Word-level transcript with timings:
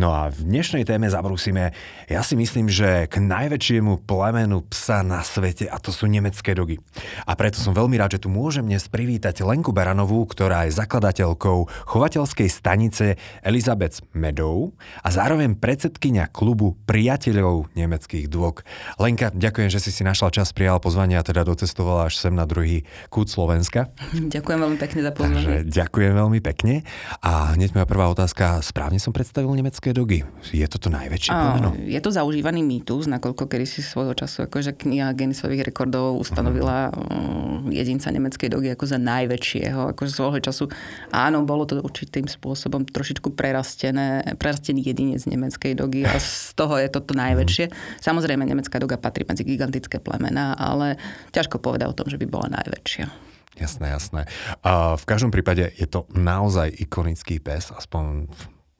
No 0.00 0.16
a 0.16 0.32
v 0.32 0.48
dnešnej 0.48 0.88
téme 0.88 1.12
zabrúsime, 1.12 1.76
ja 2.08 2.24
si 2.24 2.32
myslím, 2.32 2.72
že 2.72 3.04
k 3.04 3.20
najväčšiemu 3.20 4.08
plemenu 4.08 4.64
psa 4.72 5.04
na 5.04 5.20
svete 5.20 5.68
a 5.68 5.76
to 5.76 5.92
sú 5.92 6.08
nemecké 6.08 6.56
dogy. 6.56 6.80
A 7.28 7.36
preto 7.36 7.60
som 7.60 7.76
veľmi 7.76 8.00
rád, 8.00 8.16
že 8.16 8.24
tu 8.24 8.32
môžem 8.32 8.64
dnes 8.64 8.88
privítať 8.88 9.44
Lenku 9.44 9.76
Baranovú, 9.76 10.24
ktorá 10.24 10.64
je 10.64 10.72
zakladateľkou 10.72 11.84
chovateľskej 11.84 12.48
stanice 12.48 13.20
Elizabeth 13.44 14.00
Meadow 14.16 14.72
a 15.04 15.12
zároveň 15.12 15.60
predsedkynia 15.60 16.32
klubu 16.32 16.80
priateľov 16.88 17.68
nemeckých 17.76 18.24
dôg. 18.32 18.64
Lenka, 18.96 19.28
ďakujem, 19.36 19.68
že 19.68 19.84
si 19.84 19.92
si 19.92 20.00
našla 20.00 20.32
čas, 20.32 20.56
prijala 20.56 20.80
pozvanie 20.80 21.20
a 21.20 21.26
teda 21.28 21.44
docestovala 21.44 22.08
až 22.08 22.16
sem 22.16 22.32
na 22.32 22.48
druhý 22.48 22.88
kút 23.12 23.28
Slovenska. 23.28 23.92
Ďakujem 24.16 24.58
veľmi 24.64 24.78
pekne 24.80 25.00
za 25.04 25.12
pozvanie. 25.12 25.44
Takže 25.44 25.56
ďakujem 25.68 26.12
veľmi 26.16 26.40
pekne. 26.40 26.88
A 27.20 27.52
hneď 27.52 27.76
moja 27.76 27.84
prvá 27.84 28.08
otázka, 28.08 28.64
správne 28.64 28.96
som 28.96 29.12
predstavil 29.12 29.52
nemecké 29.52 29.89
Slovenské 29.90 30.22
dogy. 30.22 30.54
Je 30.54 30.66
toto 30.70 30.88
najväčšie 30.90 31.30
plemeno? 31.34 31.70
Je 31.82 31.98
to 31.98 32.10
zaužívaný 32.14 32.62
mýtus, 32.62 33.10
nakoľko 33.10 33.50
kedy 33.50 33.66
si 33.66 33.82
svojho 33.82 34.14
času 34.14 34.46
akože 34.46 34.78
kniha 34.78 35.10
Guinnessových 35.18 35.66
rekordov 35.66 36.22
ustanovila 36.22 36.94
uh-huh. 36.94 37.70
jedinca 37.74 38.14
nemeckej 38.14 38.48
dogy 38.54 38.70
ako 38.70 38.84
za 38.86 38.98
najväčšieho. 39.02 39.90
Akože 39.94 40.14
svojho 40.14 40.38
času 40.38 40.70
áno, 41.10 41.42
bolo 41.42 41.66
to 41.66 41.82
určitým 41.82 42.30
spôsobom 42.30 42.86
trošičku 42.86 43.34
prerastené, 43.34 44.38
prerastený 44.38 44.86
jedinec 44.86 45.26
nemeckej 45.26 45.74
dogy 45.74 46.06
a 46.06 46.14
z 46.22 46.54
toho 46.54 46.78
je 46.78 46.86
toto 46.86 47.12
najväčšie. 47.18 47.66
Uh-huh. 47.66 47.98
Samozrejme, 47.98 48.46
nemecká 48.46 48.78
doga 48.78 48.94
patrí 48.94 49.26
medzi 49.26 49.42
gigantické 49.42 49.98
plemena, 49.98 50.54
ale 50.54 51.02
ťažko 51.34 51.58
povedať 51.58 51.90
o 51.90 51.96
tom, 51.98 52.06
že 52.06 52.18
by 52.18 52.26
bola 52.30 52.46
najväčšia. 52.62 53.10
Jasné, 53.58 53.92
jasné. 53.92 54.24
A 54.62 54.94
v 54.96 55.04
každom 55.04 55.34
prípade 55.34 55.74
je 55.76 55.84
to 55.84 56.06
naozaj 56.14 56.70
ikonický 56.70 57.42
pes, 57.42 57.74
aspoň 57.74 58.30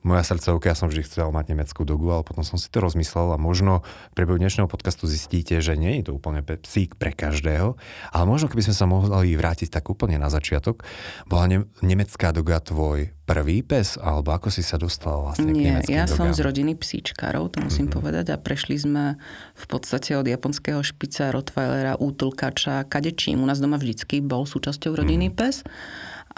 moja 0.00 0.24
srdcovka, 0.24 0.72
ja 0.72 0.76
som 0.76 0.88
vždy 0.88 1.04
chcel 1.04 1.28
mať 1.28 1.52
nemeckú 1.52 1.84
dogu, 1.84 2.08
ale 2.08 2.24
potom 2.24 2.40
som 2.40 2.56
si 2.56 2.72
to 2.72 2.80
rozmyslel 2.80 3.36
a 3.36 3.38
možno 3.38 3.84
v 4.12 4.14
priebehu 4.16 4.40
dnešného 4.40 4.68
podcastu 4.68 5.04
zistíte, 5.04 5.60
že 5.60 5.76
nie 5.76 6.00
je 6.00 6.08
to 6.08 6.16
úplne 6.16 6.40
psík 6.40 6.96
pre 6.96 7.12
každého, 7.12 7.76
ale 8.08 8.24
možno 8.24 8.48
keby 8.48 8.64
sme 8.64 8.74
sa 8.76 8.88
mohli 8.88 9.36
vrátiť 9.36 9.68
tak 9.68 9.92
úplne 9.92 10.16
na 10.16 10.32
začiatok, 10.32 10.88
bola 11.28 11.44
ne- 11.48 11.68
nemecká 11.84 12.32
doga 12.32 12.64
tvoj 12.64 13.12
prvý 13.28 13.62
pes, 13.62 13.94
alebo 14.00 14.34
ako 14.34 14.50
si 14.50 14.64
sa 14.64 14.74
dostal 14.74 15.22
vlastne 15.22 15.54
Nie, 15.54 15.54
k 15.54 15.86
nemeckým 15.86 15.94
ja 15.94 16.04
dogám? 16.08 16.16
som 16.18 16.28
z 16.34 16.40
rodiny 16.42 16.72
psíčkarov, 16.74 17.54
to 17.54 17.62
musím 17.62 17.86
mm-hmm. 17.86 17.96
povedať, 18.00 18.26
a 18.34 18.36
prešli 18.42 18.74
sme 18.80 19.20
v 19.54 19.66
podstate 19.70 20.18
od 20.18 20.26
japonského 20.26 20.82
špica, 20.82 21.30
rottweilera, 21.30 21.94
útlkača, 22.00 22.90
kadečím. 22.90 23.38
U 23.38 23.46
nás 23.46 23.62
doma 23.62 23.78
vždycky 23.78 24.18
bol 24.18 24.50
súčasťou 24.50 24.98
rodiny 24.98 25.30
mm-hmm. 25.30 25.46
pes. 25.46 25.62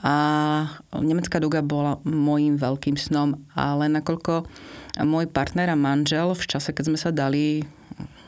A 0.00 0.14
nemecká 0.96 1.36
duga 1.36 1.60
bola 1.60 2.00
môjim 2.02 2.56
veľkým 2.56 2.96
snom, 2.96 3.44
ale 3.52 3.92
nakoľko 3.92 4.48
môj 5.04 5.28
partner 5.28 5.68
a 5.72 5.76
manžel 5.76 6.32
v 6.32 6.44
čase, 6.48 6.72
keď 6.72 6.84
sme 6.88 6.98
sa 6.98 7.10
dali 7.12 7.66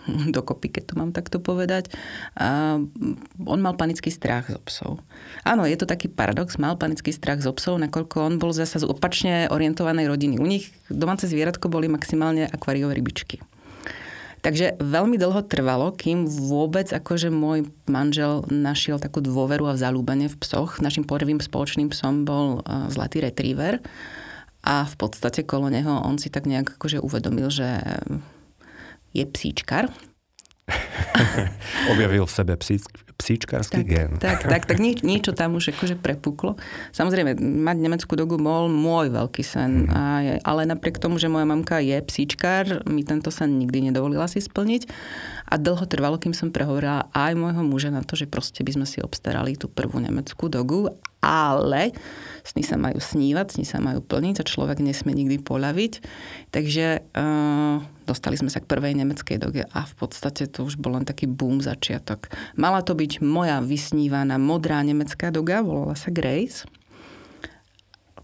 dokopy, 0.08 0.68
keď 0.68 0.92
to 0.92 0.94
mám 1.00 1.10
takto 1.16 1.40
povedať. 1.40 1.88
A 2.36 2.76
on 3.40 3.60
mal 3.64 3.72
panický 3.76 4.12
strach 4.12 4.52
zo 4.52 4.60
psov. 4.60 5.00
Áno, 5.48 5.64
je 5.64 5.76
to 5.80 5.88
taký 5.88 6.12
paradox, 6.12 6.60
mal 6.60 6.76
panický 6.76 7.08
strach 7.10 7.40
zo 7.40 7.56
psov, 7.56 7.80
nakoľko 7.80 8.16
on 8.20 8.34
bol 8.36 8.52
zase 8.52 8.80
z 8.80 8.84
opačne 8.84 9.48
orientovanej 9.48 10.08
rodiny. 10.08 10.36
U 10.36 10.46
nich 10.46 10.68
domáce 10.92 11.24
zvieratko 11.24 11.72
boli 11.72 11.88
maximálne 11.88 12.44
akváriové 12.44 13.00
rybičky. 13.00 13.40
Takže 14.44 14.76
veľmi 14.76 15.16
dlho 15.16 15.40
trvalo, 15.48 15.88
kým 15.96 16.28
vôbec 16.28 16.92
akože 16.92 17.32
môj 17.32 17.64
manžel 17.88 18.44
našiel 18.52 19.00
takú 19.00 19.24
dôveru 19.24 19.72
a 19.72 19.80
zalúbenie 19.80 20.28
v 20.28 20.36
psoch. 20.36 20.84
Našim 20.84 21.08
prvým 21.08 21.40
spoločným 21.40 21.88
psom 21.88 22.28
bol 22.28 22.60
zlatý 22.92 23.24
retriever 23.24 23.80
a 24.60 24.84
v 24.84 24.94
podstate 25.00 25.48
kolo 25.48 25.72
neho 25.72 25.96
on 26.04 26.20
si 26.20 26.28
tak 26.28 26.44
nejak 26.44 26.76
akože 26.76 27.00
uvedomil, 27.00 27.48
že 27.48 27.80
je 29.16 29.24
psíčkar 29.24 29.88
Objavil 31.92 32.24
v 32.24 32.32
sebe 32.32 32.54
psíčkarský 33.14 33.82
tak, 33.84 33.88
gen. 33.88 34.10
Tak, 34.16 34.48
tak, 34.48 34.62
tak 34.64 34.78
nie, 34.80 34.96
niečo 35.04 35.36
tam 35.36 35.60
už 35.60 35.76
akože 35.76 36.00
prepuklo. 36.00 36.56
Samozrejme, 36.96 37.36
mať 37.38 37.76
nemeckú 37.78 38.16
dogu 38.16 38.40
bol 38.40 38.72
môj 38.72 39.12
veľký 39.12 39.44
sen. 39.44 39.86
Mm. 39.86 39.88
A 39.92 40.00
je, 40.24 40.34
ale 40.40 40.64
napriek 40.64 40.96
tomu, 40.96 41.20
že 41.20 41.28
moja 41.28 41.44
mamka 41.44 41.78
je 41.84 42.00
psíčkar, 42.00 42.88
mi 42.88 43.04
tento 43.04 43.28
sen 43.28 43.60
nikdy 43.60 43.92
nedovolila 43.92 44.24
si 44.24 44.40
splniť. 44.40 44.88
A 45.52 45.60
dlho 45.60 45.84
trvalo, 45.84 46.16
kým 46.16 46.32
som 46.32 46.48
prehovorila 46.48 47.12
aj 47.12 47.32
môjho 47.36 47.62
muža 47.62 47.92
na 47.92 48.00
to, 48.00 48.16
že 48.16 48.24
proste 48.24 48.64
by 48.64 48.80
sme 48.80 48.86
si 48.88 49.04
obstarali 49.04 49.60
tú 49.60 49.68
prvú 49.68 50.00
nemeckú 50.00 50.48
dogu. 50.48 50.88
Ale 51.24 51.96
sny 52.44 52.62
sa 52.62 52.76
majú 52.76 53.00
snívať, 53.00 53.56
sny 53.56 53.64
sa 53.64 53.80
majú 53.80 54.04
plniť 54.04 54.44
a 54.44 54.48
človek 54.48 54.84
nesmie 54.84 55.16
nikdy 55.16 55.40
poľaviť. 55.40 55.92
Takže 56.52 56.86
uh, 57.00 57.80
dostali 58.04 58.36
sme 58.36 58.52
sa 58.52 58.60
k 58.60 58.68
prvej 58.68 58.92
nemeckej 59.00 59.40
doge 59.40 59.64
a 59.64 59.80
v 59.88 59.94
podstate 59.96 60.44
to 60.52 60.68
už 60.68 60.76
bol 60.76 60.92
len 60.92 61.08
taký 61.08 61.24
boom 61.24 61.64
začiatok. 61.64 62.28
Mala 62.60 62.84
to 62.84 62.92
byť 62.92 63.24
moja 63.24 63.64
vysnívaná 63.64 64.36
modrá 64.36 64.84
nemecká 64.84 65.32
doga, 65.32 65.64
volala 65.64 65.96
sa 65.96 66.12
Grace. 66.12 66.68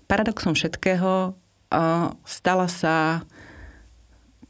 Paradoxom 0.05 0.53
všetkého 0.53 1.33
uh, 1.33 2.13
stala 2.29 2.69
sa 2.69 3.25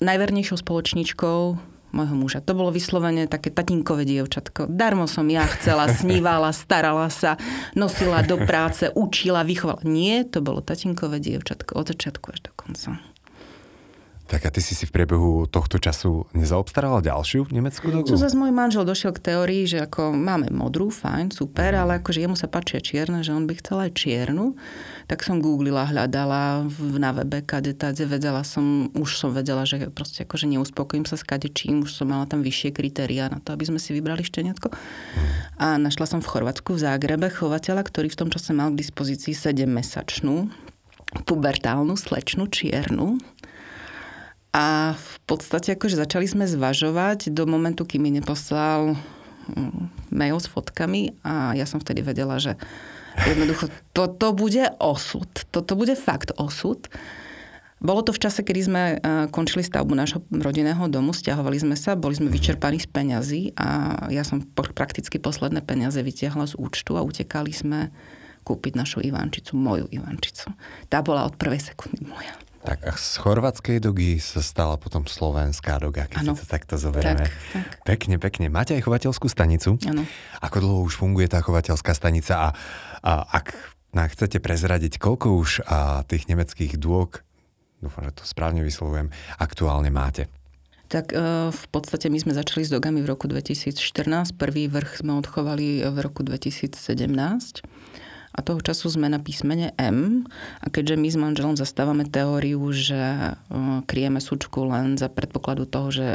najvernejšou 0.03 0.59
spoločníčkou 0.67 1.70
môjho 1.93 2.15
muža. 2.17 2.39
To 2.41 2.55
bolo 2.55 2.71
vyslovene 2.71 3.27
také 3.27 3.51
tatinkové 3.51 4.07
dievčatko. 4.07 4.71
Darmo 4.71 5.11
som 5.11 5.27
ja 5.27 5.45
chcela, 5.47 5.91
snívala, 6.01 6.55
starala 6.55 7.11
sa, 7.11 7.37
nosila 7.75 8.23
do 8.23 8.39
práce, 8.41 8.89
učila, 8.95 9.43
vychovala. 9.43 9.83
Nie, 9.85 10.23
to 10.25 10.41
bolo 10.41 10.63
tatinkové 10.63 11.19
dievčatko 11.19 11.77
od 11.77 11.91
začiatku 11.91 12.27
až 12.31 12.41
do 12.47 12.53
konca. 12.55 13.10
Tak 14.31 14.47
a 14.47 14.51
ty 14.55 14.63
si 14.63 14.79
si 14.79 14.87
v 14.87 14.95
priebehu 14.95 15.51
tohto 15.51 15.83
času 15.83 16.31
nezaobstarala 16.39 17.03
ďalšiu 17.03 17.51
nemeckú 17.51 17.91
dogu? 17.91 18.07
Čo 18.07 18.15
zase 18.15 18.39
môj 18.39 18.55
manžel 18.55 18.87
došiel 18.87 19.11
k 19.11 19.27
teórii, 19.27 19.67
že 19.67 19.83
ako 19.83 20.15
máme 20.15 20.55
modrú, 20.55 20.87
fajn, 20.87 21.35
super, 21.35 21.75
ale 21.75 21.99
akože 21.99 22.23
jemu 22.23 22.39
sa 22.39 22.47
páčia 22.47 22.79
čierne, 22.79 23.27
že 23.27 23.35
on 23.35 23.51
by 23.51 23.59
chcel 23.59 23.83
aj 23.83 23.91
čiernu. 23.99 24.55
Tak 25.11 25.27
som 25.27 25.43
googlila, 25.43 25.83
hľadala 25.83 26.63
na 26.95 27.11
webe, 27.11 27.43
kade 27.43 27.75
tade, 27.75 28.07
vedela 28.07 28.47
som, 28.47 28.95
už 28.95 29.19
som 29.19 29.35
vedela, 29.35 29.67
že 29.67 29.91
proste 29.91 30.23
akože 30.23 30.47
neuspokojím 30.47 31.11
sa 31.11 31.19
s 31.19 31.27
čím, 31.51 31.83
už 31.83 31.91
som 31.91 32.07
mala 32.07 32.31
tam 32.31 32.47
vyššie 32.47 32.71
kritériá 32.71 33.27
na 33.27 33.43
to, 33.43 33.51
aby 33.51 33.67
sme 33.67 33.83
si 33.83 33.91
vybrali 33.91 34.23
šteniatko. 34.23 34.71
A 35.59 35.75
našla 35.75 36.07
som 36.07 36.23
v 36.23 36.31
Chorvátsku 36.31 36.79
v 36.79 36.87
Zágrebe 36.87 37.35
chovateľa, 37.35 37.83
ktorý 37.83 38.07
v 38.07 38.19
tom 38.23 38.31
čase 38.31 38.55
mal 38.55 38.71
k 38.71 38.79
dispozícii 38.79 39.35
7-mesačnú 39.35 40.47
pubertálnu 41.27 41.99
slečnú 41.99 42.47
čiernu 42.47 43.19
a 44.51 44.99
v 44.99 45.17
podstate 45.31 45.79
akože 45.79 45.95
začali 45.95 46.27
sme 46.27 46.45
zvažovať 46.51 47.31
do 47.31 47.47
momentu, 47.47 47.87
kým 47.87 48.03
mi 48.03 48.11
neposlal 48.11 48.99
mm, 49.47 50.11
mail 50.11 50.39
s 50.43 50.51
fotkami 50.51 51.15
a 51.23 51.55
ja 51.55 51.67
som 51.71 51.79
vtedy 51.79 52.03
vedela, 52.03 52.43
že 52.43 52.59
jednoducho 53.15 53.71
toto 53.95 54.35
bude 54.35 54.67
osud. 54.83 55.31
Toto 55.55 55.79
bude 55.79 55.95
fakt 55.95 56.35
osud. 56.35 56.91
Bolo 57.81 58.05
to 58.05 58.13
v 58.13 58.21
čase, 58.21 58.45
kedy 58.45 58.61
sme 58.61 58.83
e, 58.93 58.97
končili 59.33 59.65
stavbu 59.65 59.97
nášho 59.97 60.21
rodinného 60.29 60.85
domu, 60.93 61.17
stiahovali 61.17 61.57
sme 61.57 61.77
sa, 61.81 61.97
boli 61.97 62.13
sme 62.13 62.29
vyčerpaní 62.29 62.77
z 62.77 62.91
peňazí 62.93 63.43
a 63.57 63.97
ja 64.13 64.21
som 64.21 64.45
prakticky 64.53 65.17
posledné 65.17 65.65
peniaze 65.65 65.97
vytiahla 65.97 66.45
z 66.45 66.61
účtu 66.61 67.01
a 67.01 67.07
utekali 67.07 67.55
sme 67.55 67.89
kúpiť 68.45 68.77
našu 68.77 69.01
Ivančicu, 69.01 69.57
moju 69.57 69.89
Ivančicu. 69.89 70.53
Tá 70.93 71.01
bola 71.01 71.25
od 71.25 71.41
prvej 71.41 71.73
sekundy 71.73 72.05
moja. 72.05 72.37
Tak 72.61 72.79
a 72.85 72.93
z 72.93 73.17
chorvátskej 73.25 73.81
dogy 73.81 74.21
sa 74.21 74.45
stala 74.45 74.77
potom 74.77 75.09
slovenská 75.09 75.81
doga, 75.81 76.05
keď 76.05 76.21
ano. 76.21 76.33
si 76.37 76.45
to 76.45 76.47
takto 76.47 76.77
zoberieme. 76.77 77.25
Tak, 77.25 77.33
tak. 77.57 77.69
Pekne, 77.89 78.17
pekne. 78.21 78.47
Máte 78.53 78.77
aj 78.77 78.85
chovateľskú 78.85 79.33
stanicu? 79.33 79.81
Áno. 79.89 80.05
Ako 80.45 80.61
dlho 80.61 80.79
už 80.85 81.01
funguje 81.01 81.25
tá 81.25 81.41
chovateľská 81.41 81.97
stanica 81.97 82.37
a, 82.37 82.49
a 83.01 83.13
ak 83.33 83.57
nám 83.97 84.13
chcete 84.13 84.45
prezradiť, 84.45 85.01
koľko 85.01 85.41
už 85.41 85.65
a, 85.65 86.05
tých 86.05 86.29
nemeckých 86.29 86.77
dôg, 86.77 87.25
dúfam, 87.81 88.05
že 88.05 88.21
to 88.21 88.25
správne 88.29 88.61
vyslovujem, 88.61 89.09
aktuálne 89.41 89.89
máte? 89.89 90.29
Tak 90.93 91.17
e, 91.17 91.49
v 91.49 91.67
podstate 91.73 92.13
my 92.13 92.19
sme 92.21 92.37
začali 92.37 92.67
s 92.67 92.71
dogami 92.71 93.01
v 93.01 93.09
roku 93.09 93.25
2014. 93.25 94.37
Prvý 94.37 94.69
vrch 94.69 95.01
sme 95.01 95.17
odchovali 95.17 95.87
v 95.89 95.97
roku 96.03 96.21
2017 96.27 96.77
a 98.31 98.39
toho 98.47 98.63
času 98.63 98.87
sme 98.95 99.11
na 99.11 99.19
písmene 99.19 99.75
M. 99.75 100.27
A 100.63 100.67
keďže 100.71 100.97
my 100.97 101.09
s 101.11 101.19
manželom 101.19 101.55
zastávame 101.59 102.07
teóriu, 102.07 102.63
že 102.71 103.35
kryjeme 103.91 104.23
sučku 104.23 104.63
len 104.71 104.95
za 104.95 105.11
predpokladu 105.11 105.67
toho, 105.67 105.89
že 105.91 106.09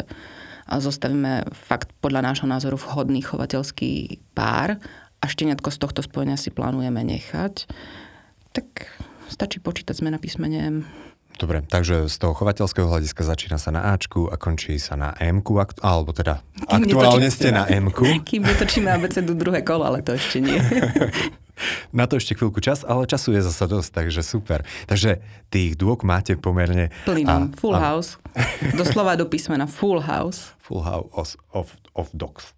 zostavíme 0.66 1.52
fakt 1.54 1.92
podľa 2.00 2.32
nášho 2.32 2.48
názoru 2.48 2.80
vhodný 2.80 3.22
chovateľský 3.22 4.24
pár 4.34 4.80
a 5.22 5.26
šteniatko 5.28 5.70
z 5.70 5.78
tohto 5.78 6.02
spojenia 6.02 6.40
si 6.40 6.50
plánujeme 6.50 7.04
nechať, 7.04 7.70
tak 8.56 8.90
stačí 9.30 9.60
počítať 9.62 9.94
sme 9.94 10.10
na 10.10 10.18
písmene 10.18 10.60
M. 10.64 10.78
Dobre, 11.36 11.60
takže 11.60 12.08
z 12.08 12.16
toho 12.16 12.32
chovateľského 12.32 12.88
hľadiska 12.88 13.28
začína 13.28 13.60
sa 13.60 13.68
na 13.68 13.92
Ačku 13.92 14.32
a 14.32 14.40
končí 14.40 14.80
sa 14.80 14.96
na 14.96 15.12
Mku, 15.20 15.60
alebo 15.84 16.16
teda 16.16 16.40
Kým 16.40 16.88
aktuálne 16.88 17.28
ste 17.28 17.52
na 17.52 17.68
Mku. 17.68 18.08
Kým 18.30 18.48
netočíme 18.48 18.88
abecedu 18.88 19.36
druhé 19.36 19.60
kolo, 19.60 19.84
ale 19.84 20.00
to 20.00 20.16
ešte 20.16 20.40
nie. 20.40 20.56
na 21.96 22.06
to 22.06 22.20
ešte 22.20 22.36
chvíľku 22.36 22.60
čas, 22.60 22.84
ale 22.84 23.08
času 23.08 23.36
je 23.36 23.42
zasa 23.44 23.66
dosť, 23.66 23.90
takže 24.04 24.22
super. 24.22 24.64
Takže 24.88 25.24
tých 25.50 25.80
dôk 25.80 26.04
máte 26.04 26.36
pomerne... 26.36 26.92
Plynám, 27.08 27.56
full 27.56 27.76
a... 27.76 27.82
house. 27.82 28.20
Doslova 28.76 29.16
do 29.16 29.26
písmena 29.28 29.66
full 29.66 30.04
house. 30.04 30.56
Full 30.64 30.84
house 30.84 31.40
of, 31.56 31.72
of 31.96 32.12
dogs. 32.12 32.56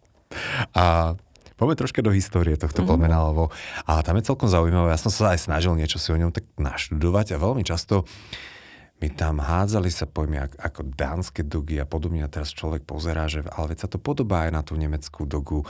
a 0.76 1.14
Poďme 1.56 1.72
troška 1.72 2.04
do 2.04 2.12
histórie 2.12 2.52
tohto 2.60 2.84
mm-hmm. 2.84 3.00
plemena, 3.00 3.32
lebo 3.32 3.48
a 3.88 4.04
tam 4.04 4.20
je 4.20 4.28
celkom 4.28 4.44
zaujímavé. 4.44 4.92
Ja 4.92 5.00
som 5.00 5.08
sa 5.08 5.32
aj 5.32 5.48
snažil 5.48 5.72
niečo 5.72 5.96
si 5.96 6.12
o 6.12 6.20
ňom 6.20 6.28
tak 6.28 6.44
naštudovať 6.60 7.32
a 7.32 7.40
veľmi 7.40 7.64
často 7.64 8.04
mi 9.00 9.12
tam 9.12 9.44
hádzali 9.44 9.92
sa 9.92 10.08
pojmy 10.08 10.56
ako 10.56 10.88
dánske 10.96 11.44
dogy 11.44 11.76
a 11.80 11.88
podobne 11.88 12.24
a 12.24 12.32
teraz 12.32 12.52
človek 12.52 12.84
pozerá, 12.88 13.28
že 13.28 13.44
ale 13.44 13.76
veď 13.76 13.84
sa 13.84 13.88
to 13.92 14.00
podobá 14.00 14.48
aj 14.48 14.50
na 14.52 14.62
tú 14.64 14.76
nemeckú 14.76 15.28
dogu. 15.28 15.68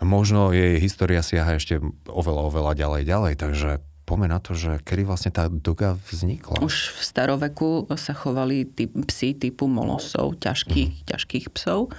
Možno 0.00 0.50
jej 0.50 0.80
história 0.80 1.20
siaha 1.20 1.60
ešte 1.60 1.78
oveľa, 2.08 2.42
oveľa 2.48 2.72
ďalej, 2.74 3.02
ďalej, 3.04 3.34
takže 3.36 3.70
poďme 4.08 4.32
na 4.32 4.40
to, 4.42 4.58
že 4.58 4.80
kedy 4.82 5.06
vlastne 5.06 5.30
tá 5.30 5.46
doga 5.46 5.94
vznikla. 6.10 6.64
Už 6.64 6.96
v 6.96 7.00
staroveku 7.04 7.86
sa 7.94 8.16
chovali 8.16 8.66
typ, 8.66 8.90
psi 9.06 9.38
typu 9.38 9.70
molosov, 9.70 10.40
ťažkých, 10.40 11.04
mm. 11.04 11.06
ťažkých 11.06 11.46
psov 11.54 11.92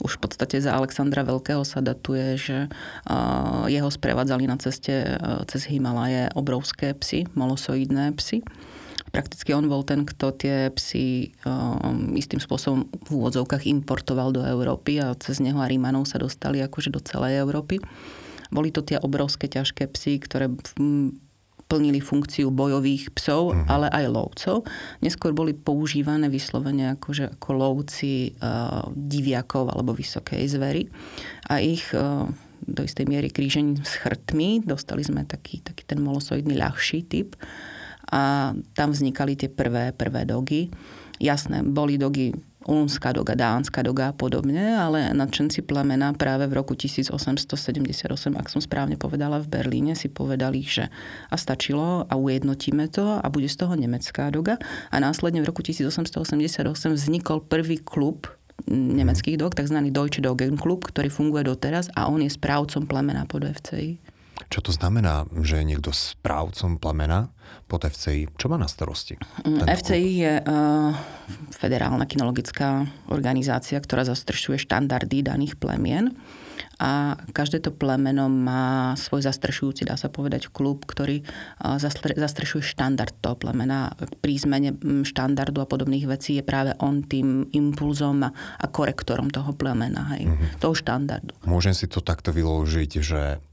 už 0.00 0.16
v 0.16 0.20
podstate 0.24 0.56
za 0.64 0.72
Alexandra 0.72 1.20
Veľkého 1.20 1.60
sa 1.60 1.84
datuje, 1.84 2.40
že 2.40 2.72
jeho 3.68 3.90
sprevádzali 3.92 4.48
na 4.48 4.56
ceste 4.56 5.20
cez 5.44 5.62
Himalaje 5.68 6.32
obrovské 6.32 6.96
psy, 6.96 7.28
molosoidné 7.36 8.16
psy. 8.16 8.40
Prakticky 9.10 9.50
on 9.50 9.66
bol 9.66 9.82
ten, 9.82 10.06
kto 10.06 10.30
tie 10.34 10.70
psy 10.78 11.34
um, 11.42 12.14
istým 12.14 12.38
spôsobom 12.38 12.86
v 12.86 13.08
úvodzovkách 13.10 13.66
importoval 13.66 14.30
do 14.30 14.46
Európy 14.46 15.02
a 15.02 15.18
cez 15.18 15.42
neho 15.42 15.58
a 15.58 15.66
Rímanov 15.66 16.06
sa 16.06 16.22
dostali 16.22 16.62
akože 16.62 16.94
do 16.94 17.02
celej 17.02 17.42
Európy. 17.42 17.82
Boli 18.54 18.70
to 18.70 18.82
tie 18.86 18.98
obrovské 19.02 19.50
ťažké 19.50 19.90
psy, 19.94 20.18
ktoré 20.22 20.50
plnili 21.70 22.02
funkciu 22.02 22.50
bojových 22.50 23.14
psov, 23.14 23.54
uh-huh. 23.54 23.66
ale 23.70 23.86
aj 23.94 24.10
lovcov. 24.10 24.66
Neskôr 24.98 25.30
boli 25.30 25.54
používané 25.54 26.26
vyslovene 26.26 26.98
akože 26.98 27.38
ako 27.38 27.50
lovci 27.54 28.34
uh, 28.42 28.90
diviakov 28.90 29.70
alebo 29.70 29.94
vysokej 29.94 30.50
zvery. 30.50 30.90
A 31.46 31.62
ich 31.62 31.86
uh, 31.94 32.26
do 32.66 32.82
istej 32.82 33.06
miery 33.06 33.30
krížením 33.30 33.80
s 33.86 33.96
chrtmi. 34.02 34.66
Dostali 34.66 35.06
sme 35.06 35.22
taký, 35.22 35.62
taký 35.62 35.86
ten 35.86 36.02
molosoidný 36.02 36.58
ľahší 36.58 37.06
typ. 37.06 37.38
A 38.10 38.52
tam 38.74 38.90
vznikali 38.90 39.38
tie 39.38 39.50
prvé, 39.50 39.94
prvé 39.94 40.26
dogy. 40.26 40.70
Jasné, 41.20 41.62
boli 41.62 41.96
dogy 42.00 42.34
Ulmská 42.60 43.16
doga, 43.16 43.32
Dánska 43.32 43.80
doga 43.80 44.12
a 44.12 44.16
podobne, 44.16 44.76
ale 44.76 45.16
nadšenci 45.16 45.64
plemena 45.64 46.12
práve 46.12 46.44
v 46.44 46.60
roku 46.60 46.76
1878, 46.76 47.56
ak 48.36 48.52
som 48.52 48.60
správne 48.60 49.00
povedala, 49.00 49.40
v 49.40 49.48
Berlíne 49.48 49.96
si 49.96 50.12
povedali, 50.12 50.60
že 50.60 50.92
a 51.32 51.40
stačilo 51.40 52.04
a 52.04 52.12
ujednotíme 52.20 52.92
to 52.92 53.16
a 53.16 53.26
bude 53.32 53.48
z 53.48 53.64
toho 53.64 53.80
nemecká 53.80 54.28
doga. 54.28 54.60
A 54.92 55.00
následne 55.00 55.40
v 55.40 55.48
roku 55.48 55.64
1888 55.64 56.60
vznikol 56.92 57.40
prvý 57.48 57.80
klub 57.80 58.28
nemeckých 58.68 59.40
dog, 59.40 59.56
tzv. 59.56 59.80
Deutsche 59.88 60.20
Dogen 60.20 60.60
Club, 60.60 60.84
ktorý 60.84 61.08
funguje 61.08 61.48
doteraz 61.48 61.88
a 61.96 62.12
on 62.12 62.20
je 62.20 62.28
správcom 62.28 62.84
plemena 62.84 63.24
pod 63.24 63.48
FCI. 63.48 63.96
Čo 64.50 64.66
to 64.66 64.72
znamená, 64.74 65.30
že 65.46 65.62
je 65.62 65.68
niekto 65.70 65.94
správcom 65.94 66.82
plemena 66.82 67.30
pod 67.70 67.86
FCI? 67.86 68.34
Čo 68.34 68.50
má 68.50 68.58
na 68.58 68.66
starosti? 68.66 69.14
FCI 69.46 70.02
klub? 70.02 70.20
je 70.26 70.32
uh, 70.42 70.90
federálna 71.54 72.02
kinologická 72.10 72.90
organizácia, 73.14 73.78
ktorá 73.78 74.02
zastrešuje 74.02 74.58
štandardy 74.58 75.22
daných 75.22 75.54
plemien 75.54 76.18
a 76.80 77.14
každé 77.36 77.60
to 77.60 77.70
plemeno 77.76 78.26
má 78.32 78.96
svoj 78.96 79.28
zastrešujúci, 79.28 79.84
dá 79.84 80.00
sa 80.00 80.08
povedať, 80.08 80.48
klub, 80.48 80.88
ktorý 80.88 81.20
zastrešuje 82.16 82.64
štandard 82.64 83.12
toho 83.20 83.36
plemena. 83.36 83.92
Pri 84.24 84.40
zmene 84.40 84.76
štandardu 85.04 85.60
a 85.60 85.68
podobných 85.68 86.08
vecí 86.08 86.40
je 86.40 86.44
práve 86.44 86.72
on 86.80 87.04
tým 87.04 87.52
impulzom 87.52 88.24
a 88.24 88.66
korektorom 88.66 89.28
toho 89.28 89.52
plemena, 89.52 90.16
hej, 90.16 90.28
mm-hmm. 90.28 90.56
toho 90.56 90.72
štandardu. 90.72 91.36
Môžem 91.44 91.76
si 91.76 91.84
to 91.84 92.00
takto 92.00 92.32
vyložiť, 92.32 92.90
že 93.00 93.44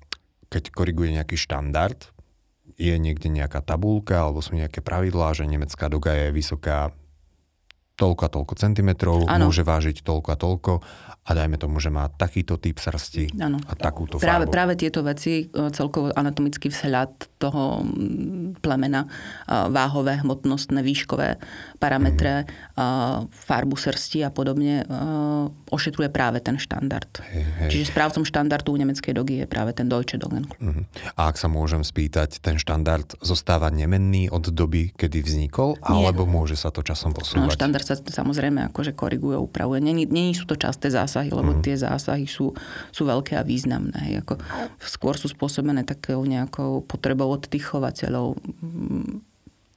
keď 0.48 0.72
koriguje 0.72 1.16
nejaký 1.16 1.36
štandard, 1.36 2.12
je 2.78 2.94
niekde 2.94 3.32
nejaká 3.34 3.66
tabulka 3.66 4.22
alebo 4.22 4.44
sú 4.44 4.54
nejaké 4.54 4.86
pravidlá, 4.86 5.34
že 5.34 5.50
nemecká 5.50 5.90
doga 5.90 6.14
je 6.14 6.30
vysoká 6.30 6.94
toľko 7.98 8.22
a 8.24 8.30
toľko 8.30 8.54
centimetrov, 8.54 9.26
ano. 9.26 9.50
môže 9.50 9.66
vážiť 9.66 10.06
toľko 10.06 10.30
a 10.30 10.38
toľko 10.38 10.72
a 11.28 11.36
dajme 11.36 11.60
tomu, 11.60 11.84
že 11.84 11.92
má 11.92 12.08
takýto 12.08 12.56
typ 12.56 12.80
srsti 12.80 13.36
ano. 13.44 13.60
a 13.68 13.74
takúto 13.76 14.16
práve, 14.16 14.48
farbu. 14.48 14.54
Práve 14.54 14.74
tieto 14.80 15.04
veci, 15.04 15.50
e, 15.52 15.70
celkovo 15.76 16.14
anatomický 16.16 16.72
vzhľad 16.72 17.36
toho 17.36 17.84
plemena, 18.64 19.04
e, 19.04 19.10
váhové, 19.68 20.24
hmotnostné, 20.24 20.80
výškové 20.80 21.36
parametre, 21.84 22.48
mm. 22.48 23.34
farbu 23.34 23.76
srsti 23.78 24.26
a 24.26 24.32
podobne, 24.34 24.86
ošetruje 25.70 26.10
práve 26.10 26.42
ten 26.42 26.58
štandard. 26.58 27.10
Hej, 27.22 27.46
hej. 27.66 27.70
Čiže 27.74 27.94
správcom 27.94 28.24
štandardu 28.26 28.74
u 28.74 28.78
nemeckej 28.78 29.14
dogy 29.14 29.34
je 29.44 29.46
práve 29.50 29.74
ten 29.78 29.90
Deutsche 29.90 30.18
Dogen. 30.18 30.50
Mm. 30.62 30.86
A 31.18 31.22
ak 31.30 31.38
sa 31.38 31.50
môžem 31.50 31.86
spýtať, 31.86 32.42
ten 32.42 32.58
štandard 32.58 33.18
zostáva 33.22 33.70
nemenný 33.70 34.30
od 34.30 34.50
doby, 34.50 34.94
kedy 34.94 35.22
vznikol, 35.22 35.78
Nie. 35.78 36.10
alebo 36.10 36.26
môže 36.26 36.58
sa 36.58 36.74
to 36.74 36.82
časom 36.82 37.14
posúvať? 37.14 37.50
No, 37.50 37.54
štandard 37.54 37.87
sa 37.88 37.96
samozrejme 37.96 38.68
akože 38.72 38.92
koriguje, 38.92 39.40
upravuje. 39.40 39.80
Není, 39.80 40.04
není 40.12 40.36
sú 40.36 40.44
to 40.44 40.60
časté 40.60 40.92
zásahy 40.92 41.32
lebo 41.32 41.56
mm. 41.56 41.62
tie 41.64 41.80
zásahy 41.80 42.28
sú, 42.28 42.52
sú 42.92 43.08
veľké 43.08 43.40
a 43.40 43.48
významné. 43.48 44.20
Ako, 44.26 44.36
skôr 44.84 45.16
sú 45.16 45.32
spôsobené 45.32 45.88
takou 45.88 46.20
nejakou 46.28 46.84
potrebou 46.84 47.32
od 47.32 47.48
tých 47.48 47.72
chovateľov 47.72 48.36
mm, 48.36 49.24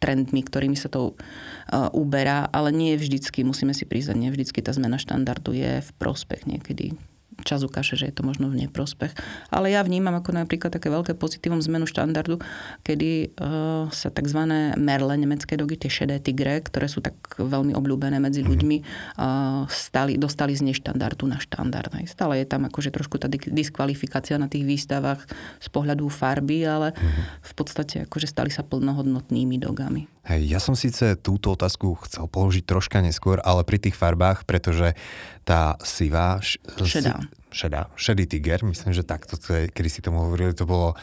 trendmi, 0.00 0.40
ktorými 0.40 0.74
sa 0.74 0.88
to 0.88 1.12
uh, 1.12 1.92
uberá, 1.92 2.48
ale 2.48 2.72
nie 2.72 2.96
vždycky, 2.96 3.44
musíme 3.44 3.76
si 3.76 3.84
priznať, 3.84 4.16
nie 4.16 4.32
vždycky 4.32 4.64
tá 4.64 4.72
zmena 4.72 4.96
štandardu 4.96 5.52
je 5.52 5.84
v 5.84 5.90
prospech 6.00 6.48
niekedy 6.48 6.96
čas 7.43 7.65
ukáže, 7.67 7.97
že 7.97 8.09
je 8.09 8.15
to 8.15 8.23
možno 8.23 8.49
v 8.49 8.67
neprospech. 8.67 9.13
Ale 9.51 9.73
ja 9.73 9.81
vnímam 9.82 10.15
ako 10.17 10.37
napríklad 10.37 10.73
také 10.73 10.89
veľké 10.89 11.17
pozitívum 11.19 11.61
zmenu 11.61 11.89
štandardu, 11.89 12.39
kedy 12.87 13.35
uh, 13.37 13.91
sa 13.91 14.09
tzv. 14.13 14.41
merle 14.79 15.15
nemecké 15.19 15.59
dogy, 15.59 15.77
tie 15.77 15.91
šedé 15.91 16.23
tigre, 16.23 16.63
ktoré 16.63 16.87
sú 16.87 17.01
tak 17.05 17.17
veľmi 17.37 17.75
obľúbené 17.75 18.23
medzi 18.23 18.44
mhm. 18.44 18.49
ľuďmi, 18.49 18.77
uh, 19.19 19.65
stali, 19.69 20.17
dostali 20.20 20.53
z 20.55 20.67
neštandardu 20.67 21.25
na 21.27 21.43
štandard. 21.43 21.93
Stále 22.06 22.44
je 22.44 22.47
tam 22.47 22.69
akože 22.69 22.94
trošku 22.94 23.19
tá 23.19 23.27
diskvalifikácia 23.29 24.39
na 24.39 24.47
tých 24.47 24.63
výstavách 24.63 25.27
z 25.59 25.69
pohľadu 25.73 26.06
farby, 26.06 26.63
ale 26.65 26.93
mhm. 26.94 27.43
v 27.43 27.53
podstate 27.56 27.97
akože 28.06 28.27
stali 28.31 28.53
sa 28.53 28.63
plnohodnotnými 28.63 29.59
dogami. 29.59 30.19
Hej, 30.31 30.46
ja 30.46 30.63
som 30.63 30.79
síce 30.79 31.19
túto 31.19 31.58
otázku 31.58 31.99
chcel 32.06 32.31
položiť 32.31 32.63
troška 32.63 33.03
neskôr, 33.03 33.43
ale 33.43 33.67
pri 33.67 33.82
tých 33.82 33.99
farbách, 33.99 34.46
pretože 34.46 34.94
tá 35.43 35.75
sivá... 35.82 36.39
Šedá. 36.79 37.27
Šedá. 37.51 37.91
Šedý 37.99 38.31
tiger, 38.31 38.63
myslím, 38.63 38.94
že 38.94 39.03
takto, 39.03 39.34
kedy 39.43 39.89
si 39.91 39.99
tomu 39.99 40.22
hovorili, 40.22 40.55
to 40.55 40.70
bolo 40.70 40.94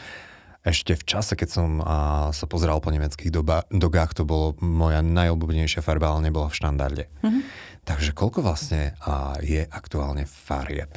ešte 0.64 0.96
v 0.96 1.04
čase, 1.04 1.36
keď 1.36 1.48
som 1.48 1.68
a, 1.84 2.28
sa 2.32 2.48
pozeral 2.48 2.80
po 2.80 2.88
nemeckých 2.88 3.28
doba, 3.28 3.68
dogách, 3.68 4.16
to 4.16 4.24
bolo 4.24 4.56
moja 4.64 5.04
najobľúbenejšia 5.04 5.84
farba, 5.84 6.08
ale 6.08 6.32
nebola 6.32 6.48
v 6.48 6.56
štandarde. 6.56 7.04
Mm-hmm. 7.20 7.42
Takže 7.84 8.16
koľko 8.16 8.40
vlastne 8.40 8.96
a, 9.04 9.36
je 9.44 9.60
aktuálne 9.68 10.24
farieb? 10.24 10.92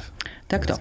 Takto. 0.48 0.76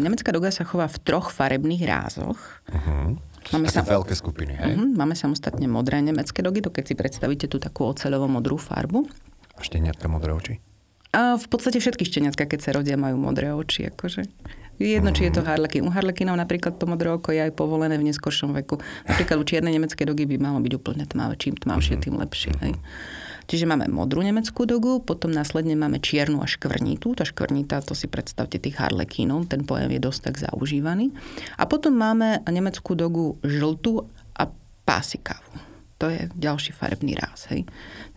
Nemecká 0.00 0.32
doga 0.32 0.52
sa 0.52 0.64
chová 0.64 0.88
v 0.88 1.00
troch 1.04 1.32
farebných 1.32 1.84
rázoch. 1.84 2.40
Uh-huh. 2.68 3.16
Máme 3.52 3.68
sa... 3.68 3.84
veľké 3.84 4.14
skupiny, 4.16 4.56
hej? 4.56 4.72
Uh-huh, 4.78 4.88
máme 4.96 5.12
samostatne 5.12 5.68
modré 5.68 6.00
nemecké 6.00 6.40
dogy, 6.40 6.64
to 6.64 6.72
keď 6.72 6.84
si 6.88 6.94
predstavíte 6.96 7.46
tú 7.50 7.60
takú 7.60 7.90
oceľovo 7.90 8.30
modrú 8.30 8.56
farbu. 8.56 9.04
A 9.54 9.60
šteniatka 9.60 10.08
modré 10.08 10.32
oči? 10.32 10.54
A 11.14 11.38
v 11.38 11.46
podstate 11.46 11.78
všetky 11.78 12.02
šteniatka, 12.02 12.48
keď 12.48 12.60
sa 12.62 12.70
rodia, 12.74 12.98
majú 12.98 13.20
modré 13.20 13.54
oči. 13.54 13.86
Akože. 13.86 14.26
Jedno, 14.82 15.14
či 15.14 15.30
je 15.30 15.38
to 15.38 15.42
mhm. 15.46 15.48
harlekin. 15.50 15.82
U 15.86 15.90
harlekinov 15.94 16.34
napríklad 16.34 16.74
to 16.74 16.90
modré 16.90 17.14
oko 17.14 17.30
je 17.30 17.46
aj 17.46 17.54
povolené 17.54 17.94
v 17.94 18.10
neskoršom 18.10 18.50
veku. 18.58 18.82
Napríklad 19.06 19.38
u 19.38 19.44
čiernej 19.46 19.78
nemeckej 19.78 20.06
dogy 20.10 20.26
by 20.26 20.36
malo 20.42 20.58
byť 20.58 20.72
úplne 20.74 21.04
tmavé. 21.06 21.38
Čím 21.38 21.54
tmavšie, 21.54 21.94
mhm. 21.98 22.02
tým 22.02 22.14
lepšie. 22.18 22.52
Hej. 22.58 22.72
Čiže 23.44 23.68
máme 23.68 23.86
modrú 23.92 24.24
nemeckú 24.24 24.64
dogu, 24.64 25.00
potom 25.04 25.28
následne 25.28 25.76
máme 25.76 26.00
čiernu 26.00 26.40
a 26.40 26.48
škvrnitú. 26.48 27.12
Tá 27.12 27.28
škvrnita, 27.28 27.84
to 27.84 27.92
si 27.92 28.08
predstavte 28.08 28.56
tých 28.56 28.80
harlekínov, 28.80 29.48
ten 29.52 29.68
pojem 29.68 29.92
je 29.92 30.00
dosť 30.00 30.20
tak 30.30 30.34
zaužívaný. 30.40 31.12
A 31.60 31.68
potom 31.68 31.96
máme 31.96 32.40
nemeckú 32.48 32.96
dogu 32.96 33.36
žltú 33.44 34.08
a 34.34 34.48
pásikavu. 34.88 35.74
To 36.02 36.10
je 36.10 36.26
ďalší 36.34 36.74
farebný 36.74 37.14
ráz. 37.14 37.46
Hej. 37.54 37.64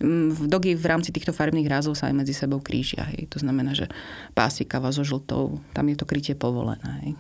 Mm, 0.02 0.34
v 0.34 0.42
dogy 0.50 0.72
v 0.74 0.86
rámci 0.90 1.14
týchto 1.14 1.32
farebných 1.32 1.70
rázov 1.70 1.94
sa 1.94 2.10
aj 2.10 2.16
medzi 2.18 2.34
sebou 2.34 2.58
krížia. 2.58 3.06
Hej. 3.14 3.30
To 3.32 3.40
znamená, 3.40 3.78
že 3.78 3.86
pásikava 4.34 4.90
so 4.90 5.06
žltou, 5.06 5.62
tam 5.78 5.86
je 5.88 5.96
to 5.96 6.10
krytie 6.10 6.34
povolené. 6.34 6.90
Hej. 7.06 7.12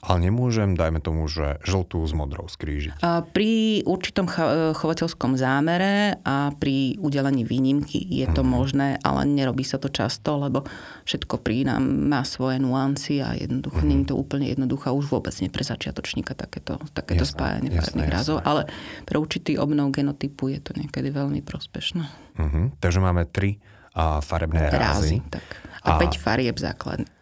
Ale 0.00 0.32
nemôžem, 0.32 0.72
dajme 0.72 1.04
tomu, 1.04 1.28
že 1.28 1.60
žltú 1.60 2.00
s 2.08 2.16
modrou 2.16 2.48
skrížiť. 2.48 3.04
Pri 3.36 3.84
určitom 3.84 4.24
chovateľskom 4.72 5.36
zámere 5.36 6.16
a 6.24 6.56
pri 6.56 6.96
udelení 6.96 7.44
výnimky 7.44 8.00
je 8.08 8.24
to 8.32 8.40
mm. 8.40 8.48
možné, 8.48 8.88
ale 9.04 9.28
nerobí 9.28 9.60
sa 9.60 9.76
to 9.76 9.92
často, 9.92 10.40
lebo 10.40 10.64
všetko 11.04 11.44
pri 11.44 11.68
nám 11.68 11.84
má 11.84 12.24
svoje 12.24 12.56
nuancy 12.64 13.20
a 13.20 13.36
jednoducho 13.36 13.84
mm. 13.84 13.88
nie 13.92 13.98
je 14.00 14.06
to 14.08 14.14
úplne 14.16 14.48
jednoduché, 14.48 14.88
už 14.88 15.12
vôbec 15.12 15.36
nie 15.44 15.52
pre 15.52 15.68
začiatočníka 15.68 16.32
takéto, 16.32 16.80
takéto 16.96 17.28
jasné, 17.28 17.36
spájanie 17.36 17.68
farebných 17.68 18.10
rázov, 18.10 18.40
ale 18.40 18.72
pre 19.04 19.20
určitý 19.20 19.60
obnov 19.60 19.92
genotypu 19.92 20.48
je 20.48 20.64
to 20.64 20.72
niekedy 20.80 21.12
veľmi 21.12 21.44
prospešné. 21.44 22.08
Mm-hmm. 22.40 22.64
Takže 22.80 23.04
máme 23.04 23.28
tri 23.28 23.60
a 23.92 24.24
farebné 24.24 24.72
rázy. 24.72 25.20
rázy 25.20 25.28
tak. 25.28 25.44
A, 25.84 25.98
a 25.98 26.00
5 26.00 26.16
farieb 26.16 26.56
základných. 26.56 27.12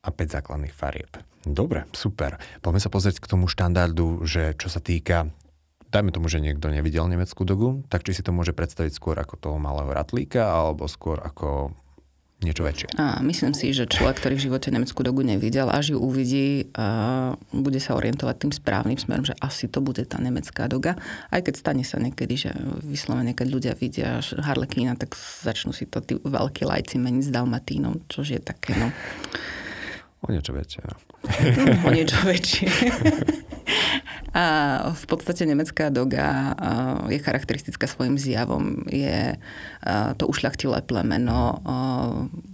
A 0.00 0.08
5 0.12 0.36
základných 0.36 0.74
farieb. 0.76 1.29
Dobre, 1.40 1.88
super. 1.96 2.36
Poďme 2.60 2.80
sa 2.84 2.92
pozrieť 2.92 3.20
k 3.22 3.30
tomu 3.30 3.48
štandardu, 3.48 4.28
že 4.28 4.52
čo 4.60 4.68
sa 4.68 4.80
týka 4.82 5.32
dajme 5.90 6.14
tomu, 6.14 6.30
že 6.30 6.38
niekto 6.38 6.70
nevidel 6.70 7.10
nemeckú 7.10 7.42
dogu, 7.42 7.82
tak 7.90 8.06
či 8.06 8.14
si 8.14 8.22
to 8.22 8.30
môže 8.30 8.54
predstaviť 8.54 8.94
skôr 8.94 9.18
ako 9.18 9.34
toho 9.36 9.58
malého 9.58 9.90
ratlíka, 9.90 10.46
alebo 10.46 10.86
skôr 10.86 11.18
ako 11.18 11.74
niečo 12.40 12.64
väčšie. 12.64 12.96
A 12.96 13.20
myslím 13.20 13.52
si, 13.52 13.68
že 13.76 13.84
človek, 13.84 14.16
ktorý 14.16 14.40
v 14.40 14.44
živote 14.48 14.72
nemeckú 14.72 15.04
dogu 15.04 15.20
nevidel, 15.20 15.68
až 15.68 15.92
ju 15.92 15.98
uvidí, 16.00 16.72
a 16.72 17.36
bude 17.52 17.76
sa 17.82 17.98
orientovať 17.98 18.36
tým 18.40 18.52
správnym 18.54 18.96
smerom, 18.96 19.28
že 19.28 19.36
asi 19.44 19.68
to 19.68 19.84
bude 19.84 20.00
tá 20.08 20.16
nemecká 20.16 20.64
doga. 20.64 20.96
Aj 21.28 21.42
keď 21.44 21.54
stane 21.60 21.84
sa 21.84 22.00
niekedy, 22.00 22.48
že 22.48 22.50
vyslovene, 22.80 23.36
keď 23.36 23.46
ľudia 23.50 23.72
vidia 23.76 24.24
harlekína, 24.24 24.96
tak 24.96 25.12
začnú 25.18 25.76
si 25.76 25.84
to 25.84 26.00
tí 26.00 26.16
veľkí 26.16 26.64
lajci 26.64 26.96
meniť 26.96 27.28
s 27.28 27.34
dalmatínom, 27.34 28.08
čo 28.08 28.24
je 28.24 28.40
také, 28.40 28.72
no 28.78 28.88
O 30.20 30.28
niečo 30.28 30.52
väčšie. 30.52 30.80
No. 30.84 30.96
o 31.86 31.90
niečo 31.92 32.18
väčšie. 32.28 32.68
A 34.30 34.44
v 34.94 35.04
podstate 35.10 35.42
nemecká 35.42 35.90
doga 35.90 36.54
je 37.10 37.18
charakteristická 37.18 37.90
svojim 37.90 38.14
zjavom. 38.14 38.86
Je 38.86 39.34
to 40.14 40.24
ušľachtilé 40.30 40.86
plemeno. 40.86 41.58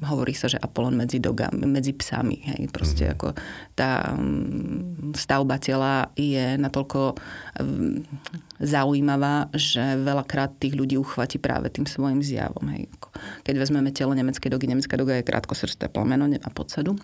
Hovorí 0.00 0.32
sa, 0.32 0.48
že 0.48 0.56
Apolon 0.56 0.96
medzi, 0.96 1.20
dogami, 1.20 1.68
medzi 1.68 1.92
psami. 1.92 2.40
Hej. 2.48 2.72
Proste 2.72 3.04
mm. 3.04 3.12
ako 3.12 3.28
tá 3.76 4.08
stavba 5.12 5.60
tela 5.60 6.08
je 6.16 6.56
natoľko 6.56 7.20
zaujímavá, 8.56 9.52
že 9.52 10.00
veľakrát 10.00 10.56
tých 10.56 10.80
ľudí 10.80 10.96
uchvatí 10.96 11.36
práve 11.36 11.68
tým 11.68 11.84
svojim 11.84 12.24
zjavom. 12.24 12.72
Hej. 12.72 12.88
Keď 13.44 13.52
vezmeme 13.52 13.92
telo 13.92 14.16
nemeckej 14.16 14.48
dogy, 14.48 14.64
nemecká 14.64 14.96
doga 14.96 15.20
je 15.20 15.28
krátkosrsté 15.28 15.92
plemeno 15.92 16.24
a 16.24 16.48
podsadu 16.48 16.96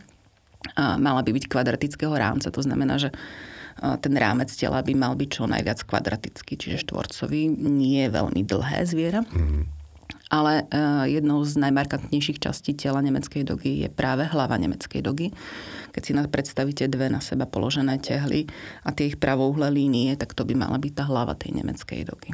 mala 0.77 1.21
by 1.21 1.31
byť 1.33 1.45
kvadratického 1.49 2.15
rámca. 2.15 2.49
To 2.53 2.63
znamená, 2.63 2.97
že 2.97 3.11
ten 4.01 4.15
rámec 4.15 4.53
tela 4.53 4.85
by 4.85 4.93
mal 4.93 5.17
byť 5.17 5.29
čo 5.33 5.45
najviac 5.49 5.83
kvadratický, 5.89 6.61
čiže 6.61 6.87
štvorcový. 6.87 7.49
Nie 7.51 8.07
je 8.07 8.15
veľmi 8.15 8.43
dlhé 8.45 8.85
zviera. 8.85 9.25
Mm. 9.33 9.67
Ale 10.33 10.65
jednou 11.13 11.45
z 11.45 11.61
najmarkantnejších 11.61 12.41
častí 12.41 12.73
tela 12.73 13.05
nemeckej 13.05 13.45
dogy 13.45 13.85
je 13.85 13.89
práve 13.93 14.25
hlava 14.25 14.57
nemeckej 14.57 15.05
dogy. 15.05 15.29
Keď 15.93 16.03
si 16.05 16.13
predstavíte 16.17 16.89
dve 16.89 17.13
na 17.13 17.21
seba 17.21 17.45
položené 17.45 18.01
tehly 18.01 18.49
a 18.81 18.97
tie 18.97 19.13
ich 19.13 19.21
pravouhle 19.21 19.69
línie, 19.69 20.17
tak 20.17 20.33
to 20.33 20.49
by 20.49 20.57
mala 20.57 20.81
byť 20.81 20.93
tá 20.97 21.05
hlava 21.05 21.37
tej 21.37 21.61
nemeckej 21.61 22.09
dogy. 22.09 22.33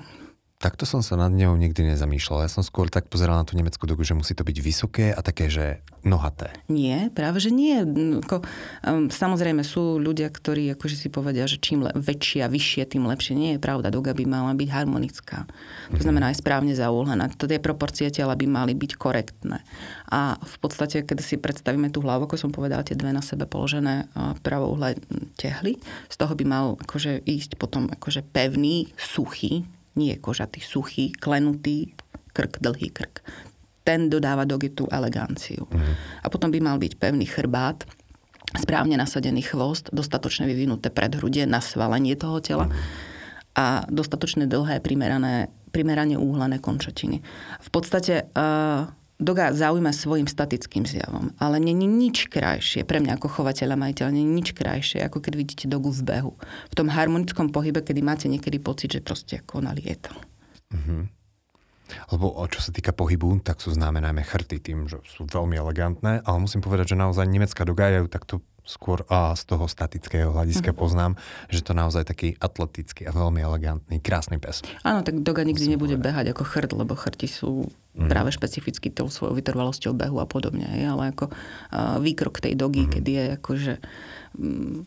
Takto 0.59 0.91
som 0.91 1.07
sa 1.07 1.15
nad 1.15 1.31
ňou 1.31 1.55
nikdy 1.55 1.95
nezamýšľal. 1.95 2.43
Ja 2.43 2.51
som 2.51 2.67
skôr 2.67 2.91
tak 2.91 3.07
pozeral 3.07 3.39
na 3.39 3.47
tú 3.47 3.55
nemeckú 3.55 3.87
dogu, 3.87 4.03
že 4.03 4.19
musí 4.19 4.35
to 4.35 4.43
byť 4.43 4.59
vysoké 4.59 5.07
a 5.15 5.23
také, 5.23 5.47
že 5.47 5.87
nohaté. 6.03 6.51
Nie, 6.67 7.15
práve 7.15 7.39
že 7.39 7.55
nie. 7.55 7.79
Ako, 8.27 8.43
um, 8.83 9.07
samozrejme 9.07 9.63
sú 9.63 10.03
ľudia, 10.03 10.27
ktorí 10.27 10.75
akože 10.75 10.99
si 10.99 11.15
povedia, 11.15 11.47
že 11.47 11.63
čím 11.63 11.87
le- 11.87 11.95
väčšia, 11.95 12.51
vyššie, 12.51 12.91
tým 12.91 13.07
lepšie. 13.07 13.39
Nie 13.39 13.55
je 13.55 13.63
pravda. 13.63 13.95
Doga 13.95 14.11
by 14.19 14.27
mala 14.27 14.51
byť 14.59 14.67
harmonická. 14.75 15.47
To 15.95 16.03
znamená 16.03 16.35
aj 16.35 16.43
správne 16.43 16.75
zaúhlená. 16.75 17.31
Tie 17.31 17.63
proporcie 17.63 18.11
tela 18.11 18.35
by 18.35 18.51
mali 18.51 18.75
byť 18.75 18.99
korektné. 18.99 19.63
A 20.11 20.43
v 20.43 20.57
podstate, 20.59 21.07
keď 21.07 21.23
si 21.23 21.39
predstavíme 21.39 21.87
tú 21.95 22.03
hlavu, 22.03 22.27
ako 22.27 22.35
som 22.35 22.51
povedala, 22.51 22.83
tie 22.83 22.99
dve 22.99 23.15
na 23.15 23.23
sebe 23.23 23.47
položené 23.47 24.11
pravouhle 24.43 24.99
tehly, 25.39 25.79
z 26.11 26.17
toho 26.19 26.35
by 26.35 26.43
mal 26.43 26.75
akože 26.83 27.23
ísť 27.23 27.55
potom 27.63 27.87
akože 27.95 28.27
pevný, 28.27 28.91
suchý, 28.99 29.63
nie 29.99 30.15
je 30.15 30.23
kožatý, 30.23 30.63
suchý, 30.63 31.11
klenutý 31.11 31.93
krk, 32.31 32.63
dlhý 32.63 32.95
krk. 32.95 33.27
Ten 33.83 34.07
dodáva 34.07 34.47
dogy 34.47 34.71
tú 34.71 34.87
eleganciu. 34.95 35.67
Mm. 35.67 35.93
A 36.23 36.27
potom 36.31 36.55
by 36.55 36.63
mal 36.63 36.79
byť 36.79 36.93
pevný 37.03 37.27
chrbát, 37.27 37.83
správne 38.55 38.95
nasadený 38.95 39.43
chvost, 39.45 39.91
dostatočne 39.91 40.47
vyvinuté 40.47 40.89
predhrudie 40.89 41.45
na 41.45 41.59
svalenie 41.59 42.15
toho 42.15 42.39
tela 42.39 42.71
a 43.59 43.83
dostatočne 43.91 44.47
dlhé, 44.47 44.79
primerané, 44.81 45.51
primerane 45.75 46.15
úhlené 46.15 46.63
končatiny. 46.63 47.21
V 47.59 47.69
podstate 47.75 48.31
uh, 48.33 48.87
Doga 49.19 49.51
zaujíma 49.51 49.91
svojim 49.91 50.31
statickým 50.31 50.87
zjavom, 50.87 51.35
ale 51.43 51.59
není 51.59 51.91
nič 51.91 52.31
krajšie, 52.31 52.87
pre 52.87 53.03
mňa 53.03 53.19
ako 53.19 53.43
chovateľa 53.43 53.75
majiteľa, 53.75 54.15
není 54.15 54.31
nič 54.31 54.55
krajšie, 54.55 55.03
ako 55.03 55.19
keď 55.19 55.33
vidíte 55.35 55.67
dogu 55.67 55.91
v 55.91 56.07
behu. 56.07 56.33
V 56.71 56.75
tom 56.79 56.87
harmonickom 56.87 57.51
pohybe, 57.51 57.83
kedy 57.83 57.99
máte 57.99 58.31
niekedy 58.31 58.63
pocit, 58.63 58.95
že 58.95 59.03
proste 59.03 59.43
ako 59.43 59.59
ona 59.59 59.75
lieta. 59.75 60.15
Mm-hmm. 60.71 61.03
Lebo 62.15 62.31
čo 62.47 62.61
sa 62.63 62.71
týka 62.71 62.95
pohybu, 62.95 63.43
tak 63.43 63.59
sú 63.59 63.75
známe 63.75 63.99
najmä 63.99 64.23
chrty 64.23 64.63
tým, 64.63 64.87
že 64.87 65.03
sú 65.09 65.27
veľmi 65.27 65.59
elegantné, 65.59 66.23
ale 66.23 66.37
musím 66.39 66.63
povedať, 66.63 66.95
že 66.95 67.01
naozaj 67.01 67.27
nemecká 67.27 67.67
doga 67.67 67.91
je 67.91 68.07
takto 68.07 68.45
skôr 68.69 69.09
a 69.09 69.33
z 69.33 69.49
toho 69.49 69.65
statického 69.65 70.29
hľadiska 70.29 70.77
mm-hmm. 70.77 70.83
poznám, 70.85 71.13
že 71.49 71.65
to 71.65 71.73
naozaj 71.73 72.05
taký 72.05 72.37
atletický 72.37 73.09
a 73.09 73.17
veľmi 73.17 73.41
elegantný, 73.41 73.97
krásny 74.05 74.37
pes. 74.37 74.61
Áno, 74.85 75.01
tak 75.01 75.25
doga 75.25 75.41
nikdy 75.41 75.73
Musím 75.73 75.75
nebude 75.81 75.97
povedať. 75.97 76.07
behať 76.13 76.27
ako 76.37 76.45
chrt, 76.45 76.71
lebo 76.77 76.93
chrti 76.93 77.33
sú 77.33 77.65
mm. 77.97 78.13
práve 78.13 78.29
špecificky 78.29 78.93
tou 78.93 79.09
svojou 79.09 79.33
vytrvalosťou 79.41 79.97
behu 79.97 80.21
a 80.21 80.29
podobne. 80.29 80.69
Ale 80.69 81.17
ako 81.17 81.33
výkrok 82.05 82.45
tej 82.45 82.61
dogy, 82.61 82.85
mm. 82.85 82.91
kedy 82.93 83.11
je 83.11 83.25
akože 83.41 83.73
um, 84.37 84.85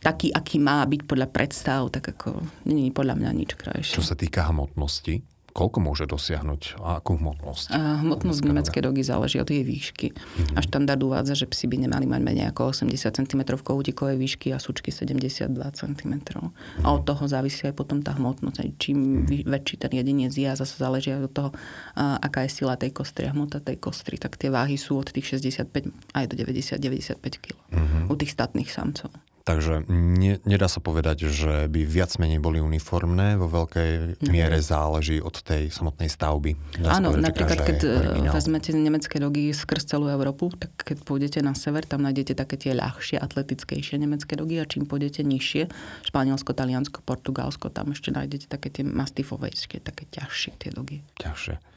taký, 0.00 0.32
aký 0.32 0.56
má 0.56 0.80
byť 0.88 1.00
podľa 1.04 1.28
predstav, 1.28 1.92
tak 1.92 2.16
ako 2.16 2.40
není 2.64 2.88
podľa 2.88 3.20
mňa 3.20 3.30
nič 3.36 3.52
krajšie. 3.52 4.00
Čo 4.00 4.02
sa 4.02 4.16
týka 4.16 4.48
hmotnosti, 4.48 5.20
koľko 5.52 5.78
môže 5.84 6.04
dosiahnuť 6.08 6.80
a 6.80 6.98
akú 6.98 7.20
hmotnosť? 7.20 7.76
A 7.76 8.00
hmotnosť 8.00 8.40
nemeckej 8.42 8.82
dogy 8.82 9.04
záleží 9.04 9.36
od 9.38 9.46
jej 9.46 9.62
výšky. 9.62 10.16
Mm-hmm. 10.16 10.56
A 10.56 10.60
štandard 10.64 11.00
uvádza, 11.04 11.36
že 11.36 11.46
psi 11.46 11.68
by 11.68 11.76
nemali 11.86 12.08
mať 12.08 12.20
menej 12.24 12.44
ako 12.50 12.72
80 12.72 13.12
cm 13.12 13.42
kohutikovej 13.60 14.16
výšky 14.16 14.50
a 14.50 14.58
súčky 14.58 14.88
72 14.88 15.52
cm. 15.52 16.12
Mm-hmm. 16.18 16.82
A 16.82 16.88
od 16.90 17.04
toho 17.04 17.28
závisí 17.28 17.68
aj 17.68 17.76
potom 17.76 18.00
tá 18.00 18.16
hmotnosť. 18.16 18.80
Čím 18.80 19.28
mm-hmm. 19.28 19.46
väčší 19.46 19.76
ten 19.76 19.92
jedinec 19.92 20.32
je 20.32 20.48
a 20.48 20.56
zase 20.56 20.80
záleží 20.80 21.12
aj 21.12 21.28
od 21.28 21.32
toho, 21.32 21.50
aká 21.96 22.48
je 22.48 22.50
sila 22.50 22.80
tej 22.80 22.90
kostry 22.96 23.28
a 23.28 23.36
hmota 23.36 23.60
tej 23.60 23.76
kostry, 23.76 24.16
tak 24.16 24.40
tie 24.40 24.48
váhy 24.48 24.80
sú 24.80 24.96
od 24.96 25.12
tých 25.12 25.36
65 25.36 25.92
aj 26.16 26.24
do 26.32 26.34
90-95 26.40 27.20
kg. 27.38 27.54
Mm-hmm. 27.70 28.08
U 28.08 28.14
tých 28.16 28.32
statných 28.32 28.72
samcov. 28.72 29.12
Takže 29.42 29.90
ne, 29.90 30.38
nedá 30.46 30.70
sa 30.70 30.78
povedať, 30.78 31.26
že 31.26 31.66
by 31.66 31.82
viac 31.82 32.14
menej 32.22 32.38
boli 32.38 32.62
uniformné. 32.62 33.34
Vo 33.34 33.50
veľkej 33.50 34.22
miere 34.30 34.62
záleží 34.62 35.18
od 35.18 35.34
tej 35.42 35.74
samotnej 35.74 36.06
stavby. 36.06 36.54
Áno, 36.86 37.10
povedať, 37.10 37.26
napríklad 37.26 37.58
keď 37.66 37.78
e, 37.82 37.90
vezmete 38.30 38.70
nemecké 38.70 39.18
dogy 39.18 39.50
skrz 39.50 39.90
celú 39.90 40.06
Európu, 40.06 40.54
tak 40.54 40.70
keď 40.86 40.96
pôjdete 41.02 41.38
na 41.42 41.58
sever, 41.58 41.82
tam 41.82 42.06
nájdete 42.06 42.38
také 42.38 42.54
tie 42.54 42.72
ľahšie, 42.72 43.18
atletickejšie 43.18 43.98
nemecké 43.98 44.38
dogy 44.38 44.62
a 44.62 44.64
čím 44.64 44.86
pôjdete 44.86 45.26
nižšie, 45.26 45.66
Španielsko, 46.06 46.54
Taliansko, 46.54 47.02
Portugalsko, 47.02 47.66
tam 47.74 47.90
ešte 47.90 48.14
nájdete 48.14 48.46
také 48.46 48.70
tie 48.70 48.86
mastifovejšie, 48.86 49.82
také 49.82 50.06
ťažšie 50.06 50.52
tie 50.54 50.70
dogy. 50.70 51.02
Ťažšie. 51.18 51.71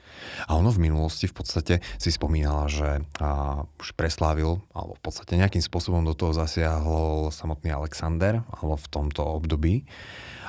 A 0.48 0.57
ono 0.57 0.69
v 0.72 0.84
minulosti 0.89 1.25
v 1.29 1.36
podstate 1.36 1.74
si 1.98 2.10
spomínala, 2.12 2.67
že 2.69 3.03
a, 3.19 3.63
už 3.79 3.95
preslávil, 3.98 4.62
alebo 4.72 4.93
v 4.98 5.01
podstate 5.03 5.39
nejakým 5.39 5.63
spôsobom 5.63 6.03
do 6.03 6.13
toho 6.17 6.36
zasiahol 6.36 7.34
samotný 7.34 7.72
Alexander, 7.74 8.43
alebo 8.55 8.75
v 8.75 8.88
tomto 8.91 9.22
období. 9.24 9.88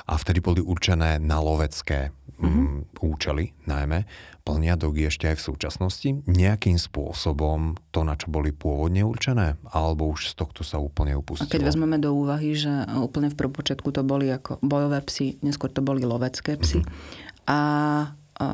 A 0.07 0.15
vtedy 0.15 0.39
boli 0.39 0.63
určené 0.63 1.19
na 1.19 1.43
lovecké 1.43 2.15
mm-hmm. 2.39 3.03
účely 3.03 3.51
najmä. 3.67 4.07
Plnia 4.47 4.79
dogy 4.79 5.11
ešte 5.11 5.27
aj 5.27 5.35
v 5.35 5.45
súčasnosti 5.51 6.09
nejakým 6.23 6.79
spôsobom 6.79 7.75
to, 7.91 8.07
na 8.07 8.15
čo 8.15 8.31
boli 8.31 8.55
pôvodne 8.55 9.03
určené? 9.03 9.59
Alebo 9.67 10.07
už 10.07 10.31
z 10.31 10.39
tohto 10.39 10.63
sa 10.63 10.79
úplne 10.79 11.19
upustilo? 11.19 11.51
A 11.51 11.51
keď 11.51 11.67
vezmeme 11.67 11.99
do 11.99 12.15
úvahy, 12.15 12.55
že 12.55 12.71
úplne 12.95 13.27
v 13.27 13.35
prvopočiatku 13.35 13.91
to 13.91 14.07
boli 14.07 14.31
ako 14.31 14.63
bojové 14.63 15.03
psy, 15.11 15.35
neskôr 15.43 15.67
to 15.67 15.83
boli 15.83 16.07
lovecké 16.07 16.55
psy. 16.55 16.79
Mm-hmm. 16.79 17.51
A, 17.51 17.59
a 18.39 18.47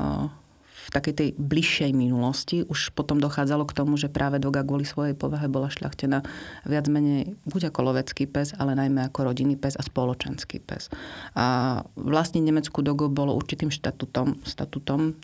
v 0.84 0.88
takej 0.92 1.14
tej 1.16 1.28
bližšej 1.40 1.96
minulosti 1.96 2.60
už 2.68 2.92
potom 2.92 3.16
dochádzalo 3.16 3.64
k 3.64 3.76
tomu, 3.76 3.96
že 3.96 4.12
práve 4.12 4.36
doga 4.36 4.60
kvôli 4.60 4.84
svojej 4.84 5.16
povahe 5.16 5.48
bola 5.48 5.72
šľachtená 5.72 6.20
viac 6.68 6.86
menej 6.92 7.32
buď 7.48 7.72
ako 7.72 7.80
lovecký 7.88 8.28
pes, 8.28 8.52
ale 8.60 8.76
najmä 8.76 9.08
ako 9.08 9.32
rodinný 9.32 9.56
pes 9.56 9.80
a 9.80 9.82
spoločenský 9.82 10.60
pes. 10.60 10.92
A 11.32 11.80
vlastne 11.96 12.44
nemeckú 12.44 12.84
dogu 12.84 13.08
bolo 13.08 13.32
určitým 13.32 13.72
štatutom, 13.72 14.44
statutom 14.44 15.16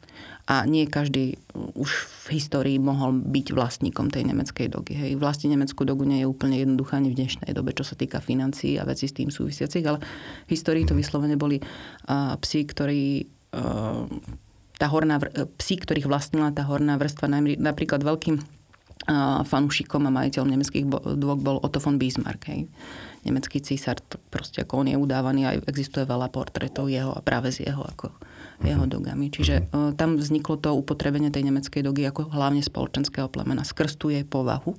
a 0.48 0.64
nie 0.64 0.88
každý 0.88 1.36
už 1.54 1.90
v 2.26 2.40
histórii 2.40 2.80
mohol 2.80 3.20
byť 3.20 3.46
vlastníkom 3.52 4.08
tej 4.08 4.32
nemeckej 4.32 4.66
dogy. 4.72 4.96
Hej. 4.96 5.12
Vlastne 5.20 5.52
nemeckú 5.52 5.84
dogu 5.84 6.08
nie 6.08 6.24
je 6.24 6.30
úplne 6.30 6.56
jednoduchá 6.56 6.96
ani 6.98 7.12
v 7.12 7.20
dnešnej 7.20 7.52
dobe, 7.52 7.76
čo 7.76 7.84
sa 7.84 7.94
týka 7.94 8.18
financií 8.24 8.80
a 8.80 8.88
veci 8.88 9.06
s 9.06 9.14
tým 9.14 9.28
súvisiacich, 9.28 9.84
ale 9.84 10.00
v 10.48 10.50
histórii 10.50 10.88
to 10.88 10.96
vyslovene 10.96 11.36
boli 11.36 11.60
uh, 11.60 12.34
psi, 12.40 12.60
ktorí 12.64 13.02
uh, 13.54 14.08
tá 14.80 14.88
horná, 14.88 15.20
psi, 15.60 15.76
ktorých 15.76 16.08
vlastnila 16.08 16.48
tá 16.56 16.64
horná 16.64 16.96
vrstva, 16.96 17.28
napríklad 17.60 18.00
veľkým 18.00 18.40
fanúšikom 19.44 20.08
a 20.08 20.12
majiteľom 20.12 20.48
nemeckých 20.56 20.84
dôk 21.16 21.40
bol 21.40 21.56
Otto 21.60 21.80
von 21.80 21.96
Bismarck. 21.96 22.52
Hej. 22.52 22.68
Nemecký 23.24 23.60
císar, 23.60 24.00
proste 24.32 24.64
ako 24.64 24.84
on 24.84 24.88
je 24.92 24.96
udávaný, 24.96 25.44
aj 25.48 25.68
existuje 25.68 26.04
veľa 26.04 26.32
portrétov 26.32 26.88
jeho 26.88 27.12
a 27.12 27.20
práve 27.20 27.52
z 27.52 27.68
jeho 27.68 27.84
ako 27.84 28.12
jeho 28.60 28.84
mhm. 28.84 28.92
dogami. 28.92 29.26
Čiže 29.32 29.72
uh, 29.72 29.92
tam 29.96 30.20
vzniklo 30.20 30.60
to 30.60 30.76
upotrebenie 30.76 31.32
tej 31.32 31.48
nemeckej 31.48 31.80
dogy 31.80 32.04
ako 32.04 32.28
hlavne 32.28 32.60
spoločenského 32.60 33.28
plemena 33.32 33.64
skrz 33.64 33.96
tú 33.96 34.12
jej 34.12 34.24
povahu. 34.24 34.76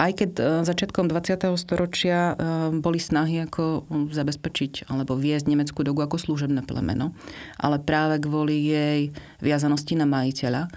Aj 0.00 0.16
keď 0.16 0.30
uh, 0.40 0.44
začiatkom 0.64 1.12
20. 1.12 1.44
storočia 1.60 2.32
uh, 2.32 2.72
boli 2.72 2.96
snahy 2.96 3.44
ako 3.44 3.84
zabezpečiť 4.08 4.88
alebo 4.88 5.12
viesť 5.12 5.52
nemeckú 5.52 5.84
dogu 5.84 6.00
ako 6.00 6.16
služebné 6.16 6.64
plemeno, 6.64 7.12
ale 7.60 7.76
práve 7.76 8.16
kvôli 8.24 8.72
jej 8.72 9.00
viazanosti 9.44 10.00
na 10.00 10.08
majiteľa 10.08 10.72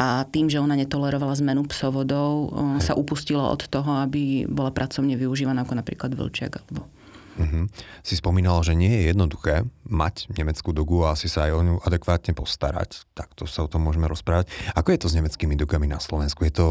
a 0.00 0.24
tým, 0.24 0.48
že 0.48 0.56
ona 0.56 0.72
netolerovala 0.72 1.36
zmenu 1.44 1.68
psovodov, 1.68 2.48
sa 2.80 2.96
upustilo 2.96 3.44
od 3.44 3.68
toho, 3.68 4.00
aby 4.00 4.48
bola 4.48 4.72
pracovne 4.72 5.20
využívaná 5.20 5.68
ako 5.68 5.76
napríklad 5.76 6.16
vlčiak 6.16 6.64
alebo 6.64 6.88
Uh-huh. 7.32 7.64
Si 8.04 8.14
spomínal, 8.20 8.60
že 8.60 8.76
nie 8.76 8.92
je 8.92 9.02
jednoduché 9.08 9.64
mať 9.88 10.28
nemeckú 10.36 10.76
dogu 10.76 11.00
a 11.04 11.16
asi 11.16 11.32
sa 11.32 11.48
aj 11.48 11.52
o 11.56 11.60
ňu 11.64 11.74
adekvátne 11.80 12.36
postarať. 12.36 13.08
Takto 13.16 13.48
sa 13.48 13.64
o 13.64 13.70
tom 13.72 13.88
môžeme 13.88 14.04
rozprávať. 14.04 14.52
Ako 14.76 14.92
je 14.92 15.00
to 15.00 15.08
s 15.08 15.16
nemeckými 15.16 15.56
dogami 15.56 15.88
na 15.88 15.96
Slovensku? 15.96 16.44
Je 16.44 16.52
to 16.52 16.66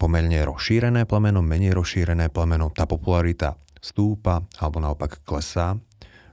pomerne 0.00 0.40
rozšírené 0.48 1.04
plemeno, 1.04 1.44
menej 1.44 1.76
rozšírené 1.76 2.32
plemeno? 2.32 2.72
Tá 2.72 2.88
popularita 2.88 3.60
stúpa 3.80 4.40
alebo 4.56 4.80
naopak 4.80 5.20
klesá? 5.20 5.76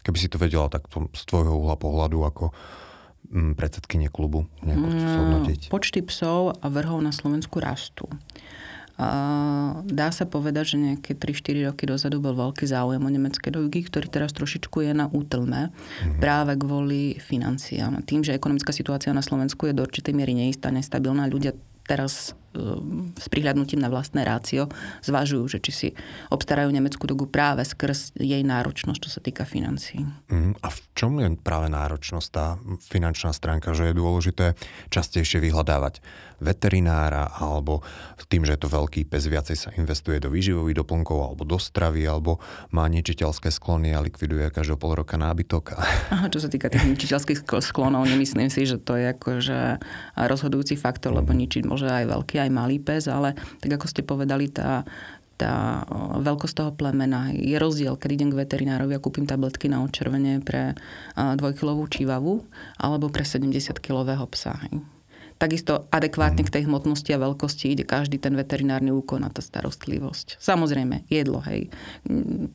Keby 0.04 0.18
si 0.20 0.32
to 0.32 0.40
vedela 0.40 0.68
takto 0.72 1.12
z 1.12 1.22
tvojho 1.28 1.52
uhla 1.64 1.76
pohľadu 1.80 2.24
ako 2.28 2.46
mm, 3.32 3.56
predsedkynie 3.56 4.12
klubu 4.12 4.48
nejako 4.64 4.88
mm, 4.88 5.72
Počty 5.72 6.04
psov 6.08 6.60
a 6.60 6.66
vrhov 6.68 7.00
na 7.00 7.16
Slovensku 7.16 7.60
rastú. 7.64 8.08
Dá 9.84 10.14
sa 10.14 10.30
povedať, 10.30 10.76
že 10.76 10.78
nejaké 10.78 11.12
3-4 11.18 11.74
roky 11.74 11.90
dozadu 11.90 12.22
bol 12.22 12.38
veľký 12.38 12.70
záujem 12.70 13.02
o 13.02 13.10
nemecké 13.10 13.50
dogy, 13.50 13.82
ktorý 13.82 14.06
teraz 14.06 14.38
trošičku 14.38 14.86
je 14.86 14.94
na 14.94 15.10
útlme 15.10 15.74
mm-hmm. 15.74 16.22
práve 16.22 16.54
kvôli 16.62 17.18
financiám. 17.18 18.06
Tým, 18.06 18.22
že 18.22 18.38
ekonomická 18.38 18.70
situácia 18.70 19.10
na 19.10 19.26
Slovensku 19.26 19.66
je 19.66 19.74
do 19.74 19.82
určitej 19.82 20.14
miery 20.14 20.38
neistá, 20.38 20.70
nestabilná, 20.70 21.26
ľudia 21.26 21.58
teraz 21.90 22.38
Ehm, 22.54 23.18
s 23.18 23.26
prihľadnutím 23.34 23.82
na 23.82 23.90
vlastné 23.90 24.22
rácio 24.22 24.70
zvažujú, 25.02 25.58
že 25.58 25.60
či 25.60 25.72
si 25.74 25.88
obstarajú 26.30 26.70
nemeckú 26.70 27.10
dogu 27.10 27.26
práve 27.26 27.66
skrz 27.66 28.14
jej 28.14 28.46
náročnosť, 28.46 29.00
čo 29.02 29.10
sa 29.10 29.22
týka 29.26 29.42
financií. 29.42 30.06
Mm, 30.30 30.54
a 30.62 30.68
v 30.70 30.80
čom 30.94 31.18
je 31.18 31.34
práve 31.42 31.74
náročnosť, 31.74 32.28
tá 32.30 32.62
finančná 32.94 33.34
stránka, 33.34 33.74
že 33.74 33.90
je 33.90 33.98
dôležité 33.98 34.54
častejšie 34.94 35.42
vyhľadávať 35.42 36.06
veterinára 36.44 37.32
alebo 37.40 37.82
tým, 38.34 38.50
že 38.50 38.58
je 38.58 38.66
to 38.66 38.74
veľký 38.74 39.06
pes, 39.06 39.30
viacej 39.30 39.54
sa 39.54 39.70
investuje 39.78 40.18
do 40.18 40.34
výživových 40.34 40.82
doplnkov 40.82 41.18
alebo 41.22 41.46
do 41.46 41.62
stravy, 41.62 42.02
alebo 42.10 42.42
má 42.74 42.90
ničiteľské 42.90 43.54
sklony 43.54 43.94
a 43.94 44.02
likviduje 44.02 44.50
každého 44.50 44.82
pol 44.82 44.98
roka 44.98 45.22
nábytok. 45.22 45.78
Aha, 46.18 46.34
čo 46.34 46.42
sa 46.42 46.50
týka 46.50 46.74
tých 46.74 46.82
ničiteľských 46.98 47.46
sklonov, 47.62 48.10
nemyslím 48.10 48.50
si, 48.50 48.66
že 48.66 48.82
to 48.82 48.98
je 48.98 49.14
akože 49.14 49.78
rozhodujúci 50.18 50.82
faktor, 50.82 51.14
lebo 51.14 51.30
ničiť 51.30 51.62
môže 51.70 51.86
aj 51.86 52.10
veľký, 52.10 52.42
aj 52.42 52.50
malý 52.50 52.82
pes, 52.82 53.06
ale 53.06 53.38
tak 53.62 53.78
ako 53.78 53.86
ste 53.86 54.02
povedali, 54.02 54.50
tá, 54.50 54.82
tá 55.38 55.86
veľkosť 56.18 56.56
toho 56.58 56.72
plemena. 56.74 57.30
Je 57.38 57.54
rozdiel, 57.62 57.94
keď 58.02 58.10
idem 58.18 58.30
k 58.34 58.40
veterinárovi 58.42 58.98
a 58.98 59.04
kúpim 59.04 59.30
tabletky 59.30 59.70
na 59.70 59.86
odčervenie 59.86 60.42
pre 60.42 60.74
dvojkilovú 61.14 61.86
čivavu 61.86 62.42
alebo 62.82 63.14
pre 63.14 63.22
70-kilového 63.22 64.26
psa. 64.34 64.58
Takisto 65.44 65.92
adekvátne 65.92 66.48
k 66.48 66.54
tej 66.56 66.72
hmotnosti 66.72 67.12
a 67.12 67.20
veľkosti 67.20 67.76
ide 67.76 67.84
každý 67.84 68.16
ten 68.16 68.32
veterinárny 68.32 68.96
úkon 68.96 69.28
na 69.28 69.28
tá 69.28 69.44
starostlivosť. 69.44 70.40
Samozrejme, 70.40 71.04
jedlo, 71.12 71.44
hej. 71.44 71.68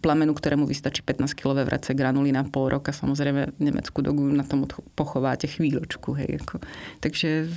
Plamenu, 0.00 0.32
ktorému 0.32 0.64
vystačí 0.64 1.04
15-kilové 1.04 1.68
vrace 1.68 1.92
granuly 1.92 2.32
na 2.32 2.48
pol 2.48 2.72
roka, 2.72 2.96
samozrejme 2.96 3.60
nemeckú 3.60 4.00
dogu 4.00 4.24
na 4.32 4.40
tom 4.40 4.64
pochováte 4.96 5.44
chvíľočku, 5.52 6.16
hej. 6.16 6.40
Ako. 6.40 6.64
Takže 7.04 7.52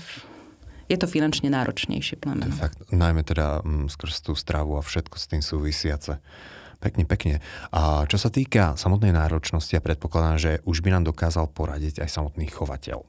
je 0.91 0.98
to 1.00 1.08
finančne 1.08 1.48
náročnejšie 1.48 2.20
plemeno. 2.20 2.52
Fakt, 2.52 2.91
najmä 2.91 3.24
teda 3.24 3.63
mm, 3.63 3.88
skrz 3.88 4.28
tú 4.28 4.36
stravu 4.36 4.76
a 4.76 4.84
všetko 4.84 5.15
s 5.15 5.32
tým 5.32 5.39
súvisiace. 5.39 6.20
Pekne, 6.84 7.08
pekne. 7.08 7.39
A 7.72 8.04
čo 8.04 8.20
sa 8.20 8.28
týka 8.28 8.76
samotnej 8.76 9.15
náročnosti, 9.15 9.72
ja 9.72 9.80
predpokladám, 9.80 10.38
že 10.44 10.52
už 10.67 10.84
by 10.84 10.91
nám 10.91 11.08
dokázal 11.08 11.48
poradiť 11.56 12.04
aj 12.04 12.20
samotný 12.20 12.52
chovateľ. 12.52 13.08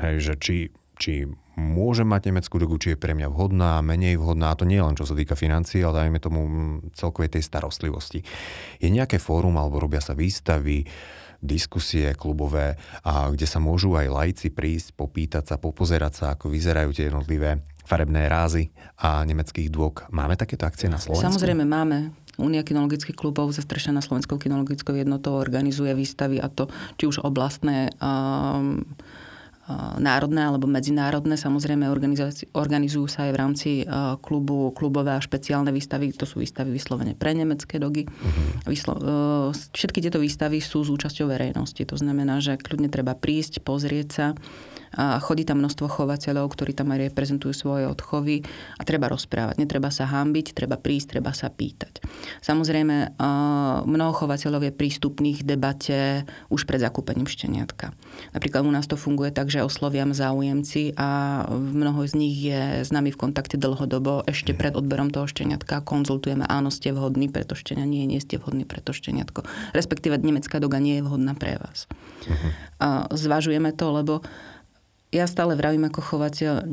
Hej, 0.00 0.16
že 0.24 0.34
či, 0.40 0.56
či 0.98 1.26
môže 1.54 2.02
mať 2.02 2.30
nemeckú 2.30 2.58
dogu, 2.58 2.78
či 2.78 2.94
je 2.94 2.98
pre 2.98 3.14
mňa 3.14 3.30
vhodná, 3.30 3.78
menej 3.82 4.18
vhodná, 4.18 4.54
a 4.54 4.58
to 4.58 4.66
nie 4.66 4.82
len 4.82 4.98
čo 4.98 5.06
sa 5.06 5.14
týka 5.14 5.38
financií, 5.38 5.82
ale 5.82 6.06
dajme 6.06 6.18
tomu 6.18 6.40
celkovej 6.94 7.38
tej 7.38 7.42
starostlivosti. 7.46 8.26
Je 8.82 8.88
nejaké 8.90 9.22
fórum, 9.22 9.54
alebo 9.58 9.78
robia 9.78 10.02
sa 10.02 10.18
výstavy, 10.18 10.86
diskusie 11.44 12.16
klubové, 12.16 12.80
a 13.04 13.28
kde 13.30 13.46
sa 13.46 13.60
môžu 13.60 13.94
aj 13.94 14.08
lajci 14.08 14.48
prísť, 14.50 14.96
popýtať 14.96 15.54
sa, 15.54 15.56
popozerať 15.60 16.12
sa, 16.14 16.26
ako 16.34 16.48
vyzerajú 16.48 16.90
tie 16.96 17.12
jednotlivé 17.12 17.60
farebné 17.84 18.32
rázy 18.32 18.72
a 18.96 19.22
nemeckých 19.28 19.68
dôk. 19.68 20.08
Máme 20.08 20.40
takéto 20.40 20.64
akcie 20.64 20.88
na 20.88 20.96
Slovensku? 20.96 21.28
Samozrejme 21.28 21.68
máme. 21.68 22.16
Únia 22.34 22.66
kinologických 22.66 23.14
klubov 23.14 23.54
zastrešená 23.54 24.02
Slovenskou 24.02 24.42
kinologickou 24.42 24.90
jednotou 24.98 25.38
organizuje 25.38 25.94
výstavy 25.94 26.42
a 26.42 26.50
to 26.50 26.66
či 26.98 27.06
už 27.06 27.22
oblastné 27.22 27.94
um, 28.02 28.82
národné 29.96 30.44
alebo 30.44 30.68
medzinárodné. 30.68 31.40
Samozrejme 31.40 31.88
organizujú 32.52 33.06
sa 33.08 33.24
aj 33.24 33.30
v 33.32 33.40
rámci 33.40 33.70
klubu 34.20 34.76
klubové 34.76 35.16
a 35.16 35.24
špeciálne 35.24 35.72
výstavy. 35.72 36.12
To 36.20 36.28
sú 36.28 36.44
výstavy 36.44 36.68
vyslovene 36.68 37.16
pre 37.16 37.32
nemecké 37.32 37.80
dogy. 37.80 38.04
Uh-huh. 38.04 38.68
Vyslo- 38.68 39.00
všetky 39.52 40.04
tieto 40.04 40.20
výstavy 40.20 40.60
sú 40.60 40.84
s 40.84 40.92
účasťou 40.92 41.32
verejnosti. 41.32 41.80
To 41.88 41.96
znamená, 41.96 42.44
že 42.44 42.60
kľudne 42.60 42.92
treba 42.92 43.16
prísť, 43.16 43.64
pozrieť 43.64 44.08
sa 44.12 44.26
a 44.94 45.18
chodí 45.18 45.42
tam 45.42 45.58
množstvo 45.60 45.90
chovateľov, 45.90 46.50
ktorí 46.54 46.72
tam 46.72 46.94
aj 46.94 47.10
reprezentujú 47.10 47.52
svoje 47.52 47.84
odchovy 47.90 48.46
a 48.78 48.82
treba 48.86 49.10
rozprávať. 49.10 49.58
Netreba 49.58 49.90
sa 49.90 50.06
hambiť, 50.06 50.54
treba 50.54 50.78
prísť, 50.78 51.18
treba 51.18 51.34
sa 51.34 51.50
pýtať. 51.50 52.00
Samozrejme, 52.40 53.18
mnoho 53.84 54.12
chovateľov 54.14 54.70
je 54.70 54.72
prístupných 54.72 55.42
debate 55.42 56.24
už 56.48 56.64
pred 56.64 56.78
zakúpením 56.78 57.26
šteniatka. 57.26 57.90
Napríklad 58.32 58.62
u 58.62 58.72
nás 58.72 58.86
to 58.86 58.94
funguje 58.94 59.34
tak, 59.34 59.50
že 59.50 59.66
osloviam 59.66 60.14
záujemci 60.14 60.94
a 60.94 61.42
mnoho 61.50 62.06
z 62.06 62.14
nich 62.14 62.36
je 62.38 62.86
s 62.86 62.94
nami 62.94 63.10
v 63.10 63.18
kontakte 63.18 63.58
dlhodobo. 63.58 64.22
Ešte 64.30 64.54
pred 64.54 64.78
odberom 64.78 65.10
toho 65.10 65.26
šteniatka 65.26 65.82
konzultujeme, 65.82 66.46
áno, 66.46 66.70
ste 66.70 66.94
vhodní 66.94 67.26
pre 67.28 67.42
to 67.42 67.58
štenia, 67.58 67.82
nie, 67.82 68.06
nie 68.06 68.22
ste 68.22 68.38
vhodní 68.38 68.62
pre 68.62 68.78
to 68.78 68.94
šteniatko. 68.94 69.42
Respektíve 69.74 70.16
nemecká 70.22 70.62
doga 70.62 70.78
nie 70.78 71.00
je 71.00 71.06
vhodná 71.06 71.34
pre 71.34 71.58
vás. 71.58 71.90
Uh-huh. 72.24 72.50
A 72.78 72.88
zvažujeme 73.10 73.74
to, 73.74 73.90
lebo 73.90 74.14
ja 75.14 75.30
stále 75.30 75.54
vravím 75.54 75.86
ako 75.86 76.00
chovateľ, 76.02 76.66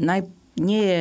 naj, 0.00 0.20
nie 0.56 0.82
je 0.82 1.00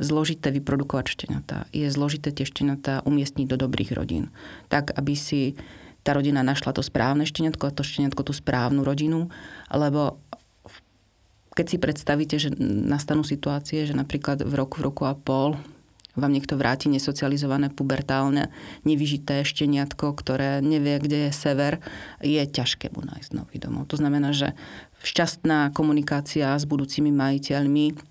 zložité 0.00 0.52
vyprodukovať 0.52 1.06
šteniatá. 1.08 1.68
Je 1.72 1.88
zložité 1.88 2.32
tie 2.32 2.44
šteniatá 2.44 3.04
umiestniť 3.08 3.46
do 3.48 3.56
dobrých 3.56 3.96
rodín. 3.96 4.32
Tak, 4.68 4.92
aby 4.96 5.12
si 5.16 5.56
tá 6.00 6.16
rodina 6.16 6.40
našla 6.40 6.72
to 6.72 6.80
správne 6.80 7.28
šteniatko 7.28 7.68
a 7.68 7.76
to 7.76 7.84
šteniatko 7.84 8.24
tú 8.24 8.32
správnu 8.32 8.80
rodinu, 8.80 9.28
lebo 9.68 10.16
keď 11.52 11.66
si 11.66 11.76
predstavíte, 11.76 12.36
že 12.40 12.48
nastanú 12.62 13.20
situácie, 13.20 13.84
že 13.84 13.92
napríklad 13.92 14.40
v 14.40 14.54
roku, 14.56 14.80
v 14.80 14.86
roku 14.88 15.04
a 15.04 15.12
pol 15.12 15.60
vám 16.16 16.32
niekto 16.34 16.58
vráti 16.58 16.90
nesocializované, 16.90 17.70
pubertálne, 17.70 18.50
nevyžité 18.82 19.46
šteniatko, 19.46 20.16
ktoré 20.16 20.58
nevie, 20.58 20.98
kde 20.98 21.28
je 21.28 21.32
sever, 21.32 21.78
je 22.18 22.42
ťažké 22.42 22.90
mu 22.90 23.06
nájsť 23.06 23.30
nový 23.36 23.62
domov. 23.62 23.86
To 23.92 24.00
znamená, 24.00 24.34
že 24.34 24.58
šťastná 25.00 25.72
komunikácia 25.72 26.52
s 26.56 26.64
budúcimi 26.68 27.08
majiteľmi 27.12 28.10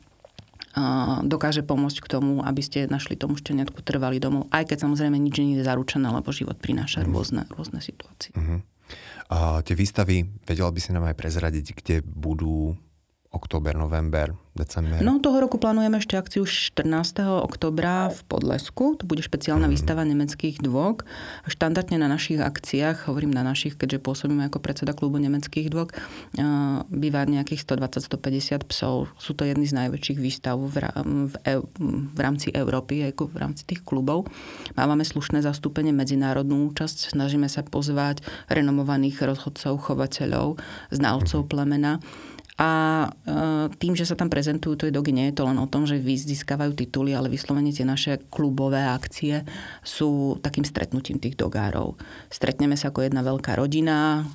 dokáže 1.26 1.66
pomôcť 1.66 1.98
k 2.00 2.08
tomu, 2.08 2.46
aby 2.46 2.62
ste 2.62 2.86
našli 2.86 3.18
tomu 3.18 3.36
šteniatku 3.36 3.82
trvalý 3.82 4.22
domov, 4.22 4.48
aj 4.54 4.70
keď 4.70 4.88
samozrejme 4.88 5.18
nič 5.18 5.42
nie 5.42 5.58
je 5.60 5.66
zaručené, 5.66 6.08
lebo 6.08 6.30
život 6.30 6.56
prináša 6.62 7.04
mm. 7.04 7.10
rôzne, 7.10 7.44
rôzne 7.52 7.82
situácie. 7.82 8.32
Uh-huh. 8.38 8.62
A 9.34 9.60
tie 9.66 9.76
výstavy, 9.76 10.30
vedela 10.46 10.70
by 10.70 10.80
si 10.80 10.94
nám 10.94 11.10
aj 11.10 11.18
prezradiť, 11.18 11.66
kde 11.74 11.96
budú 12.06 12.78
október, 13.30 13.78
november, 13.78 14.34
december? 14.58 15.06
No 15.06 15.22
toho 15.22 15.38
roku 15.38 15.62
plánujeme 15.62 16.02
ešte 16.02 16.18
akciu 16.18 16.50
14. 16.50 16.82
oktobra 17.46 18.10
v 18.10 18.22
Podlesku. 18.26 18.98
To 18.98 19.06
bude 19.06 19.22
špeciálna 19.22 19.70
mm. 19.70 19.74
výstava 19.74 20.02
nemeckých 20.02 20.58
dôk. 20.66 21.06
Štandardne 21.46 22.02
na 22.02 22.10
našich 22.10 22.42
akciách, 22.42 23.06
hovorím 23.06 23.30
na 23.30 23.46
našich, 23.46 23.78
keďže 23.78 24.02
pôsobíme 24.02 24.50
ako 24.50 24.58
predseda 24.58 24.98
klubu 24.98 25.22
nemeckých 25.22 25.70
dôk, 25.70 25.94
býva 26.90 27.22
nejakých 27.30 27.70
120-150 27.70 28.66
psov. 28.66 29.14
Sú 29.22 29.38
to 29.38 29.46
jedny 29.46 29.70
z 29.70 29.78
najväčších 29.78 30.18
výstav 30.18 30.58
v, 30.58 30.90
v, 31.06 31.34
v 32.10 32.20
rámci 32.20 32.50
Európy, 32.50 33.14
ako 33.14 33.30
v 33.30 33.38
rámci 33.38 33.62
tých 33.70 33.86
klubov. 33.86 34.26
Máme 34.74 35.06
slušné 35.06 35.46
zastúpenie, 35.46 35.94
medzinárodnú 35.94 36.74
účasť. 36.74 37.14
Snažíme 37.14 37.46
sa 37.46 37.62
pozvať 37.62 38.26
renomovaných 38.50 39.22
rozhodcov, 39.22 39.86
chovateľov, 39.86 40.58
znalcov 40.90 41.46
plemena 41.46 42.02
a 42.60 42.70
e, 43.08 43.10
tým, 43.80 43.96
že 43.96 44.04
sa 44.04 44.20
tam 44.20 44.28
prezentujú 44.28 44.76
tie 44.76 44.92
dogy, 44.92 45.16
nie 45.16 45.32
je 45.32 45.40
to 45.40 45.48
len 45.48 45.56
o 45.56 45.72
tom, 45.72 45.88
že 45.88 45.96
získavajú 46.04 46.76
tituly, 46.76 47.16
ale 47.16 47.32
vyslovene 47.32 47.72
tie 47.72 47.88
naše 47.88 48.20
klubové 48.28 48.84
akcie 48.84 49.48
sú 49.80 50.36
takým 50.44 50.68
stretnutím 50.68 51.24
tých 51.24 51.40
dogárov. 51.40 51.96
Stretneme 52.28 52.76
sa 52.76 52.92
ako 52.92 53.08
jedna 53.08 53.24
veľká 53.24 53.56
rodina, 53.56 54.28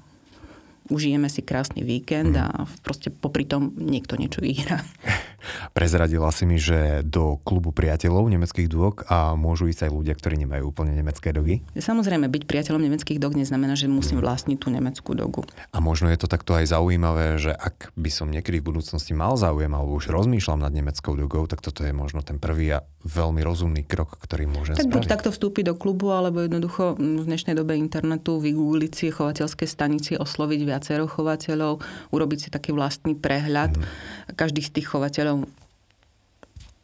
užijeme 0.93 1.33
si 1.33 1.41
krásny 1.41 1.81
víkend 1.81 2.37
a 2.37 2.69
proste 2.85 3.09
popri 3.09 3.49
tom 3.49 3.73
niekto 3.77 4.21
niečo 4.21 4.45
vyhrá. 4.45 4.85
Prezradila 5.77 6.33
si 6.33 6.49
mi, 6.49 6.57
že 6.57 7.05
do 7.05 7.37
klubu 7.45 7.73
priateľov 7.73 8.33
nemeckých 8.33 8.69
dog 8.69 9.05
a 9.09 9.37
môžu 9.37 9.69
ísť 9.69 9.89
aj 9.89 9.91
ľudia, 9.93 10.15
ktorí 10.17 10.41
nemajú 10.41 10.73
úplne 10.73 10.97
nemecké 10.97 11.37
dogy? 11.37 11.61
Samozrejme, 11.77 12.29
byť 12.33 12.43
priateľom 12.49 12.81
nemeckých 12.81 13.21
dog 13.21 13.37
neznamená, 13.37 13.77
že 13.77 13.89
musím 13.89 14.25
vlastniť 14.25 14.57
tú 14.57 14.73
nemeckú 14.73 15.13
dogu. 15.13 15.45
A 15.73 15.79
možno 15.85 16.09
je 16.09 16.19
to 16.21 16.29
takto 16.29 16.57
aj 16.57 16.73
zaujímavé, 16.73 17.37
že 17.37 17.53
ak 17.53 17.93
by 17.97 18.11
som 18.13 18.33
niekedy 18.33 18.65
v 18.65 18.73
budúcnosti 18.73 19.13
mal 19.13 19.37
záujem 19.37 19.73
alebo 19.73 19.97
už 20.01 20.09
rozmýšľam 20.09 20.65
nad 20.65 20.73
nemeckou 20.73 21.13
dogou, 21.13 21.45
tak 21.45 21.61
toto 21.61 21.85
je 21.85 21.93
možno 21.93 22.25
ten 22.25 22.41
prvý 22.41 22.81
a 22.81 22.85
veľmi 23.05 23.45
rozumný 23.45 23.85
krok, 23.85 24.17
ktorý 24.25 24.49
môžem 24.49 24.81
tak 24.81 24.89
spraviť. 24.89 24.97
buď 24.97 25.05
takto 25.05 25.29
vstúpiť 25.29 25.65
do 25.69 25.75
klubu, 25.77 26.17
alebo 26.17 26.41
jednoducho 26.41 26.97
v 26.97 27.25
dnešnej 27.29 27.53
dobe 27.53 27.77
internetu 27.77 28.41
vygoogliť 28.41 28.93
si 28.97 29.07
chovateľské 29.13 29.69
stanici, 29.69 30.17
osloviť 30.17 30.61
viacero 30.75 31.07
chovateľov, 31.07 31.79
urobiť 32.11 32.39
si 32.43 32.49
taký 32.51 32.75
vlastný 32.75 33.15
prehľad. 33.15 33.79
Mm. 33.79 33.87
Každý 34.35 34.67
z 34.67 34.83
tých 34.83 34.91
chovateľov 34.91 35.47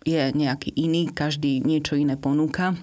je 0.06 0.30
nejaký 0.30 0.70
iný, 0.78 1.10
každý 1.10 1.58
niečo 1.60 1.98
iné 1.98 2.14
ponúka 2.14 2.78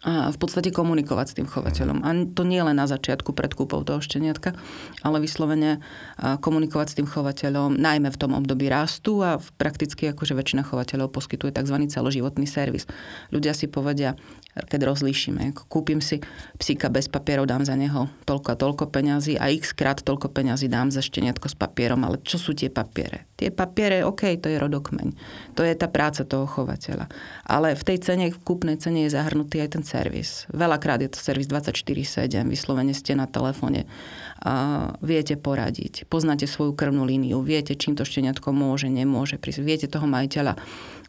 a 0.00 0.32
v 0.32 0.38
podstate 0.40 0.72
komunikovať 0.72 1.26
s 1.28 1.36
tým 1.36 1.44
chovateľom. 1.44 2.00
A 2.00 2.08
to 2.32 2.40
nie 2.48 2.56
len 2.64 2.72
na 2.72 2.88
začiatku 2.88 3.36
pred 3.36 3.52
kúpou 3.52 3.84
toho 3.84 4.00
šteniatka, 4.00 4.56
ale 5.04 5.20
vyslovene 5.20 5.84
komunikovať 6.16 6.86
s 6.88 6.96
tým 6.96 7.04
chovateľom 7.04 7.76
najmä 7.76 8.08
v 8.08 8.16
tom 8.20 8.32
období 8.32 8.72
rastu 8.72 9.20
a 9.20 9.36
prakticky 9.60 10.08
akože 10.08 10.32
väčšina 10.32 10.64
chovateľov 10.64 11.12
poskytuje 11.12 11.52
tzv. 11.52 11.76
celoživotný 11.84 12.48
servis. 12.48 12.88
Ľudia 13.28 13.52
si 13.52 13.68
povedia, 13.68 14.16
keď 14.54 14.80
rozlíšime. 14.90 15.54
Kúpim 15.70 16.02
si 16.02 16.18
psíka 16.58 16.90
bez 16.90 17.06
papierov, 17.06 17.46
dám 17.46 17.62
za 17.62 17.78
neho 17.78 18.10
toľko 18.26 18.48
a 18.54 18.56
toľko 18.58 18.84
peňazí 18.90 19.38
a 19.38 19.48
x 19.54 19.70
krát 19.72 20.02
toľko 20.02 20.34
peňazí 20.34 20.66
dám 20.66 20.90
za 20.90 21.00
šteniatko 21.00 21.46
s 21.46 21.56
papierom. 21.56 22.02
Ale 22.02 22.18
čo 22.26 22.36
sú 22.36 22.50
tie 22.50 22.66
papiere? 22.66 23.30
Tie 23.38 23.54
papiere, 23.54 24.02
OK, 24.02 24.36
to 24.42 24.50
je 24.50 24.58
rodokmeň. 24.58 25.14
To 25.54 25.62
je 25.62 25.72
tá 25.78 25.86
práca 25.86 26.26
toho 26.26 26.44
chovateľa. 26.50 27.06
Ale 27.46 27.78
v 27.78 27.82
tej 27.86 27.98
cene, 28.02 28.26
v 28.34 28.40
kúpnej 28.42 28.76
cene 28.76 29.06
je 29.06 29.14
zahrnutý 29.14 29.62
aj 29.62 29.78
ten 29.78 29.84
servis. 29.86 30.44
Veľakrát 30.50 31.00
je 31.00 31.10
to 31.14 31.18
servis 31.22 31.46
24-7, 31.46 32.42
vyslovene 32.50 32.92
ste 32.92 33.14
na 33.14 33.30
telefóne. 33.30 33.86
A 34.40 34.92
viete 35.04 35.36
poradiť, 35.36 36.08
poznáte 36.08 36.48
svoju 36.48 36.72
krvnú 36.72 37.04
líniu, 37.04 37.44
viete, 37.44 37.76
čím 37.76 37.92
to 37.96 38.08
šteniatko 38.08 38.52
môže, 38.56 38.88
nemôže 38.88 39.36
prísť, 39.36 39.60
viete 39.60 39.86
toho 39.86 40.08
majiteľa 40.08 40.56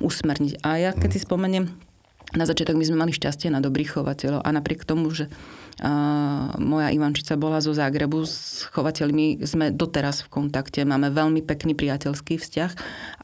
usmerniť. 0.04 0.64
A 0.68 0.80
ja 0.80 0.92
keď 0.92 1.10
si 1.16 1.20
spomeniem, 1.24 1.91
na 2.32 2.44
začiatok 2.48 2.80
my 2.80 2.86
sme 2.88 2.98
mali 3.02 3.12
šťastie 3.12 3.52
na 3.52 3.60
dobrých 3.60 4.00
chovateľov 4.00 4.42
a 4.44 4.50
napriek 4.52 4.88
tomu, 4.88 5.12
že 5.12 5.28
a 5.82 5.92
moja 6.62 6.94
Ivančica 6.94 7.34
bola 7.42 7.58
zo 7.58 7.74
Zágrebu, 7.74 8.22
s 8.22 8.70
chovateľmi 8.70 9.42
sme 9.42 9.74
doteraz 9.74 10.22
v 10.22 10.30
kontakte, 10.30 10.86
máme 10.86 11.10
veľmi 11.10 11.42
pekný 11.42 11.74
priateľský 11.74 12.38
vzťah 12.38 12.72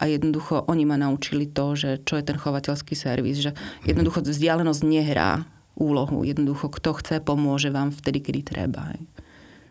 a 0.01 0.03
jednoducho 0.09 0.65
oni 0.65 0.83
ma 0.89 0.97
naučili 0.97 1.45
to, 1.45 1.77
že 1.77 2.01
čo 2.01 2.17
je 2.17 2.25
ten 2.25 2.33
chovateľský 2.33 2.97
servis, 2.97 3.45
že 3.45 3.53
jednoducho 3.85 4.25
vzdialenosť 4.25 4.81
nehrá 4.89 5.45
úlohu. 5.77 6.25
Jednoducho, 6.25 6.73
kto 6.73 6.97
chce, 6.97 7.21
pomôže 7.21 7.69
vám 7.69 7.93
vtedy, 7.93 8.25
kedy 8.25 8.41
treba. 8.41 8.97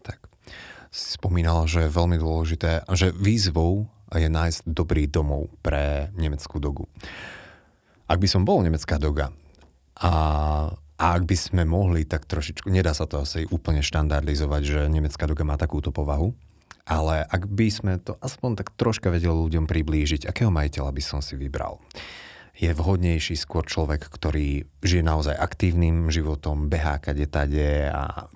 Tak. 0.06 0.22
Si 0.94 1.18
spomínala, 1.18 1.66
že 1.66 1.90
je 1.90 1.96
veľmi 1.96 2.22
dôležité, 2.22 2.86
že 2.94 3.10
výzvou 3.10 3.90
je 4.14 4.30
nájsť 4.30 4.70
dobrý 4.70 5.10
domov 5.10 5.50
pre 5.66 6.14
nemeckú 6.14 6.62
dogu. 6.62 6.86
Ak 8.06 8.22
by 8.22 8.28
som 8.30 8.46
bol 8.46 8.62
nemecká 8.62 9.02
doga 9.02 9.34
a, 9.98 10.12
a 10.94 11.04
ak 11.18 11.26
by 11.26 11.36
sme 11.36 11.62
mohli 11.66 12.06
tak 12.06 12.30
trošičku, 12.30 12.70
nedá 12.70 12.94
sa 12.94 13.10
to 13.10 13.26
asi 13.26 13.50
úplne 13.50 13.82
štandardizovať, 13.82 14.62
že 14.62 14.80
nemecká 14.86 15.26
doga 15.26 15.42
má 15.42 15.58
takúto 15.58 15.90
povahu, 15.90 16.30
ale 16.86 17.26
ak 17.26 17.50
by 17.50 17.66
sme 17.66 17.98
to 17.98 18.14
aspoň 18.22 18.62
tak 18.62 18.70
troška 18.78 19.10
vedeli 19.10 19.34
ľuďom 19.34 19.66
priblížiť, 19.66 20.30
akého 20.30 20.54
majiteľa 20.54 20.94
by 20.94 21.02
som 21.02 21.18
si 21.18 21.34
vybral? 21.34 21.82
Je 22.56 22.70
vhodnejší 22.72 23.36
skôr 23.36 23.66
človek, 23.66 24.06
ktorý 24.06 24.64
žije 24.80 25.02
naozaj 25.04 25.34
aktívnym 25.34 26.08
životom, 26.08 26.70
behá 26.70 27.02
kade 27.02 27.26
tade 27.26 27.90
a 27.90 28.30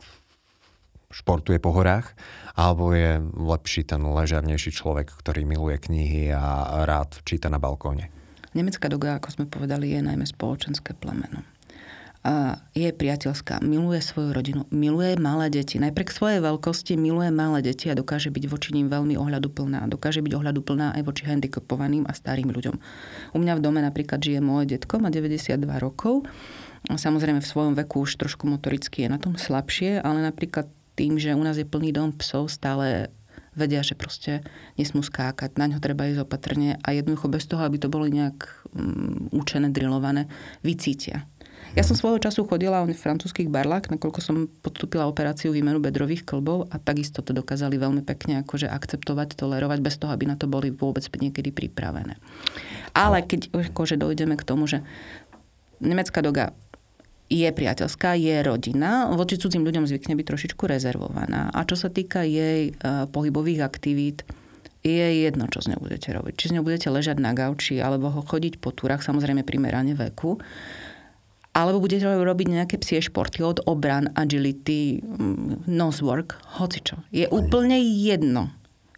športuje 1.15 1.63
po 1.63 1.71
horách, 1.73 2.13
alebo 2.59 2.91
je 2.91 3.23
lepší 3.39 3.87
ten 3.87 4.03
ležarnejší 4.03 4.75
človek, 4.75 5.15
ktorý 5.15 5.47
miluje 5.47 5.79
knihy 5.79 6.35
a 6.35 6.83
rád 6.85 7.23
číta 7.23 7.49
na 7.49 7.63
balkóne? 7.63 8.20
Nemecká 8.51 8.91
doga, 8.91 9.17
ako 9.17 9.29
sme 9.31 9.45
povedali, 9.47 9.95
je 9.95 10.03
najmä 10.03 10.27
spoločenské 10.27 10.99
plemeno. 10.99 11.47
A 12.21 12.61
je 12.77 12.93
priateľská, 12.93 13.65
miluje 13.65 13.97
svoju 14.05 14.37
rodinu, 14.37 14.69
miluje 14.69 15.17
malé 15.17 15.49
deti. 15.49 15.81
Najprek 15.81 16.13
svojej 16.13 16.45
veľkosti 16.45 17.01
miluje 17.01 17.33
malé 17.33 17.65
deti 17.65 17.89
a 17.89 17.97
dokáže 17.97 18.29
byť 18.29 18.45
voči 18.45 18.77
ním 18.77 18.93
veľmi 18.93 19.17
ohľaduplná. 19.17 19.89
Dokáže 19.89 20.21
byť 20.21 20.37
ohľaduplná 20.37 21.01
aj 21.01 21.03
voči 21.09 21.25
handicapovaným 21.25 22.05
a 22.05 22.13
starým 22.13 22.53
ľuďom. 22.53 22.77
U 23.33 23.39
mňa 23.41 23.57
v 23.57 23.65
dome 23.65 23.81
napríklad 23.81 24.21
žije 24.21 24.45
môj 24.45 24.69
detko, 24.69 25.01
má 25.01 25.09
92 25.09 25.65
rokov. 25.81 26.29
Samozrejme 26.93 27.41
v 27.41 27.49
svojom 27.49 27.73
veku 27.73 28.05
už 28.05 28.21
trošku 28.21 28.45
motoricky 28.45 29.09
je 29.09 29.09
na 29.09 29.17
tom 29.17 29.41
slabšie, 29.41 30.05
ale 30.05 30.21
napríklad 30.21 30.69
tým, 31.01 31.17
že 31.17 31.33
u 31.33 31.41
nás 31.41 31.57
je 31.57 31.65
plný 31.65 31.97
dom 31.97 32.13
psov, 32.13 32.53
stále 32.53 33.09
vedia, 33.61 33.85
že 33.85 33.93
proste 33.93 34.41
nesmú 34.81 35.05
skákať, 35.05 35.61
na 35.61 35.69
ňo 35.69 35.85
treba 35.85 36.09
ísť 36.09 36.25
opatrne 36.25 36.81
a 36.81 36.89
jednoducho 36.97 37.29
bez 37.29 37.45
toho, 37.45 37.61
aby 37.61 37.77
to 37.77 37.93
bolo 37.93 38.09
nejak 38.09 38.49
um, 38.73 39.29
učené, 39.37 39.69
drilované, 39.69 40.33
vycítia. 40.65 41.29
Ja 41.77 41.87
som 41.87 41.95
svojho 41.95 42.19
času 42.19 42.49
chodila 42.49 42.83
v 42.83 42.97
francúzských 42.97 43.47
barlách, 43.47 43.95
nakoľko 43.95 44.19
som 44.19 44.51
podstúpila 44.65 45.07
operáciu 45.07 45.55
výmenu 45.55 45.79
bedrových 45.79 46.27
klbov 46.27 46.67
a 46.67 46.83
takisto 46.83 47.23
to 47.23 47.31
dokázali 47.31 47.79
veľmi 47.79 48.03
pekne 48.03 48.43
akože 48.43 48.67
akceptovať, 48.67 49.39
tolerovať, 49.39 49.79
bez 49.79 49.95
toho, 50.01 50.11
aby 50.11 50.27
na 50.27 50.35
to 50.35 50.51
boli 50.51 50.75
vôbec 50.75 51.05
niekedy 51.07 51.55
pripravené. 51.55 52.19
Ale 52.97 53.23
keď 53.23 53.55
akože 53.71 54.01
dojdeme 54.01 54.35
k 54.35 54.43
tomu, 54.43 54.67
že 54.67 54.83
nemecká 55.79 56.25
doga 56.27 56.57
je 57.31 57.47
priateľská, 57.47 58.19
je 58.19 58.43
rodina, 58.43 59.07
voči 59.15 59.39
cudzím 59.39 59.63
ľuďom 59.63 59.87
zvykne 59.87 60.19
byť 60.19 60.27
trošičku 60.27 60.67
rezervovaná. 60.67 61.55
A 61.55 61.63
čo 61.63 61.79
sa 61.79 61.87
týka 61.87 62.27
jej 62.27 62.75
uh, 62.75 63.07
pohybových 63.07 63.63
aktivít, 63.63 64.27
je 64.83 65.07
jedno, 65.29 65.47
čo 65.47 65.63
s 65.63 65.71
ňou 65.71 65.79
budete 65.79 66.11
robiť. 66.11 66.35
Či 66.35 66.49
s 66.51 66.55
ňou 66.57 66.65
budete 66.67 66.89
ležať 66.91 67.23
na 67.23 67.37
gauči, 67.37 67.79
alebo 67.79 68.11
ho 68.11 68.25
chodiť 68.25 68.59
po 68.59 68.75
túrach, 68.75 69.05
samozrejme 69.05 69.45
primerane 69.45 69.93
veku, 69.93 70.41
alebo 71.53 71.83
budete 71.83 72.07
robiť 72.07 72.47
nejaké 72.49 72.77
psie 72.81 73.05
športy 73.05 73.45
od 73.45 73.63
obran, 73.69 74.11
agility, 74.17 75.03
mm, 75.03 75.69
nosework, 75.69 76.39
hocičo. 76.59 77.03
Je 77.13 77.29
úplne 77.29 77.77
jedno. 77.79 78.51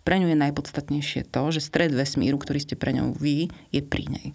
Pre 0.02 0.18
ňu 0.18 0.34
je 0.34 0.38
najpodstatnejšie 0.38 1.30
to, 1.30 1.42
že 1.54 1.62
stred 1.62 1.94
vesmíru, 1.94 2.38
ktorý 2.38 2.58
ste 2.58 2.74
pre 2.74 2.90
ňou 2.94 3.14
vy, 3.14 3.50
je 3.70 3.80
pri 3.82 4.04
nej. 4.10 4.28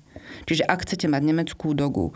Čiže 0.48 0.64
ak 0.68 0.88
chcete 0.88 1.12
mať 1.12 1.22
nemeckú 1.28 1.76
dogu, 1.76 2.16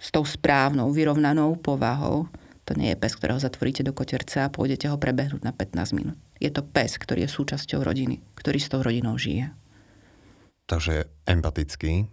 s 0.00 0.08
tou 0.08 0.24
správnou, 0.24 0.88
vyrovnanou 0.88 1.60
povahou, 1.60 2.24
to 2.64 2.72
nie 2.78 2.94
je 2.94 3.00
pes, 3.02 3.12
ktorého 3.18 3.36
zatvoríte 3.36 3.84
do 3.84 3.92
koterca 3.92 4.46
a 4.46 4.52
pôjdete 4.52 4.88
ho 4.88 4.96
prebehnúť 4.96 5.44
na 5.44 5.52
15 5.52 5.92
minút. 5.92 6.16
Je 6.40 6.48
to 6.48 6.64
pes, 6.64 6.96
ktorý 6.96 7.28
je 7.28 7.30
súčasťou 7.34 7.84
rodiny, 7.84 8.24
ktorý 8.38 8.58
s 8.62 8.70
tou 8.72 8.80
rodinou 8.80 9.18
žije. 9.20 9.52
Takže 10.70 11.10
empatický 11.26 12.06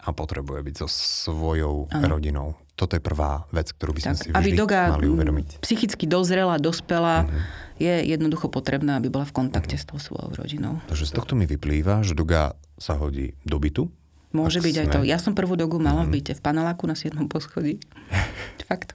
a 0.00 0.08
potrebuje 0.16 0.60
byť 0.64 0.74
so 0.80 0.88
svojou 0.88 1.92
ano. 1.92 2.06
rodinou. 2.08 2.48
Toto 2.72 2.96
je 2.96 3.02
prvá 3.04 3.44
vec, 3.52 3.76
ktorú 3.76 3.92
by 3.92 4.00
sme 4.00 4.16
tak, 4.16 4.22
si 4.24 4.28
vždy 4.32 4.56
doga 4.56 4.88
mali 4.88 5.12
uvedomiť. 5.12 5.60
psychicky 5.60 6.08
dozrela, 6.08 6.56
dospela, 6.56 7.28
mm-hmm. 7.28 7.42
je 7.76 7.94
jednoducho 8.08 8.48
potrebná, 8.48 8.96
aby 8.96 9.12
bola 9.12 9.28
v 9.28 9.36
kontakte 9.36 9.76
mm-hmm. 9.76 9.84
s 9.84 9.90
tou 9.92 10.00
svojou 10.00 10.32
rodinou. 10.32 10.80
Takže 10.88 11.04
z 11.04 11.12
tohto 11.12 11.36
mi 11.36 11.44
vyplýva, 11.44 12.00
že 12.00 12.16
doga 12.16 12.56
sa 12.80 12.96
hodí 12.96 13.36
do 13.44 13.60
bytu, 13.60 13.92
Môže 14.30 14.62
byť 14.62 14.74
sme... 14.74 14.82
aj 14.82 14.88
to. 14.94 14.98
Ja 15.02 15.18
som 15.18 15.34
prvú 15.34 15.58
dogu 15.58 15.82
mala 15.82 16.02
mm. 16.02 16.06
v 16.06 16.08
mhm. 16.08 16.14
byte, 16.14 16.32
v 16.38 16.42
paneláku 16.42 16.84
na 16.86 16.94
7. 16.94 17.18
poschodí. 17.26 17.82
Fakt. 18.70 18.94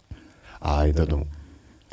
A 0.63 0.87
aj 0.87 0.95
do 0.95 1.03
domu. 1.05 1.25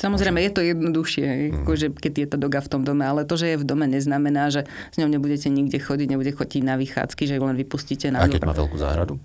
Samozrejme, 0.02 0.42
je 0.42 0.50
to 0.50 0.62
jednoduchšie, 0.66 1.26
mm. 1.26 1.62
akože, 1.62 1.87
keď 1.94 2.12
je 2.16 2.26
tá 2.26 2.37
doga 2.40 2.59
v 2.59 2.68
tom 2.74 2.83
dome, 2.83 3.07
ale 3.07 3.22
to, 3.22 3.38
že 3.38 3.55
je 3.55 3.57
v 3.61 3.64
dome, 3.68 3.87
neznamená, 3.87 4.50
že 4.50 4.66
s 4.66 4.96
ňou 4.98 5.07
nebudete 5.07 5.46
nikde 5.46 5.78
chodiť, 5.78 6.09
nebudete 6.11 6.35
chodiť 6.42 6.62
na 6.64 6.74
vychádzky, 6.74 7.22
že 7.28 7.38
ju 7.38 7.42
len 7.44 7.55
vypustíte 7.55 8.11
na 8.11 8.24
A 8.24 8.26
keď 8.26 8.42
má 8.42 8.57
veľkú 8.57 8.74
záhradu? 8.81 9.22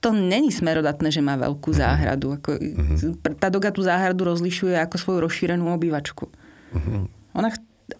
To 0.00 0.16
není 0.16 0.48
smerodatné, 0.48 1.12
že 1.12 1.20
má 1.20 1.36
veľkú 1.36 1.70
mm-hmm. 1.70 1.84
záhradu. 1.84 2.26
Ako, 2.40 2.50
mm-hmm. 2.56 3.36
Tá 3.36 3.52
doga 3.52 3.68
tú 3.68 3.84
záhradu 3.84 4.24
rozlišuje 4.24 4.74
ako 4.80 4.96
svoju 4.96 5.18
rozšírenú 5.28 5.68
obývačku. 5.76 6.26
Mm-hmm. 6.72 7.00
Ona, 7.36 7.52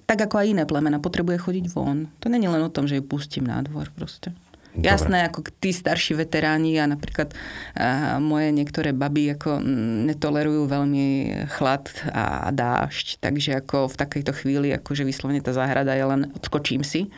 tak 0.09 0.19
ako 0.25 0.35
aj 0.41 0.47
iné 0.51 0.65
plemena, 0.65 0.99
potrebuje 0.99 1.37
chodiť 1.37 1.65
von. 1.71 2.09
To 2.25 2.33
není 2.33 2.49
len 2.49 2.65
o 2.65 2.73
tom, 2.73 2.89
že 2.89 2.99
ju 2.99 3.05
pustím 3.05 3.47
na 3.47 3.61
dvor 3.61 3.93
proste. 3.93 4.33
Dobre. 4.71 4.87
Jasné, 4.87 5.19
ako 5.27 5.51
tí 5.59 5.75
starší 5.75 6.15
veteráni 6.15 6.79
a 6.79 6.87
napríklad 6.87 7.35
a 7.75 8.23
moje 8.23 8.55
niektoré 8.55 8.95
baby 8.95 9.35
ako 9.35 9.59
netolerujú 10.07 10.71
veľmi 10.71 11.07
chlad 11.51 11.91
a 12.15 12.55
dážď, 12.55 13.19
takže 13.19 13.51
ako 13.59 13.91
v 13.91 13.99
takejto 13.99 14.31
chvíli, 14.31 14.71
akože 14.71 15.03
vyslovene 15.03 15.43
tá 15.43 15.51
záhrada 15.51 15.99
je 15.99 16.07
len 16.07 16.31
odskočím 16.39 16.87
si 16.87 17.11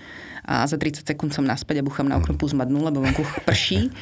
a 0.48 0.66
za 0.66 0.80
30 0.80 1.06
sekúnd 1.06 1.30
som 1.30 1.46
naspäť 1.46 1.84
a 1.84 1.86
buchám 1.86 2.08
na 2.08 2.18
okno 2.18 2.34
plus 2.34 2.56
madnu, 2.56 2.82
lebo 2.82 3.04
vonku 3.04 3.22
prší. 3.48 3.92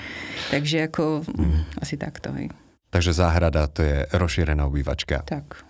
takže 0.49 0.87
ako 0.87 1.27
mm. 1.27 1.83
asi 1.83 1.99
takto. 2.01 2.33
Hej. 2.33 2.55
Takže 2.91 3.13
záhrada 3.13 3.67
to 3.67 3.83
je 3.83 4.07
rozšírená 4.15 4.63
obývačka. 4.67 5.27
Tak. 5.27 5.67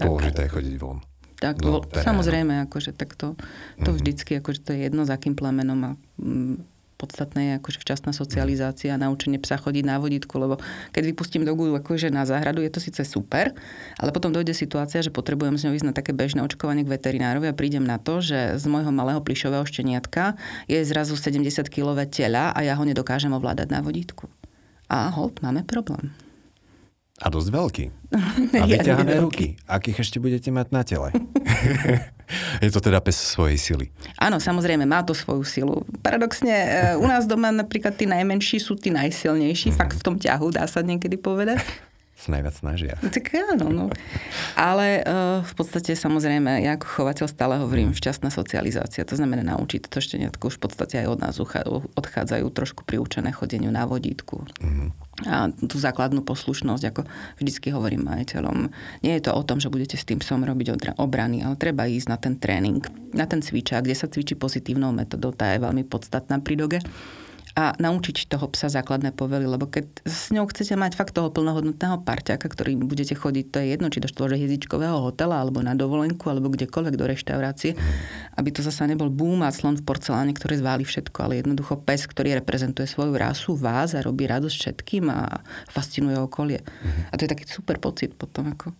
Dôležité 0.00 0.46
je 0.46 0.52
chodiť 0.52 0.74
von. 0.80 1.04
Tak, 1.38 1.62
no, 1.62 1.86
samozrejme, 1.86 2.66
akože 2.66 2.90
tak 2.98 3.14
to, 3.14 3.38
to 3.78 3.90
mm. 3.94 3.96
vždycky, 4.00 4.32
akože 4.42 4.60
to 4.64 4.70
je 4.74 4.90
jedno, 4.90 5.06
za 5.06 5.14
akým 5.14 5.38
plemenom 5.38 5.78
a 5.86 5.90
podstatné 6.98 7.40
je 7.40 7.52
akože 7.62 7.78
včasná 7.78 8.10
socializácia 8.10 8.92
a 8.92 9.00
naučenie 9.00 9.38
psa 9.38 9.56
chodiť 9.56 9.86
na 9.86 10.02
vodítku, 10.02 10.34
lebo 10.36 10.58
keď 10.90 11.02
vypustím 11.14 11.46
dogu 11.46 11.70
akože 11.70 12.10
na 12.10 12.26
záhradu, 12.26 12.60
je 12.66 12.74
to 12.74 12.82
síce 12.82 13.00
super, 13.06 13.54
ale 13.96 14.10
potom 14.10 14.34
dojde 14.34 14.52
situácia, 14.52 14.98
že 14.98 15.14
potrebujem 15.14 15.54
s 15.54 15.64
ňou 15.64 15.78
ísť 15.78 15.86
na 15.86 15.94
také 15.94 16.10
bežné 16.10 16.42
očkovanie 16.42 16.82
k 16.82 16.92
veterinárovi 16.98 17.46
a 17.48 17.54
prídem 17.54 17.86
na 17.86 18.02
to, 18.02 18.18
že 18.18 18.58
z 18.58 18.64
môjho 18.66 18.90
malého 18.90 19.22
plišového 19.22 19.62
šteniatka 19.62 20.34
je 20.66 20.82
zrazu 20.82 21.14
70 21.14 21.70
kg 21.70 22.02
tela 22.10 22.50
a 22.50 22.60
ja 22.66 22.74
ho 22.74 22.82
nedokážem 22.82 23.30
ovládať 23.30 23.70
na 23.70 23.80
vodítku. 23.80 24.26
A 24.90 25.08
hold, 25.14 25.38
máme 25.40 25.62
problém. 25.62 26.27
A 27.18 27.26
dosť 27.26 27.48
veľký. 27.50 27.84
A 28.62 28.64
vyťahané 28.64 29.18
ruky. 29.18 29.58
Akých 29.66 30.06
ešte 30.06 30.22
budete 30.22 30.54
mať 30.54 30.66
na 30.70 30.82
tele? 30.86 31.10
je 32.64 32.70
to 32.70 32.80
teda 32.80 33.00
pes 33.00 33.16
svojej 33.16 33.58
sily. 33.58 33.86
Áno, 34.20 34.38
samozrejme, 34.38 34.84
má 34.84 35.00
to 35.02 35.16
svoju 35.16 35.44
silu. 35.44 35.76
Paradoxne, 36.04 36.52
e, 36.52 36.68
u 37.00 37.06
nás 37.08 37.24
doma 37.24 37.48
napríklad 37.48 37.96
tí 37.96 38.04
najmenší 38.04 38.60
sú 38.60 38.76
tí 38.76 38.92
najsilnejší, 38.92 39.72
mm. 39.72 39.76
fakt 39.76 39.96
v 39.96 40.04
tom 40.04 40.16
ťahu, 40.20 40.52
dá 40.52 40.68
sa 40.68 40.84
niekedy 40.84 41.16
povedať 41.16 41.60
sa 42.18 42.34
najviac 42.34 42.54
snažia. 42.58 42.94
Tak 42.98 43.30
áno, 43.30 43.70
no. 43.70 43.84
Ale 44.58 45.06
uh, 45.06 45.40
v 45.46 45.52
podstate 45.54 45.94
samozrejme, 45.94 46.66
ja 46.66 46.74
ako 46.74 46.86
chovateľ 46.98 47.26
stále 47.30 47.54
hovorím 47.62 47.94
včasná 47.94 48.34
socializácia. 48.34 49.06
To 49.06 49.14
znamená 49.14 49.46
naučiť 49.54 49.86
to 49.86 50.02
šteniatko 50.02 50.50
už 50.50 50.58
v 50.58 50.62
podstate 50.66 50.94
aj 50.98 51.14
od 51.14 51.18
nás 51.22 51.38
odchádzajú 51.94 52.46
trošku 52.50 52.82
priučené 52.82 53.30
chodeniu 53.30 53.70
na 53.70 53.86
vodítku. 53.86 54.42
Mm-hmm. 54.58 54.88
A 55.26 55.50
tú 55.50 55.82
základnú 55.82 56.22
poslušnosť, 56.22 56.84
ako 56.94 57.02
vždycky 57.42 57.74
hovorím 57.74 58.06
majiteľom. 58.06 58.70
Nie 59.02 59.18
je 59.18 59.30
to 59.30 59.34
o 59.34 59.42
tom, 59.42 59.58
že 59.58 59.70
budete 59.70 59.98
s 59.98 60.06
tým 60.06 60.22
psom 60.22 60.46
robiť 60.46 60.94
obrany, 60.98 61.42
ale 61.42 61.58
treba 61.58 61.90
ísť 61.90 62.06
na 62.06 62.18
ten 62.18 62.38
tréning, 62.38 62.82
na 63.14 63.26
ten 63.26 63.42
cvičák, 63.42 63.82
kde 63.82 63.98
sa 63.98 64.06
cvičí 64.06 64.38
pozitívnou 64.38 64.94
metodou. 64.94 65.34
Tá 65.34 65.54
je 65.54 65.62
veľmi 65.62 65.82
podstatná 65.90 66.38
pri 66.38 66.54
doge 66.54 66.78
a 67.58 67.74
naučiť 67.74 68.30
toho 68.30 68.46
psa 68.54 68.70
základné 68.70 69.10
povely, 69.18 69.42
lebo 69.50 69.66
keď 69.66 70.06
s 70.06 70.30
ňou 70.30 70.46
chcete 70.46 70.78
mať 70.78 70.94
fakt 70.94 71.10
toho 71.10 71.34
plnohodnotného 71.34 72.06
parťaka, 72.06 72.46
ktorý 72.46 72.78
budete 72.78 73.18
chodiť, 73.18 73.44
to 73.50 73.58
je 73.58 73.66
jedno, 73.74 73.90
či 73.90 73.98
do 73.98 74.06
štvorhviezdičkového 74.06 75.02
hotela, 75.02 75.42
alebo 75.42 75.58
na 75.58 75.74
dovolenku, 75.74 76.22
alebo 76.30 76.54
kdekoľvek 76.54 76.94
do 76.94 77.10
reštaurácie, 77.10 77.74
aby 78.38 78.54
to 78.54 78.62
zasa 78.62 78.86
nebol 78.86 79.10
boom 79.10 79.42
a 79.42 79.50
slon 79.50 79.74
v 79.74 79.82
porceláne, 79.82 80.30
ktorý 80.38 80.62
zváli 80.62 80.86
všetko, 80.86 81.18
ale 81.18 81.42
jednoducho 81.42 81.82
pes, 81.82 82.06
ktorý 82.06 82.38
reprezentuje 82.38 82.86
svoju 82.86 83.18
rásu, 83.18 83.58
vás 83.58 83.98
a 83.98 84.06
robí 84.06 84.30
radosť 84.30 84.54
všetkým 84.54 85.10
a 85.10 85.42
fascinuje 85.66 86.14
okolie. 86.14 86.62
A 87.10 87.18
to 87.18 87.26
je 87.26 87.32
taký 87.34 87.42
super 87.50 87.82
pocit 87.82 88.14
potom. 88.14 88.54
Ako... 88.54 88.70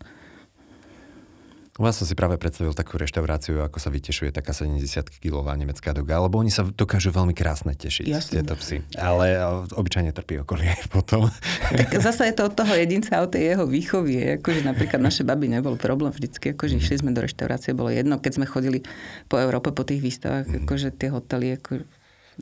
U 1.79 1.87
vás 1.87 1.95
som 1.95 2.11
si 2.11 2.19
práve 2.19 2.35
predstavil 2.43 2.75
takú 2.75 2.99
reštauráciu, 2.99 3.62
ako 3.62 3.79
sa 3.79 3.87
vytešuje 3.95 4.35
taká 4.35 4.51
70-kilová 4.51 5.55
nemecká 5.55 5.95
doga, 5.95 6.19
lebo 6.19 6.43
oni 6.43 6.51
sa 6.51 6.67
dokážu 6.67 7.14
veľmi 7.14 7.31
krásne 7.38 7.71
tešiť, 7.71 8.03
Jasne. 8.03 8.43
tieto 8.43 8.59
psy. 8.59 8.83
Ale 8.99 9.38
obyčajne 9.79 10.11
trpí 10.11 10.43
okolie 10.43 10.75
potom. 10.91 11.31
Tak 11.71 12.03
zase 12.03 12.27
je 12.27 12.35
to 12.35 12.51
od 12.51 12.59
toho 12.59 12.75
jedinca, 12.75 13.23
od 13.23 13.31
tej 13.31 13.55
jeho 13.55 13.62
výchovy. 13.71 14.43
Akože 14.43 14.67
napríklad 14.67 14.99
naše 14.99 15.23
baby 15.23 15.47
nebol 15.47 15.79
problém 15.79 16.11
vždycky, 16.11 16.51
akože 16.51 16.83
išli 16.83 16.99
sme 16.99 17.14
do 17.14 17.23
reštaurácie, 17.23 17.79
bolo 17.79 17.95
jedno, 17.95 18.19
keď 18.19 18.43
sme 18.43 18.51
chodili 18.51 18.83
po 19.31 19.38
Európe, 19.38 19.71
po 19.71 19.87
tých 19.87 20.03
výstavách, 20.03 20.51
mm. 20.51 20.67
akože 20.67 20.99
tie 20.99 21.14
hotely, 21.14 21.62
ako, 21.62 21.87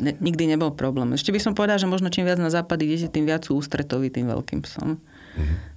ne, 0.01 0.17
nikdy 0.17 0.49
nebol 0.49 0.73
problém. 0.73 1.13
Ešte 1.13 1.37
by 1.37 1.45
som 1.45 1.53
povedal, 1.53 1.77
že 1.77 1.85
možno 1.85 2.09
čím 2.09 2.25
viac 2.25 2.41
na 2.41 2.49
západ 2.49 2.81
idete, 2.81 3.13
tým 3.13 3.29
viac 3.29 3.45
sú 3.45 3.61
ústretoví 3.61 4.09
tým 4.09 4.33
veľkým 4.33 4.65
psom. 4.65 4.97
Mm 5.37 5.76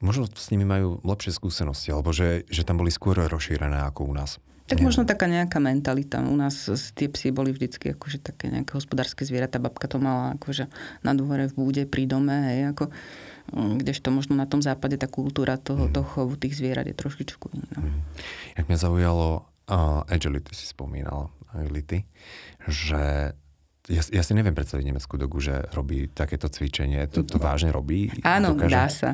možno 0.00 0.28
s 0.28 0.52
nimi 0.52 0.68
majú 0.68 1.00
lepšie 1.04 1.32
skúsenosti, 1.32 1.92
alebo 1.92 2.12
že, 2.12 2.44
že 2.52 2.66
tam 2.66 2.76
boli 2.80 2.92
skôr 2.92 3.16
rozšírené 3.16 3.80
ako 3.88 4.12
u 4.12 4.14
nás. 4.16 4.36
Tak 4.66 4.82
možno 4.82 5.06
taká 5.06 5.30
nejaká 5.30 5.62
mentalita. 5.62 6.18
U 6.26 6.34
nás 6.34 6.66
tie 6.98 7.06
psy 7.06 7.30
boli 7.30 7.54
vždycky 7.54 7.94
akože 7.94 8.18
také 8.18 8.50
nejaké 8.50 8.74
hospodárske 8.74 9.22
zvieratá. 9.22 9.62
Babka 9.62 9.86
to 9.86 10.02
mala 10.02 10.34
akože 10.34 10.66
na 11.06 11.14
dvore 11.14 11.46
v 11.46 11.54
búde, 11.54 11.82
pri 11.86 12.10
dome, 12.10 12.34
hej, 12.50 12.74
ako, 12.74 12.90
mm, 13.54 13.86
kdežto 13.86 14.10
možno 14.10 14.34
na 14.34 14.50
tom 14.50 14.58
západe 14.58 14.98
tá 14.98 15.06
kultúra 15.06 15.54
toho, 15.54 15.86
mm. 15.86 15.94
toho 15.94 16.06
chovu 16.10 16.34
tých 16.34 16.58
zvierat 16.58 16.82
je 16.90 16.98
trošičku 16.98 17.46
iná. 17.54 17.78
Mm. 17.78 18.00
Jak 18.58 18.66
mňa 18.66 18.78
zaujalo, 18.82 19.46
uh, 19.70 20.02
agility 20.10 20.50
si 20.50 20.66
spomínal, 20.66 21.30
agility, 21.54 22.02
že 22.66 23.38
ja, 23.86 24.02
ja 24.02 24.22
si 24.26 24.34
neviem 24.34 24.58
predstaviť 24.58 24.82
nemeckú 24.82 25.14
dogu, 25.14 25.38
že 25.38 25.62
robí 25.70 26.10
takéto 26.10 26.50
cvičenie. 26.50 27.06
To, 27.14 27.22
to 27.22 27.38
vážne 27.38 27.70
robí? 27.70 28.10
Áno, 28.26 28.58
dokáže? 28.58 28.74
dá 28.74 28.86
sa 28.90 29.10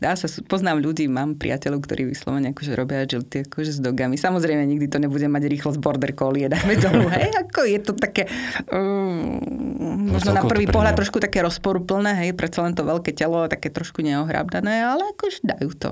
dá 0.00 0.16
sa, 0.16 0.26
poznám 0.48 0.80
ľudí, 0.80 1.06
mám 1.06 1.36
priateľov, 1.36 1.84
ktorí 1.84 2.08
vyslovene 2.08 2.56
akože 2.56 2.72
robia 2.72 3.04
agility 3.04 3.44
akože 3.44 3.76
s 3.76 3.80
dogami. 3.84 4.16
Samozrejme, 4.16 4.64
nikdy 4.64 4.88
to 4.88 4.96
nebude 4.96 5.28
mať 5.28 5.44
rýchlosť 5.46 5.78
border 5.78 6.16
collie, 6.16 6.48
dajme 6.48 6.74
tomu, 6.80 7.06
hej, 7.14 7.28
ako 7.36 7.60
je 7.68 7.78
to 7.84 7.92
také, 7.92 8.26
um, 8.72 9.38
možno 10.08 10.32
na 10.32 10.42
prvý 10.48 10.64
pohľad 10.66 10.96
trošku 10.96 11.20
také 11.20 11.44
rozporuplné, 11.44 12.26
hej, 12.26 12.30
predsa 12.32 12.64
len 12.64 12.72
to 12.72 12.82
veľké 12.82 13.12
telo, 13.12 13.44
také 13.46 13.68
trošku 13.68 14.00
neohrabdané, 14.00 14.82
ale 14.82 15.12
akože 15.12 15.44
dajú 15.44 15.70
to. 15.76 15.90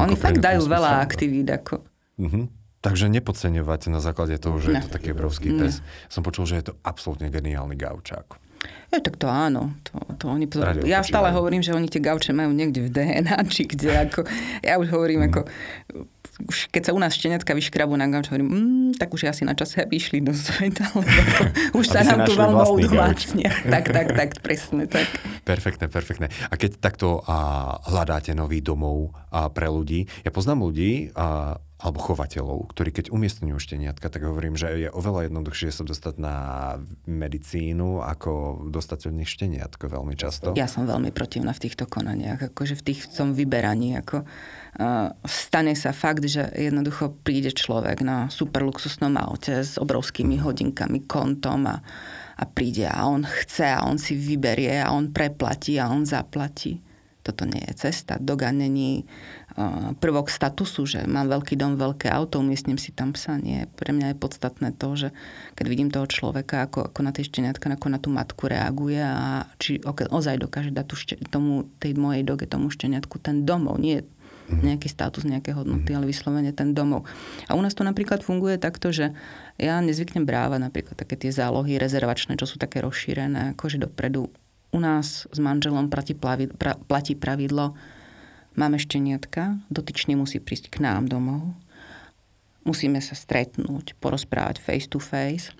Oni 0.00 0.16
fakt 0.16 0.40
dajú 0.40 0.64
veľa 0.64 1.04
aktivít, 1.04 1.52
ako. 1.52 1.84
Uh-huh. 2.16 2.48
Takže 2.80 3.12
nepodceňovať 3.12 3.92
na 3.92 4.00
základe 4.00 4.40
toho, 4.40 4.56
že 4.56 4.72
ne. 4.72 4.80
je 4.80 4.88
to 4.88 4.96
taký 4.96 5.12
obrovský 5.12 5.52
pes. 5.52 5.84
Som 6.08 6.24
počul, 6.24 6.48
že 6.48 6.64
je 6.64 6.72
to 6.72 6.74
absolútne 6.80 7.28
geniálny 7.28 7.76
gaučák. 7.76 8.49
Ja, 8.90 8.98
tak 8.98 9.16
to 9.16 9.30
áno. 9.30 9.78
To, 9.86 10.02
to 10.18 10.24
oni 10.26 10.50
pozor... 10.50 10.82
Ja 10.82 11.00
stále 11.06 11.30
hovorím, 11.30 11.62
že 11.62 11.70
oni 11.70 11.86
tie 11.86 12.02
gauče 12.02 12.34
majú 12.34 12.50
niekde 12.50 12.86
v 12.86 12.90
DNA, 12.90 13.38
či 13.46 13.64
kde. 13.64 14.10
Ako, 14.10 14.26
ja 14.66 14.82
už 14.82 14.90
hovorím, 14.90 15.22
mm. 15.22 15.28
ako, 15.30 15.40
už 16.46 16.72
keď 16.72 16.90
sa 16.90 16.92
u 16.96 17.00
nás 17.00 17.12
šteniatka 17.12 17.52
vyškrabu 17.52 17.94
na 17.96 18.08
gauč, 18.08 18.30
hovorím, 18.32 18.48
mm, 18.48 18.90
tak 18.96 19.12
už 19.12 19.28
asi 19.28 19.44
na 19.44 19.52
čase, 19.52 19.82
aby 19.84 20.00
išli 20.00 20.24
do 20.24 20.32
sveta. 20.32 20.88
Ako, 20.92 21.02
už 21.80 21.86
sa 21.86 22.04
nám 22.06 22.28
tu 22.28 22.36
veľmi 22.36 22.64
udomácnia. 22.80 23.50
tak, 23.74 23.92
tak, 23.92 24.06
tak, 24.14 24.30
presne 24.40 24.88
tak. 24.88 25.06
Perfektné, 25.44 25.90
perfektné. 25.90 26.26
A 26.48 26.54
keď 26.56 26.80
takto 26.80 27.20
a, 27.24 27.76
hľadáte 27.88 28.32
nový 28.32 28.64
domov 28.64 29.12
a, 29.28 29.50
pre 29.52 29.68
ľudí, 29.68 30.08
ja 30.24 30.30
poznám 30.32 30.64
ľudí, 30.64 31.12
a, 31.16 31.58
alebo 31.80 31.98
chovateľov, 32.04 32.68
ktorí 32.76 32.92
keď 32.92 33.06
umiestňujú 33.08 33.56
šteniatka, 33.56 34.12
tak 34.12 34.20
hovorím, 34.20 34.54
že 34.54 34.68
je 34.76 34.88
oveľa 34.92 35.32
jednoduchšie 35.32 35.72
sa 35.72 35.82
dostať 35.88 36.14
na 36.20 36.36
medicínu, 37.08 38.04
ako 38.04 38.64
dostať 38.68 39.08
od 39.08 39.14
nich 39.16 39.32
šteniatko 39.32 39.88
veľmi 39.88 40.12
často. 40.12 40.52
Ja 40.60 40.68
som 40.68 40.84
veľmi 40.84 41.08
protivná 41.08 41.56
v 41.56 41.64
týchto 41.64 41.88
konaniach, 41.88 42.52
akože 42.52 42.76
v 42.76 42.84
tých 42.92 43.08
v 43.08 43.12
tom 43.16 43.28
vyberaní. 43.32 43.96
Ako, 43.96 44.28
stane 45.26 45.74
sa 45.74 45.90
fakt, 45.90 46.22
že 46.24 46.46
jednoducho 46.54 47.16
príde 47.26 47.50
človek 47.50 48.06
na 48.06 48.30
super 48.30 48.62
luxusnom 48.62 49.18
aute 49.18 49.66
s 49.66 49.74
obrovskými 49.76 50.38
hodinkami, 50.38 51.04
kontom 51.10 51.66
a, 51.66 51.82
a 52.38 52.44
príde 52.46 52.86
a 52.86 53.04
on 53.10 53.26
chce 53.26 53.66
a 53.66 53.82
on 53.82 53.98
si 53.98 54.14
vyberie 54.14 54.78
a 54.78 54.94
on 54.94 55.10
preplatí 55.10 55.76
a 55.76 55.90
on 55.90 56.06
zaplatí 56.06 56.78
toto 57.20 57.44
nie 57.44 57.60
je 57.68 57.74
cesta. 57.76 58.16
Doga 58.16 58.48
není 58.50 59.04
prvok 60.00 60.32
statusu, 60.32 60.88
že 60.88 61.04
mám 61.04 61.28
veľký 61.28 61.52
dom, 61.58 61.76
veľké 61.76 62.08
auto, 62.08 62.40
umiestním 62.40 62.80
si 62.80 62.96
tam 62.96 63.12
psa. 63.12 63.36
Nie. 63.36 63.68
Pre 63.68 63.92
mňa 63.92 64.14
je 64.14 64.22
podstatné 64.22 64.68
to, 64.80 64.88
že 64.96 65.08
keď 65.54 65.64
vidím 65.68 65.90
toho 65.92 66.08
človeka, 66.08 66.64
ako, 66.64 66.88
ako 66.88 67.00
na 67.04 67.12
tej 67.12 67.28
šteniatka, 67.28 67.68
ako 67.68 67.86
na 67.92 67.98
tú 68.00 68.08
matku 68.08 68.48
reaguje 68.48 69.04
a 69.04 69.44
či 69.60 69.82
ozaj 69.84 70.40
dokáže 70.40 70.72
dať 70.72 70.86
tú 70.88 70.96
tomu, 71.28 71.68
tej 71.76 71.92
mojej 71.98 72.24
doge, 72.24 72.48
tomu 72.48 72.72
šteniatku 72.72 73.20
ten 73.20 73.44
domov. 73.44 73.76
Nie. 73.76 74.06
Nejaký 74.50 74.90
status, 74.90 75.22
nejaké 75.22 75.54
hodnoty, 75.54 75.94
mhm. 75.94 75.96
ale 75.96 76.10
vyslovene 76.10 76.50
ten 76.50 76.74
domov. 76.74 77.06
A 77.46 77.54
u 77.54 77.62
nás 77.62 77.72
to 77.72 77.86
napríklad 77.86 78.26
funguje 78.26 78.58
takto, 78.58 78.90
že 78.90 79.14
ja 79.56 79.78
nezvyknem 79.78 80.26
bráva 80.26 80.58
napríklad 80.58 80.98
také 80.98 81.14
tie 81.14 81.30
zálohy 81.30 81.78
rezervačné, 81.78 82.34
čo 82.34 82.50
sú 82.50 82.58
také 82.58 82.82
rozšírené, 82.82 83.54
akože 83.54 83.78
dopredu. 83.78 84.28
U 84.70 84.78
nás 84.78 85.26
s 85.26 85.38
manželom 85.38 85.90
platí, 85.90 86.14
platí 86.86 87.18
pravidlo, 87.18 87.74
máme 88.54 88.78
šteniatka, 88.78 89.58
dotyčný 89.70 90.14
musí 90.14 90.38
prísť 90.38 90.70
k 90.70 90.82
nám 90.82 91.10
domov, 91.10 91.54
musíme 92.62 93.02
sa 93.02 93.18
stretnúť, 93.18 93.98
porozprávať 93.98 94.62
face 94.62 94.86
to 94.86 95.02
face, 95.02 95.50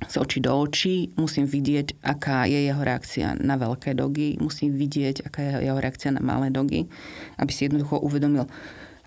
z 0.00 0.14
očí 0.16 0.40
do 0.40 0.56
očí, 0.56 1.12
musím 1.20 1.44
vidieť, 1.44 2.00
aká 2.00 2.48
je 2.48 2.72
jeho 2.72 2.80
reakcia 2.80 3.36
na 3.36 3.60
veľké 3.60 3.92
dogy, 3.92 4.40
musím 4.40 4.72
vidieť, 4.72 5.28
aká 5.28 5.40
je 5.44 5.50
jeho 5.68 5.78
reakcia 5.78 6.10
na 6.16 6.24
malé 6.24 6.48
dogy, 6.48 6.88
aby 7.36 7.50
si 7.52 7.68
jednoducho 7.68 8.00
uvedomil, 8.00 8.48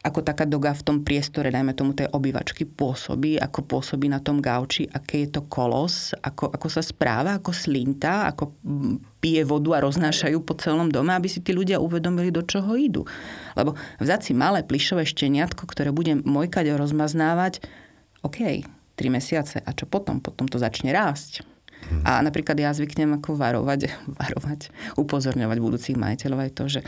ako 0.06 0.21
taká 0.21 0.45
doga 0.45 0.69
v 0.78 0.86
tom 0.86 0.98
priestore, 1.02 1.50
dajme 1.50 1.74
tomu 1.74 1.98
tej 1.98 2.06
obývačky, 2.13 2.69
pôsobí, 2.69 3.41
ako 3.41 3.65
pôsobí 3.65 4.06
na 4.06 4.21
tom 4.21 4.38
gauči, 4.38 4.86
aké 4.86 5.26
je 5.26 5.34
to 5.34 5.50
kolos, 5.50 6.13
ako, 6.21 6.54
ako 6.54 6.67
sa 6.69 6.86
správa, 6.86 7.41
ako 7.41 7.50
slinta, 7.50 8.30
ako 8.30 8.54
pije 9.17 9.41
vodu 9.41 9.82
a 9.82 9.84
roznášajú 9.89 10.45
po 10.45 10.54
celom 10.62 10.93
dome, 10.93 11.10
aby 11.10 11.26
si 11.26 11.41
tí 11.41 11.58
ľudia 11.58 11.82
uvedomili, 11.82 12.30
do 12.30 12.45
čoho 12.45 12.78
idú. 12.78 13.02
Lebo 13.58 13.74
vzať 13.98 14.30
si 14.30 14.32
malé 14.38 14.62
plišové 14.62 15.10
šteniatko, 15.10 15.65
ktoré 15.65 15.89
budem 15.89 16.21
mojkať 16.21 16.69
a 16.69 16.78
rozmaznávať, 16.78 17.65
OK, 18.21 18.62
3 18.96 19.12
mesiace. 19.12 19.62
A 19.62 19.70
čo 19.76 19.86
potom? 19.86 20.24
Potom 20.24 20.48
to 20.48 20.58
začne 20.58 20.92
rásť. 20.96 21.44
A 22.02 22.18
napríklad 22.26 22.58
ja 22.58 22.74
zvyknem 22.74 23.22
ako 23.22 23.38
varovať, 23.38 23.94
varovať, 24.20 24.74
upozorňovať 24.98 25.58
budúcich 25.62 25.98
majiteľov 26.00 26.40
aj 26.42 26.52
to, 26.56 26.66
že 26.68 26.82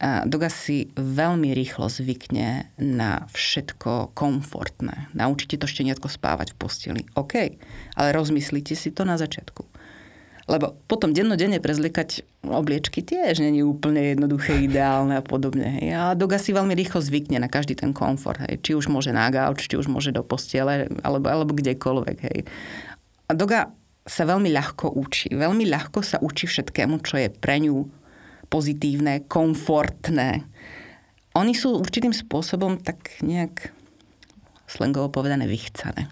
Doga 0.00 0.48
si 0.48 0.88
veľmi 0.96 1.52
rýchlo 1.52 1.92
zvykne 1.92 2.72
na 2.80 3.28
všetko 3.36 4.16
komfortné. 4.16 5.12
Naučite 5.12 5.60
to 5.60 5.68
šteniatko 5.68 6.08
spávať 6.08 6.56
v 6.56 6.56
posteli. 6.56 7.02
OK, 7.20 7.60
ale 8.00 8.08
rozmyslite 8.16 8.72
si 8.72 8.96
to 8.96 9.04
na 9.04 9.20
začiatku. 9.20 9.60
Lebo 10.50 10.74
potom 10.90 11.14
dennodenne 11.14 11.62
prezlikať 11.62 12.26
obliečky 12.42 13.06
tiež 13.06 13.38
není 13.38 13.62
úplne 13.62 14.18
jednoduché, 14.18 14.58
ideálne 14.66 15.14
a 15.14 15.22
podobne. 15.22 15.78
Hej. 15.78 15.86
A 15.94 16.02
Doga 16.18 16.42
si 16.42 16.50
veľmi 16.50 16.74
rýchlo 16.74 16.98
zvykne 16.98 17.38
na 17.38 17.46
každý 17.46 17.78
ten 17.78 17.94
komfort. 17.94 18.42
Hej. 18.42 18.58
Či 18.66 18.74
už 18.74 18.90
môže 18.90 19.14
na 19.14 19.30
gauč, 19.30 19.70
či 19.70 19.78
už 19.78 19.86
môže 19.86 20.10
do 20.10 20.26
postele, 20.26 20.90
alebo, 21.06 21.30
alebo 21.30 21.54
kdekoľvek. 21.54 22.18
Hej. 22.26 22.38
A 23.30 23.32
Doga 23.38 23.70
sa 24.02 24.26
veľmi 24.26 24.50
ľahko 24.50 24.90
učí. 24.98 25.30
Veľmi 25.30 25.70
ľahko 25.70 26.02
sa 26.02 26.18
učí 26.18 26.50
všetkému, 26.50 26.98
čo 27.06 27.22
je 27.22 27.30
pre 27.30 27.62
ňu 27.62 27.86
pozitívne, 28.50 29.30
komfortné. 29.30 30.42
Oni 31.38 31.54
sú 31.54 31.78
určitým 31.78 32.10
spôsobom 32.10 32.82
tak 32.82 33.22
nejak 33.22 33.70
slangovo 34.66 35.14
povedané 35.14 35.46
vychcané. 35.46 36.10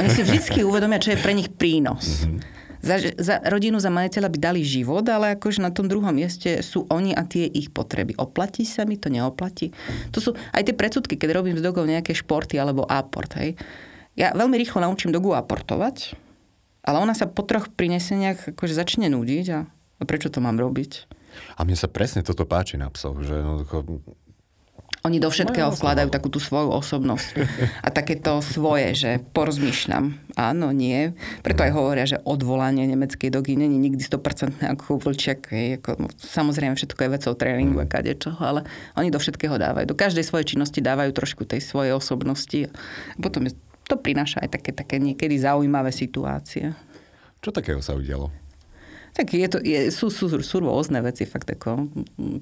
Oni 0.00 0.08
si 0.08 0.24
vždy 0.24 0.64
uvedomia, 0.64 0.96
čo 0.96 1.12
je 1.12 1.20
pre 1.20 1.36
nich 1.36 1.52
prínos. 1.52 2.24
Za, 2.86 2.96
za 3.18 3.34
rodinu, 3.50 3.82
za 3.82 3.90
majiteľa 3.90 4.30
by 4.30 4.38
dali 4.38 4.62
život, 4.62 5.02
ale 5.10 5.34
akože 5.34 5.58
na 5.58 5.74
tom 5.74 5.90
druhom 5.90 6.14
mieste 6.14 6.62
sú 6.62 6.86
oni 6.86 7.10
a 7.12 7.26
tie 7.26 7.50
ich 7.50 7.74
potreby. 7.74 8.14
Oplatí 8.14 8.62
sa 8.62 8.86
mi 8.86 8.94
to, 8.94 9.10
neoplatí? 9.10 9.74
To 10.14 10.22
sú 10.22 10.38
aj 10.54 10.62
tie 10.70 10.74
predsudky, 10.78 11.18
keď 11.18 11.42
robím 11.42 11.58
s 11.58 11.66
dogou 11.66 11.82
nejaké 11.82 12.14
športy 12.14 12.54
alebo 12.62 12.86
aport. 12.86 13.34
Hej. 13.34 13.58
Ja 14.14 14.30
veľmi 14.32 14.54
rýchlo 14.54 14.80
naučím 14.86 15.10
dogu 15.10 15.34
aportovať, 15.34 16.14
ale 16.86 16.96
ona 17.02 17.12
sa 17.12 17.26
po 17.26 17.42
troch 17.42 17.66
prineseniach 17.68 18.54
akože 18.54 18.78
začne 18.78 19.10
nudiť 19.10 19.46
a, 19.50 19.66
a 19.66 20.02
prečo 20.06 20.30
to 20.30 20.38
mám 20.38 20.56
robiť? 20.56 21.10
A 21.58 21.66
mne 21.66 21.76
sa 21.76 21.90
presne 21.90 22.24
toto 22.24 22.48
páči 22.48 22.80
na 22.80 22.88
psoch, 22.88 23.18
že 23.20 23.36
oni 25.06 25.22
do 25.22 25.30
všetkého 25.30 25.70
vkladajú 25.70 26.10
takú 26.10 26.26
tú 26.26 26.42
svoju 26.42 26.74
osobnosť. 26.74 27.38
A 27.86 27.88
takéto 27.94 28.42
svoje, 28.42 28.98
že 28.98 29.10
porozmýšľam. 29.30 30.18
Áno, 30.34 30.74
nie. 30.74 31.14
Preto 31.46 31.62
aj 31.62 31.72
hovoria, 31.72 32.04
že 32.10 32.18
odvolanie 32.26 32.84
nemeckej 32.90 33.30
dogy 33.30 33.54
není 33.54 33.78
nikdy 33.78 34.02
100% 34.02 34.66
ako 34.76 34.98
vlčiak. 34.98 35.46
Ako, 35.80 35.90
no, 36.02 36.10
samozrejme, 36.18 36.74
všetko 36.74 37.00
je 37.06 37.14
vecou 37.14 37.32
tréningu 37.38 37.78
a 37.78 37.86
kadečoho, 37.86 38.36
ale 38.42 38.60
oni 38.98 39.14
do 39.14 39.22
všetkého 39.22 39.54
dávajú. 39.54 39.86
Do 39.86 39.96
každej 39.96 40.26
svojej 40.26 40.58
činnosti 40.58 40.82
dávajú 40.82 41.14
trošku 41.14 41.46
tej 41.46 41.62
svojej 41.62 41.94
osobnosti. 41.94 42.66
A 43.14 43.18
potom 43.22 43.46
to 43.86 43.94
prináša 43.94 44.42
aj 44.42 44.58
také, 44.58 44.70
také 44.74 44.98
niekedy 44.98 45.38
zaujímavé 45.38 45.94
situácie. 45.94 46.74
Čo 47.38 47.54
takého 47.54 47.78
sa 47.78 47.94
udialo? 47.94 48.45
Tak 49.16 49.32
je 49.32 49.48
to, 49.48 49.58
je, 49.64 49.88
sú, 49.88 50.12
sú, 50.12 50.28
sú 50.44 50.56
rôzne 50.60 51.00
veci, 51.00 51.24
fakt 51.24 51.48
ako, 51.48 51.88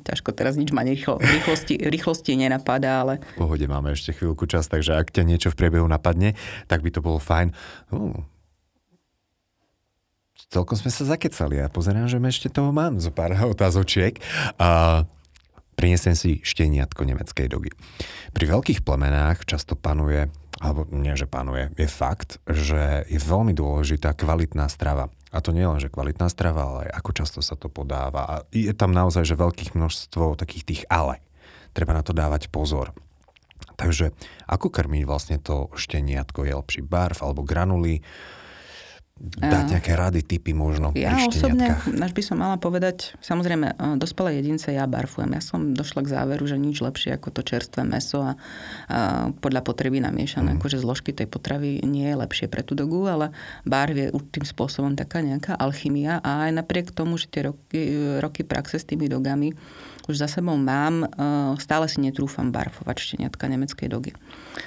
ťažko 0.03 0.35
teraz 0.35 0.59
nič 0.59 0.75
ma 0.75 0.83
rýchlo, 0.83 1.23
rýchlosti, 1.23 1.79
rýchlosti 1.79 2.35
nenapadá, 2.35 3.07
ale... 3.07 3.23
V 3.39 3.47
pohode 3.47 3.63
máme 3.71 3.95
ešte 3.95 4.11
chvíľku 4.11 4.51
čas, 4.51 4.67
takže 4.67 4.99
ak 4.99 5.15
ťa 5.15 5.23
niečo 5.23 5.55
v 5.55 5.59
priebehu 5.63 5.87
napadne, 5.87 6.35
tak 6.67 6.83
by 6.83 6.91
to 6.91 6.99
bolo 6.99 7.23
fajn. 7.23 7.55
Uh, 7.95 8.19
celkom 10.51 10.75
sme 10.75 10.91
sa 10.91 11.07
zakecali 11.07 11.63
a 11.63 11.71
pozerám, 11.71 12.11
že 12.11 12.19
ešte 12.19 12.51
toho 12.51 12.75
mám 12.75 12.99
zo 12.99 13.15
pár 13.15 13.39
otázočiek. 13.39 14.19
Uh, 14.59 15.07
prinesem 15.79 16.19
si 16.19 16.43
šteniatko 16.43 17.07
nemeckej 17.07 17.55
dogy. 17.55 17.71
Pri 18.35 18.51
veľkých 18.51 18.83
plemenách 18.83 19.47
často 19.47 19.79
panuje 19.79 20.27
alebo 20.63 20.87
nie, 20.91 21.15
že 21.19 21.27
panuje, 21.27 21.71
je 21.75 21.89
fakt, 21.91 22.39
že 22.47 23.07
je 23.11 23.19
veľmi 23.19 23.53
dôležitá 23.53 24.15
kvalitná 24.15 24.71
strava. 24.71 25.11
A 25.35 25.43
to 25.43 25.51
nie 25.51 25.67
len, 25.67 25.83
že 25.83 25.91
kvalitná 25.91 26.31
strava, 26.31 26.63
ale 26.63 26.79
aj 26.87 27.03
ako 27.03 27.11
často 27.11 27.41
sa 27.43 27.59
to 27.59 27.67
podáva. 27.67 28.23
A 28.23 28.35
je 28.55 28.71
tam 28.71 28.95
naozaj, 28.95 29.27
že 29.27 29.35
veľkých 29.35 29.75
množstvo 29.75 30.39
takých 30.39 30.63
tých 30.63 30.83
ale. 30.87 31.19
Treba 31.75 31.91
na 31.91 32.07
to 32.07 32.15
dávať 32.15 32.55
pozor. 32.55 32.95
Takže 33.75 34.15
ako 34.47 34.71
krmiť 34.71 35.03
vlastne 35.03 35.43
to 35.43 35.75
šteniatko? 35.75 36.47
Je 36.47 36.55
lepší 36.55 36.83
barv 36.87 37.19
alebo 37.19 37.43
granuly? 37.43 38.07
Dať 39.15 39.79
nejaké 39.79 39.95
rady, 39.95 40.27
typy 40.27 40.51
možno 40.51 40.91
Ja 40.99 41.15
osobne, 41.15 41.79
až 41.79 42.13
by 42.13 42.23
som 42.23 42.43
mala 42.43 42.59
povedať, 42.59 43.15
samozrejme, 43.23 43.79
dospelé 43.95 44.43
jedince 44.43 44.75
ja 44.75 44.91
barfujem. 44.91 45.31
Ja 45.39 45.43
som 45.43 45.71
došla 45.71 46.03
k 46.03 46.13
záveru, 46.19 46.43
že 46.51 46.59
nič 46.59 46.83
lepšie 46.83 47.15
ako 47.15 47.31
to 47.31 47.47
čerstvé 47.47 47.87
meso 47.87 48.27
a, 48.27 48.35
a 48.91 49.31
podľa 49.39 49.63
potreby 49.63 50.03
namiešané, 50.03 50.55
mm. 50.55 50.59
akože 50.59 50.83
zložky 50.83 51.15
tej 51.15 51.31
potravy 51.31 51.79
nie 51.87 52.11
je 52.11 52.17
lepšie 52.19 52.51
pre 52.51 52.67
tú 52.67 52.75
dogu, 52.75 53.07
ale 53.07 53.31
barv 53.63 53.95
je 53.95 54.11
tým 54.35 54.43
spôsobom 54.43 54.99
taká 54.99 55.23
nejaká 55.23 55.55
alchymia 55.55 56.19
a 56.19 56.51
aj 56.51 56.59
napriek 56.59 56.91
tomu, 56.91 57.15
že 57.15 57.31
tie 57.31 57.47
roky, 57.47 57.81
roky 58.19 58.43
praxe 58.43 58.83
s 58.83 58.89
tými 58.89 59.07
dogami 59.07 59.55
už 60.05 60.21
za 60.21 60.29
sebou 60.29 60.55
mám, 60.61 61.09
stále 61.57 61.89
si 61.89 61.97
netrúfam 62.03 62.53
barfovať 62.53 62.97
šteniatka 63.01 63.49
nemeckej 63.49 63.89
dogy. 63.89 64.13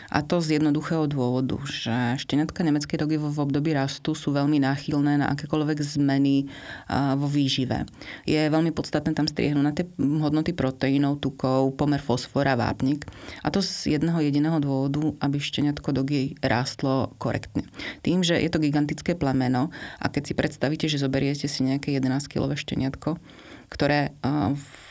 A 0.09 0.25
to 0.25 0.41
z 0.41 0.57
jednoduchého 0.57 1.05
dôvodu, 1.05 1.61
že 1.69 2.17
šteniatka 2.17 2.65
nemeckej 2.65 2.97
dogy 2.97 3.15
v 3.21 3.37
období 3.37 3.71
rastu 3.77 4.17
sú 4.17 4.33
veľmi 4.33 4.57
náchylné 4.65 5.21
na 5.21 5.29
akékoľvek 5.37 5.77
zmeny 5.83 6.49
vo 6.89 7.27
výžive. 7.29 7.85
Je 8.25 8.49
veľmi 8.49 8.73
podstatné 8.73 9.13
tam 9.13 9.29
striehnúť 9.29 9.65
na 9.65 9.73
tie 9.77 9.85
hodnoty 9.97 10.57
proteínov, 10.57 11.21
tukov, 11.21 11.77
pomer 11.77 12.01
fosfora, 12.01 12.57
vápnik. 12.57 13.05
A 13.45 13.53
to 13.53 13.61
z 13.61 13.99
jedného 13.99 14.17
jediného 14.17 14.57
dôvodu, 14.57 15.13
aby 15.21 15.37
šteniatko 15.37 15.93
dogy 15.93 16.33
rástlo 16.41 17.13
korektne. 17.21 17.69
Tým, 18.01 18.25
že 18.25 18.41
je 18.41 18.49
to 18.49 18.57
gigantické 18.57 19.13
plemeno 19.13 19.69
a 20.01 20.09
keď 20.09 20.23
si 20.25 20.33
predstavíte, 20.33 20.85
že 20.89 20.97
zoberiete 20.97 21.45
si 21.45 21.61
nejaké 21.61 21.93
11-kilové 21.93 22.57
šteniatko, 22.57 23.21
ktoré 23.67 24.15
v 24.55 24.86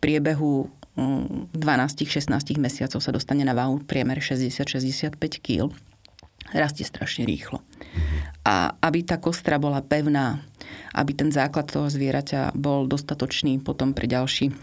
priebehu 0.00 0.70
12-16 0.96 2.32
mm, 2.32 2.56
mesiacov 2.56 3.00
sa 3.04 3.12
dostane 3.12 3.44
na 3.44 3.52
váhu 3.52 3.84
priemer 3.84 4.16
60-65 4.16 5.20
kg, 5.44 5.68
rastie 6.56 6.88
strašne 6.88 7.28
rýchlo. 7.28 7.60
A 8.46 8.72
aby 8.80 9.04
tá 9.04 9.20
kostra 9.20 9.60
bola 9.60 9.84
pevná, 9.84 10.40
aby 10.96 11.12
ten 11.12 11.28
základ 11.28 11.68
toho 11.68 11.92
zvieraťa 11.92 12.56
bol 12.56 12.88
dostatočný 12.88 13.60
potom 13.60 13.92
pre 13.92 14.08
ďalší 14.08 14.54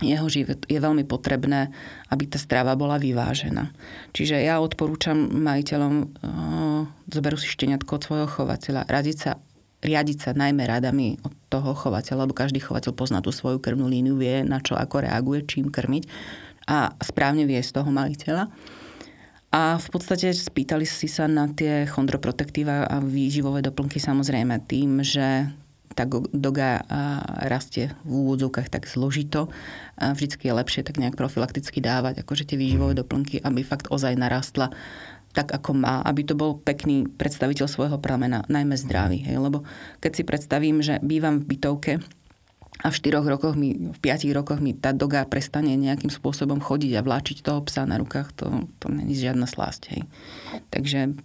jeho 0.00 0.26
život, 0.26 0.64
je 0.66 0.80
veľmi 0.80 1.04
potrebné, 1.04 1.70
aby 2.08 2.24
tá 2.26 2.40
strava 2.40 2.72
bola 2.74 2.96
vyvážená. 2.96 3.70
Čiže 4.16 4.40
ja 4.40 4.58
odporúčam 4.58 5.30
majiteľom, 5.30 5.94
uh, 5.94 6.82
zoberú 7.12 7.36
si 7.36 7.46
šteniatko 7.52 8.00
od 8.00 8.02
svojho 8.02 8.28
chovateľa, 8.28 8.88
radiť 8.88 9.16
sa 9.20 9.30
riadiť 9.82 10.18
sa 10.22 10.30
najmä 10.30 10.62
radami 10.64 11.18
od 11.26 11.34
toho 11.50 11.74
chovateľa, 11.74 12.24
lebo 12.24 12.38
každý 12.38 12.62
chovateľ 12.62 12.94
pozná 12.94 13.18
tú 13.18 13.34
svoju 13.34 13.58
krvnú 13.58 13.90
líniu, 13.90 14.14
vie 14.14 14.46
na 14.46 14.62
čo 14.62 14.78
ako 14.78 15.02
reaguje, 15.02 15.42
čím 15.44 15.68
krmiť 15.68 16.06
a 16.70 16.94
správne 17.02 17.42
vie 17.42 17.58
z 17.58 17.74
toho 17.74 17.90
majiteľa. 17.90 18.46
A 19.52 19.76
v 19.76 19.88
podstate 19.92 20.32
spýtali 20.32 20.88
si 20.88 21.10
sa 21.10 21.28
na 21.28 21.44
tie 21.50 21.84
chondroprotektíva 21.84 22.88
a 22.88 22.96
výživové 23.04 23.60
doplnky 23.60 24.00
samozrejme 24.00 24.64
tým, 24.64 25.04
že 25.04 25.52
tá 25.92 26.08
doga 26.32 26.80
rastie 27.44 27.92
v 28.08 28.24
úvodzovkách 28.24 28.72
tak 28.72 28.88
zložito. 28.88 29.52
Vždycky 30.00 30.48
je 30.48 30.56
lepšie 30.56 30.80
tak 30.88 30.96
nejak 30.96 31.20
profilakticky 31.20 31.84
dávať 31.84 32.24
akože 32.24 32.48
tie 32.48 32.56
výživové 32.56 32.96
doplnky, 32.96 33.44
aby 33.44 33.60
fakt 33.60 33.92
ozaj 33.92 34.16
narastla 34.16 34.72
tak, 35.32 35.48
ako 35.52 35.72
má, 35.72 36.04
aby 36.04 36.28
to 36.28 36.36
bol 36.36 36.60
pekný 36.60 37.08
predstaviteľ 37.08 37.66
svojho 37.66 37.98
pramena, 37.98 38.44
najmä 38.52 38.76
zdravý. 38.76 39.24
Hej? 39.24 39.40
Lebo 39.40 39.64
keď 40.04 40.12
si 40.12 40.22
predstavím, 40.28 40.84
že 40.84 41.00
bývam 41.00 41.40
v 41.40 41.56
bytovke 41.56 41.92
a 42.84 42.86
v 42.88 42.96
4 42.96 43.24
rokoch 43.24 43.56
mi, 43.56 43.72
v 43.72 43.98
5 43.98 44.28
rokoch 44.36 44.60
mi 44.60 44.76
tá 44.76 44.92
doga 44.92 45.24
prestane 45.24 45.72
nejakým 45.76 46.12
spôsobom 46.12 46.60
chodiť 46.60 47.00
a 47.00 47.04
vláčiť 47.04 47.40
toho 47.40 47.64
psa 47.64 47.88
na 47.88 47.96
rukách, 47.96 48.28
to, 48.36 48.68
to 48.76 48.92
není 48.92 49.16
žiadna 49.16 49.48
slásť. 49.48 49.82
Hej? 49.96 50.02
Takže 50.68 51.16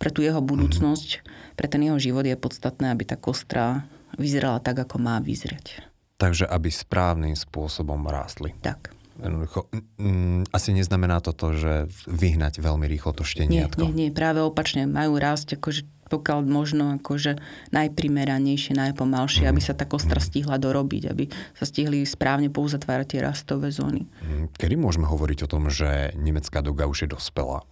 pre 0.00 0.08
tú 0.08 0.24
jeho 0.24 0.40
budúcnosť, 0.40 1.24
pre 1.56 1.68
ten 1.68 1.84
jeho 1.84 2.00
život 2.00 2.24
je 2.24 2.36
podstatné, 2.36 2.92
aby 2.92 3.04
tá 3.04 3.20
kostra 3.20 3.84
vyzerala 4.16 4.64
tak, 4.64 4.80
ako 4.80 4.96
má 4.96 5.20
vyzerať. 5.20 5.84
Takže 6.16 6.48
aby 6.48 6.72
správnym 6.72 7.36
spôsobom 7.36 8.00
rástli. 8.08 8.56
Tak. 8.64 8.95
Jednoducho, 9.16 9.68
mm, 9.96 10.52
asi 10.52 10.70
neznamená 10.76 11.24
to 11.24 11.32
to, 11.32 11.56
že 11.56 11.72
vyhnať 12.04 12.60
veľmi 12.60 12.84
rýchlo 12.84 13.16
to 13.16 13.24
šteniatko. 13.24 13.80
Nie, 13.80 13.92
nie, 13.92 14.08
nie, 14.08 14.10
práve 14.12 14.44
opačne. 14.44 14.84
Majú 14.84 15.16
rásť 15.16 15.56
akože 15.56 15.82
pokiaľ 16.06 16.46
možno 16.46 16.94
akože 17.02 17.34
najprimeranejšie, 17.74 18.78
najpomalšie, 18.78 19.44
mm. 19.46 19.50
aby 19.50 19.60
sa 19.60 19.74
tá 19.74 19.90
kostra 19.90 20.22
stihla 20.22 20.54
dorobiť, 20.54 21.02
aby 21.10 21.26
sa 21.58 21.66
stihli 21.66 22.06
správne 22.06 22.46
pouzatvárať 22.46 23.06
tie 23.10 23.20
rastové 23.26 23.74
zóny. 23.74 24.06
Mm, 24.22 24.54
kedy 24.54 24.74
môžeme 24.78 25.10
hovoriť 25.10 25.38
o 25.46 25.50
tom, 25.50 25.66
že 25.66 26.14
nemecká 26.14 26.62
doga 26.62 26.86
už 26.86 27.06
je 27.06 27.08
dospelá? 27.10 27.66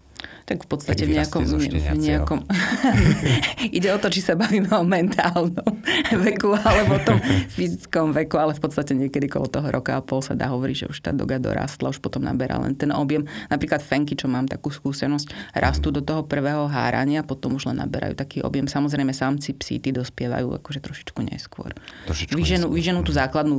Tak 0.44 0.64
v 0.64 0.68
podstate 0.68 1.08
v 1.08 1.16
nejakom... 1.16 1.40
V 1.40 1.96
nejakom 1.96 2.44
ide 3.76 3.88
o 3.92 3.98
to, 3.98 4.12
či 4.12 4.20
sa 4.20 4.36
bavíme 4.36 4.68
o 4.76 4.84
mentálnom 4.84 5.56
veku 6.28 6.52
alebo 6.52 7.00
tom 7.00 7.16
fyzickom 7.48 8.12
veku, 8.12 8.36
ale 8.36 8.52
v 8.52 8.60
podstate 8.60 8.92
niekedy 8.92 9.24
kolo 9.24 9.48
toho 9.48 9.64
roka 9.72 9.96
a 9.96 10.04
pol 10.04 10.20
sa 10.20 10.36
dá 10.36 10.52
hovoriť, 10.52 10.76
že 10.84 10.86
už 10.92 10.98
tá 11.00 11.10
doga 11.16 11.40
dorastla, 11.40 11.88
už 11.88 12.04
potom 12.04 12.20
naberá 12.20 12.60
len 12.60 12.76
ten 12.76 12.92
objem. 12.92 13.24
Napríklad 13.48 13.80
fenky, 13.80 14.12
čo 14.12 14.28
mám 14.28 14.44
takú 14.44 14.68
skúsenosť, 14.68 15.56
rastú 15.56 15.88
do 15.88 16.04
toho 16.04 16.28
prvého 16.28 16.68
hárania, 16.68 17.24
potom 17.24 17.56
už 17.56 17.72
len 17.72 17.80
naberajú 17.80 18.12
taký 18.12 18.44
objem. 18.44 18.68
Samozrejme, 18.68 19.16
samci 19.16 19.56
psí, 19.56 19.80
tí 19.80 19.96
dospievajú 19.96 20.60
akože 20.60 20.80
trošičku 20.84 21.20
neskôr. 21.24 21.72
Trošičku 22.04 22.36
vyženú, 22.36 22.68
neskôr. 22.68 22.76
vyženú 22.76 23.00
tú 23.00 23.12
základnú 23.16 23.56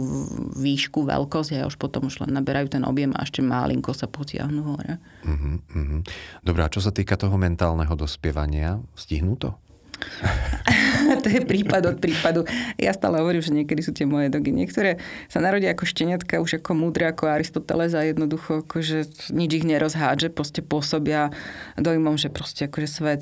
výšku, 0.53 1.01
veľkosť 1.01 1.61
a 1.61 1.65
už 1.65 1.81
potom 1.81 2.05
už 2.13 2.21
len 2.21 2.38
naberajú 2.38 2.77
ten 2.77 2.86
objem 2.86 3.09
a 3.17 3.25
ešte 3.25 3.41
malinko 3.41 3.97
sa 3.97 4.05
potiahnu 4.05 4.61
hore. 4.61 5.01
Uh-huh, 5.25 5.57
uh-huh. 5.57 5.99
Dobre, 6.45 6.61
a 6.61 6.69
čo 6.76 6.84
sa 6.84 6.91
týka 6.91 7.15
toho 7.15 7.39
mentálneho 7.39 7.95
dospievania, 7.95 8.84
stihnú 8.99 9.39
to? 9.39 9.55
to 11.23 11.28
je 11.32 11.39
prípad 11.47 11.88
od 11.88 11.97
prípadu. 12.03 12.43
Ja 12.76 12.91
stále 12.91 13.23
hovorím, 13.23 13.39
že 13.39 13.55
niekedy 13.55 13.80
sú 13.80 13.95
tie 13.95 14.03
moje 14.03 14.28
dogy. 14.28 14.51
Niektoré 14.51 14.99
sa 15.32 15.39
narodia 15.39 15.71
ako 15.71 15.88
šteniatka, 15.88 16.43
už 16.43 16.59
ako 16.59 16.76
múdre, 16.76 17.07
ako 17.07 17.32
Aristoteles 17.32 17.95
a 17.95 18.03
jednoducho 18.03 18.67
akože 18.67 19.32
nič 19.32 19.51
ich 19.55 19.63
nerozhádže, 19.63 20.36
proste 20.36 20.59
pôsobia 20.59 21.32
dojmom, 21.80 22.19
že 22.19 22.28
proste 22.28 22.67
akože 22.67 22.89
svet 22.91 23.21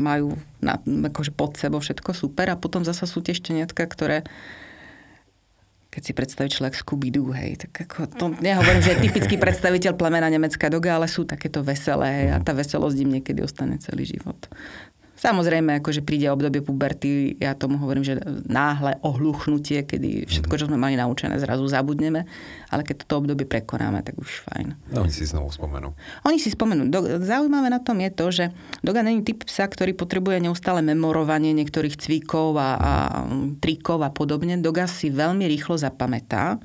majú 0.00 0.40
na, 0.64 0.80
akože 0.80 1.36
pod 1.36 1.60
sebou 1.60 1.84
všetko 1.84 2.16
super 2.16 2.48
a 2.48 2.56
potom 2.56 2.80
zasa 2.80 3.04
sú 3.04 3.20
tie 3.20 3.36
šteniatka, 3.36 3.84
ktoré 3.84 4.24
keď 5.90 6.02
si 6.06 6.12
predstaví 6.14 6.48
človek 6.54 6.78
Scooby-Doo, 6.78 7.34
hej, 7.34 7.66
tak 7.66 7.90
ako 7.90 8.06
to 8.14 8.26
nehovorím, 8.38 8.78
že 8.78 8.94
je 8.94 9.10
typický 9.10 9.34
predstaviteľ 9.42 9.98
plemena 9.98 10.30
nemecká 10.30 10.70
doga, 10.70 10.94
ale 10.94 11.10
sú 11.10 11.26
takéto 11.26 11.66
veselé 11.66 12.30
a 12.30 12.38
tá 12.38 12.54
veselosť 12.54 12.96
im 13.02 13.18
niekedy 13.18 13.42
ostane 13.42 13.74
celý 13.82 14.06
život. 14.06 14.38
Samozrejme, 15.20 15.84
akože 15.84 16.00
príde 16.00 16.32
obdobie 16.32 16.64
puberty, 16.64 17.36
ja 17.36 17.52
tomu 17.52 17.76
hovorím, 17.76 18.00
že 18.00 18.16
náhle 18.48 18.96
ohluchnutie, 19.04 19.84
kedy 19.84 20.24
všetko, 20.24 20.56
čo 20.56 20.64
sme 20.64 20.80
mali 20.80 20.96
naučené, 20.96 21.36
zrazu 21.36 21.68
zabudneme, 21.68 22.24
ale 22.72 22.82
keď 22.88 23.04
toto 23.04 23.20
obdobie 23.20 23.44
prekonáme, 23.44 24.00
tak 24.00 24.16
už 24.16 24.48
fajn. 24.48 24.80
No, 24.96 25.04
oni 25.04 25.12
si 25.12 25.28
znovu 25.28 25.52
spomenú. 25.52 25.92
Oni 26.24 26.40
si 26.40 26.48
spomenú. 26.48 26.88
Do, 26.88 27.04
zaujímavé 27.20 27.68
na 27.68 27.84
tom 27.84 28.00
je 28.00 28.10
to, 28.16 28.26
že 28.32 28.44
Doga 28.80 29.04
není 29.04 29.20
typ 29.20 29.44
psa, 29.44 29.68
ktorý 29.68 29.92
potrebuje 29.92 30.40
neustále 30.40 30.80
memorovanie 30.80 31.52
niektorých 31.52 32.00
cvikov 32.00 32.56
a, 32.56 32.70
a 32.80 32.92
trikov 33.60 34.00
a 34.00 34.08
podobne. 34.08 34.56
Doga 34.56 34.88
si 34.88 35.12
veľmi 35.12 35.44
rýchlo 35.44 35.76
zapamätá 35.76 36.56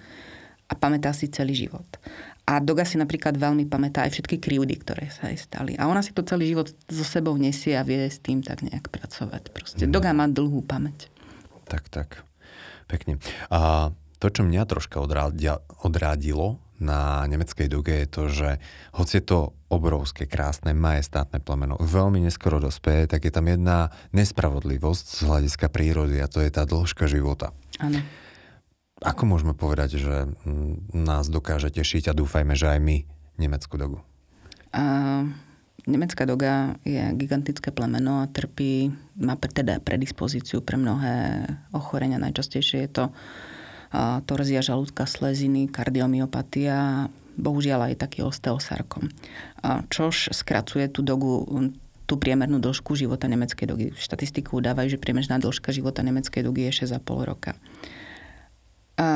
a 0.71 0.73
pamätá 0.79 1.11
si 1.11 1.27
celý 1.27 1.59
život. 1.59 1.85
A 2.45 2.61
Doga 2.61 2.85
si 2.85 3.01
napríklad 3.01 3.41
veľmi 3.41 3.65
pamätá 3.65 4.05
aj 4.05 4.21
všetky 4.21 4.37
krivdy, 4.37 4.77
ktoré 4.77 5.09
sa 5.09 5.33
jej 5.33 5.41
stali. 5.41 5.73
A 5.81 5.89
ona 5.89 6.05
si 6.05 6.13
to 6.13 6.21
celý 6.21 6.53
život 6.53 6.69
so 6.69 7.01
sebou 7.01 7.33
nesie 7.41 7.73
a 7.73 7.81
vie 7.81 8.05
s 8.05 8.21
tým 8.21 8.45
tak 8.45 8.61
nejak 8.61 8.93
pracovať. 8.93 9.49
Proste 9.49 9.89
mm. 9.89 9.91
Doga 9.91 10.13
má 10.13 10.29
dlhú 10.29 10.61
pamäť. 10.61 11.09
Tak, 11.65 11.89
tak. 11.89 12.21
Pekne. 12.85 13.17
A 13.49 13.89
to, 14.21 14.27
čo 14.29 14.45
mňa 14.45 14.69
troška 14.69 15.01
odrádia, 15.01 15.57
odrádilo 15.81 16.61
na 16.77 17.23
nemeckej 17.25 17.71
doge 17.71 18.03
je 18.03 18.07
to, 18.07 18.23
že 18.27 18.49
hoci 18.99 19.23
je 19.23 19.23
to 19.23 19.39
obrovské, 19.71 20.27
krásne, 20.27 20.75
majestátne 20.75 21.39
plemeno, 21.39 21.79
veľmi 21.79 22.19
neskoro 22.19 22.59
dospeje, 22.59 23.07
tak 23.07 23.23
je 23.23 23.31
tam 23.31 23.47
jedna 23.47 23.95
nespravodlivosť 24.11 25.05
z 25.07 25.19
hľadiska 25.23 25.67
prírody 25.71 26.19
a 26.19 26.27
to 26.27 26.43
je 26.43 26.51
tá 26.51 26.67
dĺžka 26.67 27.07
života. 27.07 27.55
Áno. 27.79 28.03
Ako 29.03 29.27
môžeme 29.27 29.51
povedať, 29.51 29.99
že 29.99 30.31
nás 30.95 31.27
dokáže 31.27 31.67
tešiť 31.67 32.11
a 32.11 32.17
dúfajme, 32.17 32.55
že 32.55 32.71
aj 32.71 32.79
my 32.79 32.97
nemeckú 33.35 33.75
dogu? 33.75 33.99
A, 34.71 35.27
nemecká 35.83 36.23
doga 36.23 36.79
je 36.87 37.03
gigantické 37.19 37.75
plemeno 37.75 38.23
a 38.23 38.31
trpí, 38.31 38.95
má 39.19 39.35
teda 39.35 39.83
predispozíciu 39.83 40.63
pre 40.63 40.79
mnohé 40.79 41.43
ochorenia. 41.75 42.23
Najčastejšie 42.23 42.87
je 42.87 42.89
to 42.91 43.05
a, 43.91 44.23
torzia 44.23 44.63
žalúdka, 44.63 45.03
sleziny, 45.03 45.67
kardiomyopatia, 45.67 47.11
bohužiaľ 47.35 47.91
aj 47.91 47.99
taký 47.99 48.23
osteosarkom. 48.23 49.11
A, 49.59 49.83
čož 49.91 50.31
skracuje 50.31 50.87
tú 50.87 51.03
dogu 51.03 51.43
tú 52.05 52.21
priemernú 52.21 52.61
dĺžku 52.61 52.93
života 52.93 53.25
nemeckej 53.25 53.65
dogy. 53.65 53.87
Štatistiku 53.97 54.61
udávajú, 54.61 54.93
že 54.93 55.01
priemerná 55.01 55.41
dĺžka 55.41 55.73
života 55.73 56.05
nemeckej 56.05 56.45
dogy 56.45 56.69
je 56.69 56.85
6,5 56.85 57.01
roka. 57.25 57.57
A 58.95 59.07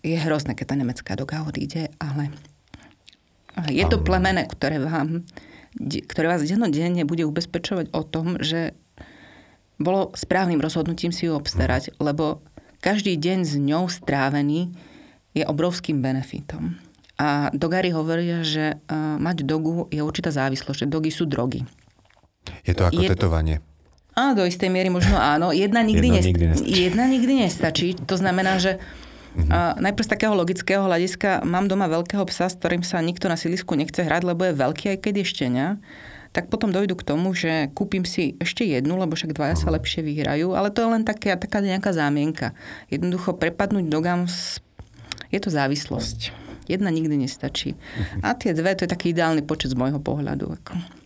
je 0.00 0.16
hrozné, 0.16 0.56
keď 0.56 0.66
tá 0.72 0.76
nemecká 0.80 1.12
doga 1.12 1.44
odíde, 1.44 1.92
ale 2.00 2.32
je 3.68 3.84
to 3.84 4.00
plemene, 4.00 4.48
ktoré 4.48 4.80
vám 4.80 5.28
ktoré 5.78 6.26
vás 6.26 6.42
dennodenne 6.42 7.06
bude 7.06 7.22
ubezpečovať 7.22 7.94
o 7.94 8.02
tom, 8.02 8.42
že 8.42 8.74
bolo 9.78 10.10
správnym 10.18 10.58
rozhodnutím 10.58 11.14
si 11.14 11.30
ju 11.30 11.38
obstarať, 11.38 11.94
lebo 12.02 12.42
každý 12.82 13.14
deň 13.14 13.38
s 13.46 13.54
ňou 13.54 13.86
strávený 13.86 14.74
je 15.32 15.46
obrovským 15.46 16.02
benefitom. 16.02 16.74
A 17.20 17.52
dogári 17.54 17.92
hovoria, 17.94 18.42
že 18.42 18.80
mať 19.20 19.44
dogu 19.44 19.86
je 19.92 20.00
určitá 20.02 20.32
závislosť, 20.32 20.84
že 20.84 20.86
dogy 20.88 21.12
sú 21.12 21.28
drogy. 21.28 21.62
Je 22.64 22.72
to 22.74 22.88
ako 22.88 23.04
je, 23.04 23.08
tetovanie. 23.12 23.56
Áno, 24.16 24.42
do 24.42 24.44
istej 24.48 24.72
miery 24.72 24.90
možno 24.90 25.14
áno. 25.20 25.52
Jedna 25.54 25.84
nikdy, 25.84 26.08
Jedno 26.08 26.16
nest- 26.18 26.28
nikdy 26.32 26.44
nestačí. 26.50 26.72
Jedna 26.82 27.04
nikdy 27.06 27.32
nestačí. 27.46 27.88
To 28.08 28.16
znamená, 28.16 28.58
že 28.58 28.80
A 29.50 29.78
najprv 29.78 30.04
z 30.06 30.10
takého 30.10 30.34
logického 30.34 30.82
hľadiska 30.82 31.46
mám 31.46 31.70
doma 31.70 31.86
veľkého 31.86 32.26
psa, 32.26 32.50
s 32.50 32.58
ktorým 32.58 32.82
sa 32.82 32.98
nikto 32.98 33.30
na 33.30 33.38
sídlisku 33.38 33.78
nechce 33.78 34.02
hrať, 34.02 34.26
lebo 34.26 34.42
je 34.42 34.58
veľký, 34.58 34.84
aj 34.94 34.98
keď 35.06 35.14
je 35.22 35.26
štenia. 35.26 35.68
Tak 36.30 36.46
potom 36.46 36.70
dojdu 36.70 36.94
k 36.94 37.06
tomu, 37.06 37.34
že 37.34 37.70
kúpim 37.74 38.06
si 38.06 38.38
ešte 38.38 38.62
jednu, 38.62 38.94
lebo 38.94 39.18
však 39.18 39.34
dvaja 39.34 39.58
sa 39.58 39.74
lepšie 39.74 40.06
vyhrajú, 40.06 40.54
ale 40.54 40.70
to 40.70 40.82
je 40.82 40.88
len 40.94 41.02
taká, 41.02 41.34
taká 41.34 41.58
nejaká 41.58 41.90
zámienka. 41.90 42.54
Jednoducho 42.86 43.34
prepadnúť 43.34 43.90
dogám, 43.90 44.30
je 45.30 45.38
to 45.42 45.50
závislosť. 45.50 46.30
Jedna 46.70 46.94
nikdy 46.94 47.18
nestačí. 47.18 47.74
Uh-huh. 47.74 48.30
A 48.30 48.38
tie 48.38 48.54
dve, 48.54 48.78
to 48.78 48.86
je 48.86 48.94
taký 48.94 49.10
ideálny 49.10 49.42
počet 49.42 49.74
z 49.74 49.78
môjho 49.78 49.98
pohľadu. 49.98 50.54
Ako. 50.54 50.99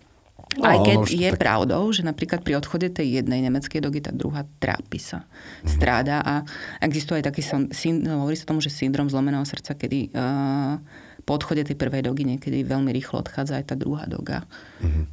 No, 0.55 0.71
Aj 0.71 0.79
keď 0.87 0.99
je 1.11 1.31
tak... 1.35 1.41
pravdou, 1.43 1.83
že 1.91 2.07
napríklad 2.07 2.47
pri 2.47 2.63
odchode 2.63 2.87
tej 2.87 3.23
jednej 3.23 3.43
nemeckej 3.43 3.83
dogy 3.83 3.99
tá 3.99 4.15
druhá 4.15 4.47
trápi 4.63 5.03
sa, 5.03 5.27
mm-hmm. 5.27 5.67
stráda 5.67 6.23
a 6.23 6.35
existuje 6.79 7.19
aj 7.19 7.27
taký, 7.35 7.43
syn, 7.75 8.07
hovorí 8.07 8.39
sa 8.39 8.47
tomu, 8.47 8.63
že 8.63 8.71
syndrom 8.71 9.11
zlomeného 9.11 9.43
srdca, 9.43 9.75
kedy 9.75 10.15
uh, 10.15 10.79
po 11.27 11.35
odchode 11.35 11.67
tej 11.67 11.75
prvej 11.75 12.07
dogy 12.07 12.23
niekedy 12.23 12.63
veľmi 12.63 12.95
rýchlo 12.95 13.25
odchádza 13.25 13.59
aj 13.59 13.65
tá 13.73 13.75
druhá 13.75 14.07
doga. 14.07 14.47
Mm-hmm. 14.79 15.05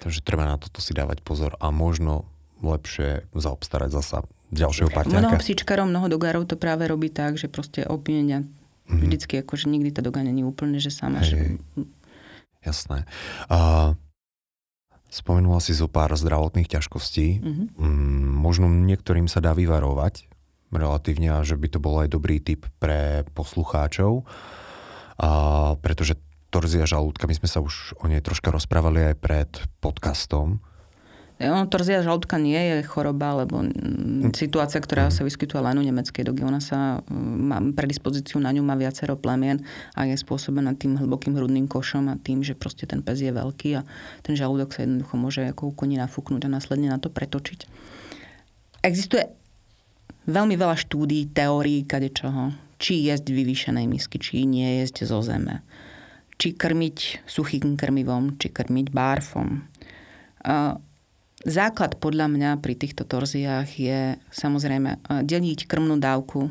Takže 0.00 0.20
treba 0.24 0.48
na 0.48 0.56
toto 0.56 0.80
si 0.80 0.96
dávať 0.96 1.20
pozor 1.20 1.56
a 1.60 1.68
možno 1.68 2.24
lepšie 2.64 3.28
zaobstarať 3.36 3.90
zasa 3.92 4.24
ďalšieho 4.48 4.88
parťáka. 4.88 5.20
Mnoho 5.20 5.40
psíčkarov, 5.42 5.86
mnoho 5.90 6.08
dogárov 6.08 6.48
to 6.48 6.56
práve 6.56 6.88
robí 6.88 7.12
tak, 7.12 7.36
že 7.36 7.52
proste 7.52 7.84
obmienia 7.84 8.40
mm-hmm. 8.40 9.02
vždycky, 9.02 9.34
akože 9.44 9.68
nikdy 9.68 9.92
tá 9.92 10.00
doga 10.00 10.24
není 10.24 10.40
úplne, 10.40 10.80
že 10.80 10.88
sama. 10.88 11.20
Hey. 11.20 11.28
Že... 11.28 11.84
Jasné. 12.64 12.98
Uh, 13.46 13.94
Spomenula 15.06 15.62
si 15.62 15.72
zo 15.72 15.86
pár 15.86 16.12
zdravotných 16.12 16.68
ťažkostí. 16.68 17.40
Mm-hmm. 17.40 17.66
Možno 18.36 18.66
niektorým 18.68 19.30
sa 19.30 19.38
dá 19.38 19.54
vyvarovať 19.54 20.26
relatívne 20.76 21.32
a 21.32 21.46
že 21.46 21.56
by 21.56 21.68
to 21.72 21.78
bol 21.80 21.96
aj 22.02 22.12
dobrý 22.12 22.42
tip 22.42 22.68
pre 22.76 23.24
poslucháčov, 23.32 24.28
a, 25.16 25.30
pretože 25.80 26.20
torzia 26.52 26.84
žalúdka, 26.84 27.26
my 27.26 27.34
sme 27.36 27.48
sa 27.48 27.64
už 27.64 27.96
o 28.00 28.06
nej 28.06 28.22
troška 28.22 28.52
rozprávali 28.52 29.12
aj 29.12 29.16
pred 29.18 29.50
podcastom, 29.80 30.60
ono, 31.36 31.68
torzia 31.68 32.00
žalúdka 32.00 32.40
nie 32.40 32.56
je 32.56 32.76
choroba, 32.88 33.36
alebo 33.36 33.60
hm. 33.60 34.32
situácia, 34.32 34.80
ktorá 34.80 35.12
sa 35.12 35.20
vyskytuje 35.20 35.60
len 35.60 35.76
u 35.76 35.84
nemeckej 35.84 36.24
dogy. 36.24 36.48
Ona 36.48 36.64
sa 36.64 37.04
má 37.12 37.60
predispozíciu 37.76 38.40
na 38.40 38.56
ňu, 38.56 38.64
má 38.64 38.72
viacero 38.72 39.20
plemien 39.20 39.60
a 39.92 40.08
je 40.08 40.16
spôsobená 40.16 40.72
tým 40.80 40.96
hlbokým 40.96 41.36
hrudným 41.36 41.68
košom 41.68 42.08
a 42.08 42.16
tým, 42.16 42.40
že 42.40 42.56
proste 42.56 42.88
ten 42.88 43.04
pes 43.04 43.20
je 43.20 43.28
veľký 43.28 43.70
a 43.76 43.84
ten 44.24 44.32
žalúdok 44.32 44.72
sa 44.72 44.88
jednoducho 44.88 45.14
môže 45.20 45.44
ako 45.44 45.68
u 45.68 45.72
koní 45.76 46.00
nafúknuť 46.00 46.48
a 46.48 46.52
následne 46.56 46.88
na 46.88 46.96
to 46.96 47.12
pretočiť. 47.12 47.68
Existuje 48.80 49.28
veľmi 50.24 50.56
veľa 50.56 50.76
štúdí, 50.80 51.36
teórií, 51.36 51.84
kadečoho. 51.84 52.56
Či 52.76 53.08
jesť 53.08 53.32
vyvýšenej 53.32 53.88
misky, 53.88 54.20
či 54.20 54.44
nie 54.44 54.84
jesť 54.84 55.08
zo 55.08 55.24
zeme. 55.24 55.64
Či 56.36 56.52
krmiť 56.52 57.24
suchým 57.24 57.76
krmivom, 57.76 58.36
či 58.36 58.52
krmiť 58.52 58.92
bárfom 58.92 59.64
Základ 61.44 62.00
podľa 62.00 62.32
mňa 62.32 62.50
pri 62.64 62.74
týchto 62.80 63.04
torziách 63.04 63.68
je 63.76 64.16
samozrejme 64.32 65.04
deliť 65.26 65.68
krmnú 65.68 66.00
dávku 66.00 66.48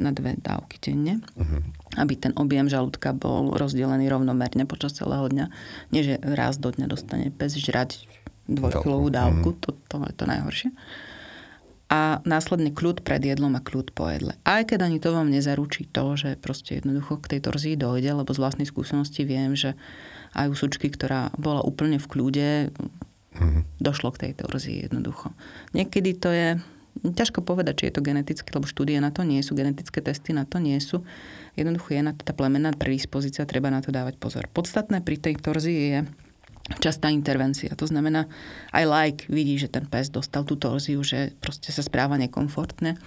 na 0.00 0.08
dve 0.08 0.40
dávky 0.40 0.80
denne. 0.80 1.20
Uh-huh. 1.36 1.60
aby 2.00 2.16
ten 2.16 2.32
objem 2.40 2.64
žalúdka 2.64 3.12
bol 3.12 3.52
rozdelený 3.52 4.08
rovnomerne 4.08 4.64
počas 4.64 4.96
celého 4.96 5.28
dňa. 5.28 5.46
Nie, 5.92 6.00
že 6.00 6.14
raz 6.24 6.56
do 6.56 6.72
dňa 6.72 6.86
dostane 6.88 7.28
pes 7.28 7.52
žrať 7.52 8.08
dvojkilovú 8.48 9.12
dávku, 9.12 9.54
mm. 9.54 9.58
to, 9.60 9.70
to 9.86 9.96
je 10.08 10.14
to 10.16 10.24
najhoršie. 10.24 10.70
A 11.92 12.24
následne 12.24 12.72
kľud 12.72 13.04
pred 13.04 13.20
jedlom 13.20 13.52
a 13.52 13.60
kľud 13.60 13.92
po 13.92 14.08
jedle. 14.08 14.32
Aj 14.48 14.64
keď 14.64 14.88
ani 14.88 14.96
to 14.96 15.12
vám 15.12 15.28
nezaručí 15.28 15.84
to, 15.92 16.16
že 16.16 16.40
proste 16.40 16.80
jednoducho 16.80 17.20
k 17.20 17.36
tej 17.36 17.40
torzii 17.44 17.76
dojde, 17.76 18.16
lebo 18.16 18.32
z 18.32 18.40
vlastnej 18.40 18.64
skúsenosti 18.64 19.28
viem, 19.28 19.52
že 19.52 19.76
aj 20.32 20.48
u 20.48 20.56
sučky, 20.56 20.88
ktorá 20.88 21.28
bola 21.36 21.60
úplne 21.60 22.00
v 22.00 22.08
kľude, 22.08 22.48
mm. 23.38 23.80
došlo 23.80 24.12
k 24.12 24.28
tej 24.28 24.32
torzii 24.44 24.88
jednoducho. 24.88 25.32
Niekedy 25.72 26.10
to 26.18 26.30
je 26.32 26.48
ťažko 27.00 27.40
povedať, 27.40 27.74
či 27.82 27.84
je 27.88 27.94
to 27.96 28.04
genetické, 28.04 28.48
lebo 28.52 28.68
štúdie 28.68 29.00
na 29.00 29.08
to 29.08 29.24
nie 29.24 29.40
sú, 29.40 29.56
genetické 29.56 30.04
testy 30.04 30.36
na 30.36 30.44
to 30.44 30.60
nie 30.60 30.76
sú. 30.78 31.00
Jednoducho 31.56 31.96
je 31.96 32.02
na 32.04 32.12
to 32.12 32.22
tá 32.22 32.36
plemenná 32.36 32.72
predispozícia, 32.76 33.48
treba 33.48 33.72
na 33.72 33.80
to 33.80 33.88
dávať 33.88 34.20
pozor. 34.20 34.44
Podstatné 34.52 35.00
pri 35.00 35.16
tej 35.16 35.40
torzii 35.40 35.80
je 35.96 35.98
častá 36.78 37.10
intervencia. 37.10 37.74
To 37.74 37.88
znamená, 37.88 38.28
aj 38.70 38.84
like 38.86 39.20
vidí, 39.26 39.58
že 39.58 39.72
ten 39.72 39.88
pes 39.88 40.12
dostal 40.12 40.46
tú 40.46 40.54
torziu, 40.54 41.02
že 41.02 41.34
proste 41.42 41.74
sa 41.74 41.82
správa 41.82 42.14
nekomfortne 42.20 43.00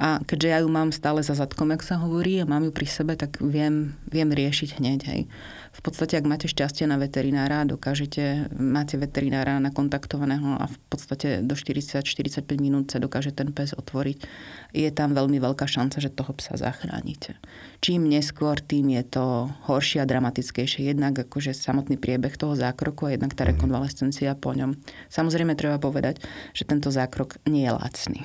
a 0.00 0.16
keďže 0.24 0.48
ja 0.48 0.58
ju 0.64 0.68
mám 0.72 0.96
stále 0.96 1.20
za 1.20 1.36
zadkom, 1.36 1.68
jak 1.76 1.84
sa 1.84 2.00
hovorí, 2.00 2.40
a 2.40 2.48
mám 2.48 2.64
ju 2.64 2.72
pri 2.72 2.88
sebe, 2.88 3.20
tak 3.20 3.36
viem, 3.44 3.92
viem 4.08 4.32
riešiť 4.32 4.80
hneď. 4.80 5.00
Hej. 5.12 5.28
V 5.76 5.80
podstate, 5.84 6.16
ak 6.16 6.24
máte 6.24 6.48
šťastie 6.48 6.88
na 6.88 6.96
veterinára, 6.96 7.68
dokážete, 7.68 8.48
máte 8.56 8.96
veterinára 8.96 9.60
nakontaktovaného 9.60 10.56
a 10.56 10.64
v 10.72 10.76
podstate 10.88 11.44
do 11.44 11.52
40-45 11.52 12.40
minút 12.56 12.88
sa 12.88 12.96
dokáže 12.96 13.36
ten 13.36 13.52
pes 13.52 13.76
otvoriť, 13.76 14.24
je 14.72 14.88
tam 14.88 15.12
veľmi 15.12 15.36
veľká 15.36 15.68
šanca, 15.68 16.00
že 16.00 16.08
toho 16.08 16.32
psa 16.32 16.56
zachránite. 16.56 17.36
Čím 17.84 18.08
neskôr, 18.08 18.56
tým 18.56 18.96
je 18.96 19.04
to 19.04 19.52
horšie 19.68 20.00
a 20.00 20.08
dramatickejšie. 20.08 20.96
Jednak 20.96 21.28
akože 21.28 21.52
samotný 21.52 22.00
priebeh 22.00 22.40
toho 22.40 22.56
zákroku 22.56 23.04
a 23.04 23.20
jednak 23.20 23.36
tá 23.36 23.44
mhm. 23.44 23.52
rekonvalescencia 23.52 24.32
po 24.32 24.56
ňom. 24.56 24.80
Samozrejme 25.12 25.52
treba 25.60 25.76
povedať, 25.76 26.24
že 26.56 26.64
tento 26.64 26.88
zákrok 26.88 27.36
nie 27.44 27.68
je 27.68 27.76
lacný. 27.76 28.20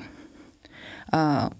A 1.12 1.52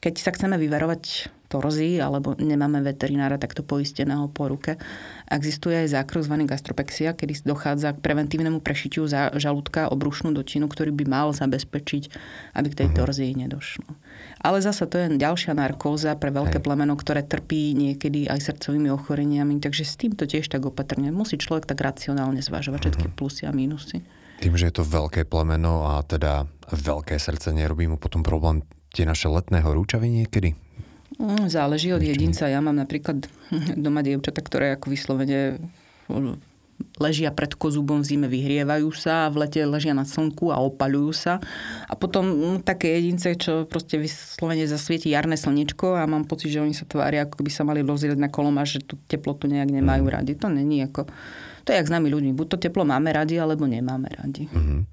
keď 0.00 0.14
sa 0.16 0.32
chceme 0.32 0.56
vyvarovať 0.56 1.28
torzí 1.50 1.98
alebo 1.98 2.38
nemáme 2.38 2.78
veterinára 2.78 3.34
takto 3.34 3.66
poisteného 3.66 4.30
po 4.30 4.46
ruke, 4.46 4.78
existuje 5.26 5.74
aj 5.74 5.98
zákrok 5.98 6.22
zvaný 6.22 6.46
gastropexia, 6.46 7.12
kedy 7.12 7.42
dochádza 7.42 7.98
k 7.98 7.98
preventívnemu 7.98 8.62
prešitiu 8.62 9.10
žalúdka 9.34 9.90
o 9.90 9.98
brušnú 9.98 10.30
dotinu, 10.30 10.70
ktorý 10.70 10.94
by 10.94 11.04
mal 11.10 11.28
zabezpečiť, 11.34 12.02
aby 12.54 12.66
k 12.70 12.78
tej 12.78 12.88
mhm. 12.88 12.96
torzii 12.96 13.32
nedošlo. 13.34 13.90
Ale 14.40 14.62
zasa 14.62 14.86
to 14.86 14.96
je 14.96 15.18
ďalšia 15.18 15.52
narkóza 15.58 16.14
pre 16.14 16.30
veľké 16.30 16.62
Hej. 16.62 16.64
plemeno, 16.64 16.94
ktoré 16.94 17.26
trpí 17.26 17.74
niekedy 17.74 18.30
aj 18.30 18.46
srdcovými 18.46 18.88
ochoreniami, 18.94 19.58
takže 19.58 19.82
s 19.82 19.98
týmto 19.98 20.24
tiež 20.24 20.46
tak 20.46 20.64
opatrne. 20.64 21.10
Musí 21.10 21.36
človek 21.36 21.66
tak 21.66 21.82
racionálne 21.82 22.40
zvažovať 22.40 22.78
všetky 22.78 23.06
mhm. 23.10 23.14
plusy 23.18 23.42
a 23.44 23.52
mínusy. 23.52 24.06
Tým, 24.40 24.56
že 24.56 24.72
je 24.72 24.80
to 24.80 24.88
veľké 24.88 25.28
plemeno 25.28 25.84
a 25.84 26.00
teda 26.00 26.48
veľké 26.72 27.20
srdce, 27.20 27.52
nerobí 27.52 27.84
mu 27.84 28.00
potom 28.00 28.24
problém 28.24 28.64
tie 28.94 29.04
naše 29.06 29.30
letné 29.30 29.62
horúčavy 29.62 30.10
niekedy? 30.10 30.54
Mm, 31.20 31.52
záleží 31.52 31.92
od 31.92 32.02
jedinca. 32.02 32.48
Ja 32.48 32.64
mám 32.64 32.78
napríklad 32.78 33.28
doma 33.84 34.00
dievčata, 34.00 34.40
ktoré 34.40 34.76
ako 34.78 34.86
vyslovene 34.92 35.58
ležia 36.96 37.28
pred 37.32 37.52
kozubom 37.56 38.00
v 38.00 38.08
zime, 38.08 38.26
vyhrievajú 38.28 38.88
sa, 38.96 39.28
v 39.28 39.44
lete 39.44 39.60
ležia 39.68 39.92
na 39.92 40.08
slnku 40.08 40.48
a 40.48 40.60
opaľujú 40.64 41.12
sa. 41.12 41.36
A 41.88 41.94
potom 41.96 42.24
mm, 42.24 42.58
také 42.64 42.96
jedince, 43.00 43.36
čo 43.36 43.68
proste 43.68 44.00
vyslovene 44.00 44.64
zasvieti 44.64 45.12
jarné 45.12 45.36
slnečko 45.36 45.96
a 45.96 46.08
mám 46.08 46.24
pocit, 46.24 46.52
že 46.52 46.64
oni 46.64 46.72
sa 46.72 46.88
tvária, 46.88 47.28
ako 47.28 47.44
by 47.44 47.50
sa 47.52 47.62
mali 47.68 47.84
rozrieť 47.84 48.16
na 48.16 48.32
kolom 48.32 48.56
a 48.56 48.64
že 48.64 48.80
tú 48.80 48.96
teplotu 49.08 49.44
nejak 49.48 49.68
nemajú 49.68 50.04
mm. 50.08 50.12
radi. 50.12 50.32
To 50.40 50.48
není 50.48 50.80
ako 50.84 51.08
to 51.64 51.72
je 51.72 51.78
jak 51.78 51.88
s 51.88 51.94
nami 51.94 52.08
ľuďmi. 52.10 52.32
Buď 52.34 52.46
to 52.52 52.56
teplo 52.56 52.82
máme 52.88 53.12
radi, 53.12 53.36
alebo 53.36 53.68
nemáme 53.68 54.08
radi. 54.12 54.48
Uh-huh. 54.50 54.84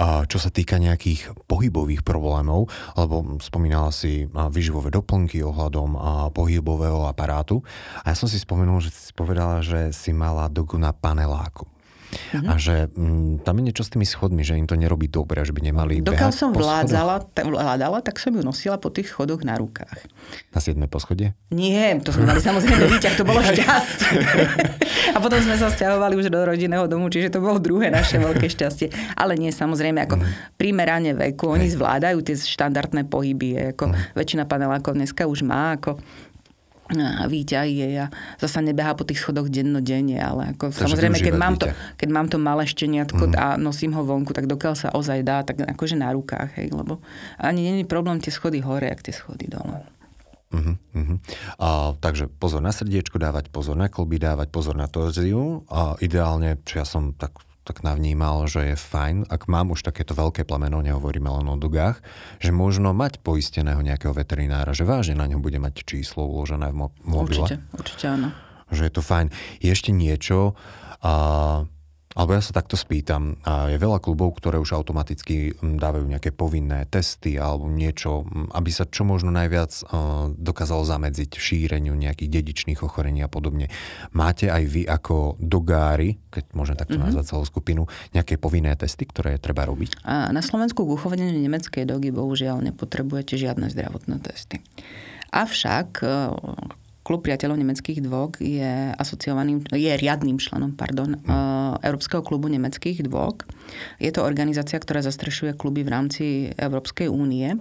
A 0.00 0.24
čo 0.24 0.36
sa 0.40 0.48
týka 0.52 0.80
nejakých 0.80 1.32
pohybových 1.48 2.04
problémov, 2.06 2.70
lebo 2.96 3.40
spomínala 3.40 3.92
si 3.92 4.28
výživové 4.30 4.92
doplnky 4.92 5.40
ohľadom 5.44 5.96
pohybového 6.36 7.04
aparátu. 7.08 7.60
A 8.04 8.12
ja 8.12 8.16
som 8.16 8.28
si 8.28 8.40
spomenul, 8.40 8.80
že 8.84 8.90
si 8.92 9.12
povedala, 9.16 9.60
že 9.64 9.92
si 9.96 10.12
mala 10.12 10.48
dogu 10.52 10.76
na 10.80 10.92
paneláku. 10.94 11.68
Uh-huh. 12.10 12.50
A 12.50 12.58
že 12.58 12.90
m, 12.98 13.38
mm, 13.38 13.46
tam 13.46 13.54
je 13.58 13.62
niečo 13.70 13.86
s 13.86 13.90
tými 13.94 14.06
schodmi, 14.06 14.42
že 14.42 14.58
im 14.58 14.66
to 14.66 14.74
nerobí 14.74 15.06
dobre, 15.06 15.42
že 15.46 15.54
by 15.54 15.62
nemali 15.62 16.02
Dokiaľ 16.02 16.32
som 16.34 16.50
vládzala, 16.50 17.22
t- 17.30 17.46
vládala, 17.46 18.02
tak 18.02 18.18
som 18.18 18.34
ju 18.34 18.42
nosila 18.42 18.76
po 18.82 18.90
tých 18.90 19.14
schodoch 19.14 19.46
na 19.46 19.54
rukách. 19.54 20.10
Na 20.50 20.58
7. 20.58 20.74
poschodie? 20.90 21.38
Nie, 21.54 21.94
to 22.02 22.10
sme 22.10 22.26
mali 22.26 22.42
samozrejme 22.42 22.86
výťah, 22.98 23.14
to 23.14 23.24
bolo 23.26 23.40
šťastie. 23.42 24.10
a 25.14 25.18
potom 25.22 25.38
sme 25.38 25.56
sa 25.58 25.70
stiahovali 25.70 26.18
už 26.18 26.30
do 26.30 26.42
rodinného 26.42 26.90
domu, 26.90 27.06
čiže 27.10 27.34
to 27.34 27.38
bolo 27.38 27.62
druhé 27.62 27.90
naše 27.94 28.18
veľké 28.18 28.50
šťastie. 28.50 28.90
Ale 29.14 29.38
nie, 29.38 29.54
samozrejme, 29.54 30.02
ako 30.10 30.16
uh-huh. 30.18 30.58
primerane 30.58 31.14
veku, 31.14 31.50
oni 31.50 31.70
zvládajú 31.70 32.22
tie 32.26 32.34
štandardné 32.34 33.06
pohyby, 33.06 33.74
ako 33.74 33.90
uh-huh. 33.90 34.18
väčšina 34.18 34.50
panelákov 34.50 34.98
dneska 34.98 35.30
už 35.30 35.46
má, 35.46 35.78
ako 35.78 36.02
výťahy 37.26 37.74
a 37.98 38.06
zasa 38.36 38.60
nebehá 38.60 38.94
po 38.98 39.06
tých 39.06 39.22
schodoch 39.22 39.46
dennodenne, 39.46 40.18
ale 40.18 40.54
ako, 40.54 40.74
Takže 40.74 40.80
samozrejme, 40.86 41.18
keď 41.22 41.34
mám, 41.38 41.54
to, 41.56 41.66
keď 41.96 42.08
mám 42.10 42.26
to 42.26 42.38
malé 42.42 42.66
šteniatko 42.66 43.30
mm. 43.30 43.34
a 43.38 43.46
nosím 43.56 43.94
ho 43.94 44.02
vonku, 44.02 44.34
tak 44.34 44.50
dokiaľ 44.50 44.74
sa 44.74 44.88
ozaj 44.90 45.20
dá, 45.22 45.42
tak 45.46 45.62
akože 45.62 45.96
na 45.98 46.10
rukách, 46.10 46.58
hej, 46.58 46.74
lebo 46.74 46.98
ani 47.38 47.70
není 47.70 47.84
problém 47.86 48.18
tie 48.18 48.34
schody 48.34 48.60
hore, 48.60 48.90
ak 48.90 49.04
tie 49.06 49.14
schody 49.14 49.46
dole. 49.46 49.86
Uh-huh, 50.50 50.74
uh-huh. 50.74 51.18
A, 51.62 51.94
takže 51.94 52.26
pozor 52.26 52.58
na 52.58 52.74
srdiečko 52.74 53.22
dávať, 53.22 53.54
pozor 53.54 53.78
na 53.78 53.86
kolby 53.86 54.18
dávať, 54.18 54.50
pozor 54.50 54.74
na 54.74 54.90
torziu 54.90 55.62
a 55.70 55.94
ideálne, 56.02 56.58
čo 56.66 56.82
ja 56.82 56.86
som 56.86 57.14
tak 57.14 57.38
tak 57.64 57.84
navnímal, 57.84 58.48
že 58.48 58.72
je 58.72 58.76
fajn, 58.76 59.28
ak 59.28 59.46
mám 59.46 59.72
už 59.76 59.84
takéto 59.84 60.16
veľké 60.16 60.48
plemeno, 60.48 60.80
nehovoríme 60.80 61.28
len 61.28 61.46
o 61.46 61.56
dugách, 61.60 62.00
že 62.40 62.50
možno 62.50 62.96
mať 62.96 63.20
poisteného 63.20 63.78
nejakého 63.84 64.16
veterinára, 64.16 64.72
že 64.72 64.88
vážne 64.88 65.20
na 65.20 65.28
ňom 65.28 65.44
bude 65.44 65.60
mať 65.60 65.84
číslo 65.84 66.24
uložené 66.24 66.72
v 66.72 66.88
mo- 66.88 66.96
mobile. 67.04 67.44
Určite, 67.44 67.56
určite 67.76 68.06
áno. 68.08 68.28
Že 68.70 68.82
je 68.86 68.92
to 68.92 69.02
fajn. 69.02 69.26
Je 69.60 69.68
ešte 69.70 69.90
niečo, 69.92 70.56
a 71.00 71.12
alebo 72.10 72.34
ja 72.34 72.42
sa 72.42 72.50
takto 72.50 72.74
spýtam, 72.74 73.38
je 73.70 73.78
veľa 73.78 74.02
klubov, 74.02 74.34
ktoré 74.42 74.58
už 74.58 74.74
automaticky 74.74 75.54
mm, 75.54 75.78
dávajú 75.78 76.10
nejaké 76.10 76.34
povinné 76.34 76.82
testy 76.90 77.38
alebo 77.38 77.70
niečo, 77.70 78.26
mm, 78.26 78.50
aby 78.50 78.70
sa 78.74 78.82
čo 78.82 79.06
možno 79.06 79.30
najviac 79.30 79.70
e, 79.70 79.82
dokázalo 80.34 80.82
zamedziť 80.82 81.38
šíreniu 81.38 81.94
nejakých 81.94 82.42
dedičných 82.42 82.82
ochorení 82.82 83.22
a 83.22 83.30
podobne. 83.30 83.70
Máte 84.10 84.50
aj 84.50 84.64
vy 84.66 84.82
ako 84.90 85.38
dogári, 85.38 86.18
keď 86.34 86.50
môžem 86.50 86.74
takto 86.74 86.98
mm-hmm. 86.98 87.14
nazvať 87.14 87.30
celú 87.30 87.46
skupinu, 87.46 87.82
nejaké 88.10 88.42
povinné 88.42 88.74
testy, 88.74 89.06
ktoré 89.06 89.38
treba 89.38 89.70
robiť? 89.70 90.02
A 90.02 90.34
na 90.34 90.42
Slovensku 90.42 90.82
k 90.82 90.90
uchoveneniu 90.90 91.38
nemeckej 91.38 91.86
dogy 91.86 92.10
bohužiaľ 92.10 92.58
nepotrebujete 92.74 93.38
žiadne 93.38 93.70
zdravotné 93.70 94.18
testy. 94.18 94.58
Avšak 95.30 96.02
e, 96.02 96.10
Klub 97.10 97.26
priateľov 97.26 97.58
nemeckých 97.58 98.06
dvog 98.06 98.38
je 98.38 98.94
asociovaným, 98.94 99.66
je 99.74 99.90
riadným 99.98 100.38
členom 100.38 100.78
pardon, 100.78 101.18
mm. 101.18 101.82
Európskeho 101.82 102.22
klubu 102.22 102.46
nemeckých 102.46 103.02
dvog. 103.02 103.50
Je 103.98 104.14
to 104.14 104.22
organizácia, 104.22 104.78
ktorá 104.78 105.02
zastrešuje 105.02 105.58
kluby 105.58 105.82
v 105.82 105.90
rámci 105.90 106.24
Európskej 106.54 107.10
únie. 107.10 107.58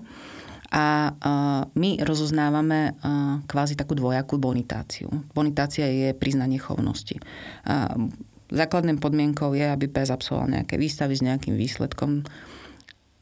A 0.70 1.18
my 1.74 1.90
rozoznávame 2.06 2.94
kvázi 3.50 3.74
takú 3.74 3.98
dvojakú 3.98 4.38
bonitáciu. 4.38 5.10
Bonitácia 5.34 5.90
je 5.90 6.14
priznanie 6.14 6.62
chovnosti. 6.62 7.18
Základným 8.54 9.02
podmienkou 9.02 9.58
je, 9.58 9.66
aby 9.66 9.90
pes 9.90 10.14
absolvoval 10.14 10.62
nejaké 10.62 10.78
výstavy 10.78 11.18
s 11.18 11.26
nejakým 11.26 11.58
výsledkom 11.58 12.22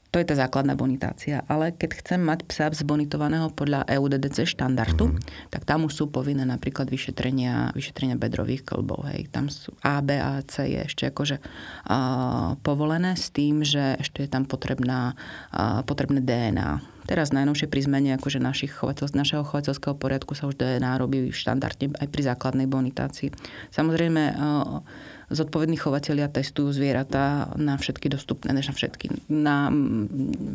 to 0.08 0.16
je 0.16 0.24
tá 0.24 0.34
základná 0.34 0.72
bonitácia. 0.72 1.44
Ale 1.52 1.76
keď 1.76 2.00
chcem 2.00 2.20
mať 2.24 2.48
psa 2.48 2.72
zbonitovaného 2.72 3.52
podľa 3.52 3.84
EUDDC 3.84 4.48
štandardu, 4.48 5.12
mm-hmm. 5.12 5.52
tak 5.52 5.68
tam 5.68 5.84
už 5.84 5.92
sú 5.92 6.04
povinné 6.08 6.48
napríklad 6.48 6.88
vyšetrenia, 6.88 7.76
vyšetrenia 7.76 8.16
bedrových 8.16 8.64
klbov. 8.64 9.04
Hej. 9.12 9.28
Tam 9.28 9.52
sú 9.52 9.76
A, 9.84 10.00
B 10.00 10.16
a 10.16 10.40
C 10.48 10.72
je 10.72 10.80
ešte 10.80 11.12
akože 11.12 11.36
uh, 11.44 12.56
povolené 12.64 13.20
s 13.20 13.28
tým, 13.28 13.60
že 13.60 14.00
ešte 14.00 14.24
je 14.24 14.30
tam 14.32 14.48
potrebná, 14.48 15.12
uh, 15.52 15.84
potrebné 15.84 16.24
DNA. 16.24 16.80
Teraz 17.08 17.32
najnovšie 17.32 17.72
pri 17.72 17.88
zmene 17.88 18.10
akože 18.20 18.36
našich 18.36 18.72
chovateľ, 18.76 19.16
našeho 19.16 19.40
chovateľského 19.40 19.96
poriadku 19.96 20.36
sa 20.36 20.44
už 20.44 20.60
DNA 20.60 21.00
robí 21.00 21.32
štandardne 21.32 21.96
aj 21.96 22.08
pri 22.08 22.22
základnej 22.32 22.68
bonitácii. 22.68 23.32
Samozrejme, 23.72 24.22
uh, 24.36 24.84
zodpovední 25.28 25.76
chovatelia 25.76 26.28
testujú 26.32 26.72
zvieratá 26.72 27.52
na 27.60 27.76
všetky 27.76 28.08
dostupné, 28.08 28.56
než 28.56 28.72
na 28.72 28.74
všetky, 28.74 29.06
na 29.28 29.68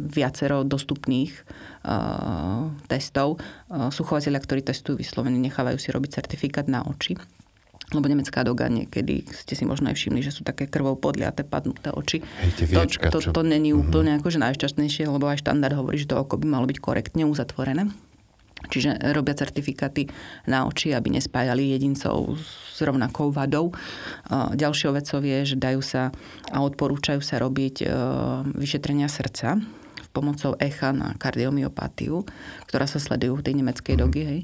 viacero 0.10 0.66
dostupných 0.66 1.34
uh, 1.86 2.74
testov. 2.90 3.38
Uh, 3.70 3.94
sú 3.94 4.02
chovatelia, 4.06 4.42
ktorí 4.42 4.66
testujú 4.66 4.98
vyslovene, 4.98 5.38
nechávajú 5.38 5.78
si 5.78 5.94
robiť 5.94 6.10
certifikát 6.22 6.66
na 6.66 6.82
oči 6.86 7.18
lebo 7.94 8.10
nemecká 8.10 8.42
doga 8.42 8.66
niekedy 8.68 9.22
ste 9.30 9.54
si 9.54 9.64
možno 9.70 9.94
aj 9.94 9.96
všimli, 9.96 10.26
že 10.26 10.34
sú 10.34 10.42
také 10.42 10.66
krvou 10.66 10.98
podliaté, 10.98 11.46
padnuté 11.46 11.94
oči. 11.94 12.26
Hej, 12.42 12.66
viečka, 12.66 13.14
to, 13.14 13.22
to, 13.22 13.30
to 13.30 13.42
není 13.46 13.70
mm-hmm. 13.70 13.84
úplne 13.86 14.12
akože 14.18 14.42
najšťastnejšie, 14.42 15.06
lebo 15.06 15.30
aj 15.30 15.46
štandard 15.46 15.78
hovorí, 15.78 16.02
že 16.02 16.10
to 16.10 16.18
oko 16.18 16.42
by 16.42 16.48
malo 16.50 16.66
byť 16.66 16.78
korektne 16.82 17.24
uzatvorené. 17.30 17.94
Čiže 18.74 19.14
robia 19.14 19.38
certifikáty 19.38 20.10
na 20.50 20.66
oči, 20.66 20.98
aby 20.98 21.14
nespájali 21.14 21.78
jedincov 21.78 22.42
s 22.42 22.82
rovnakou 22.82 23.30
vadou. 23.30 23.70
Ďalšou 24.34 24.98
vecou 24.98 25.22
je, 25.22 25.54
že 25.54 25.62
dajú 25.62 25.86
sa 25.86 26.10
a 26.50 26.58
odporúčajú 26.66 27.22
sa 27.22 27.38
robiť 27.38 27.86
vyšetrenia 28.58 29.06
srdca 29.06 29.62
pomocou 30.14 30.54
echa 30.62 30.94
na 30.94 31.18
kardiomyopatiu, 31.18 32.22
ktorá 32.70 32.86
sa 32.86 33.02
sledujú 33.02 33.42
v 33.42 33.46
tej 33.50 33.54
nemeckej 33.58 33.96
dogy. 33.98 34.22
Hej. 34.22 34.40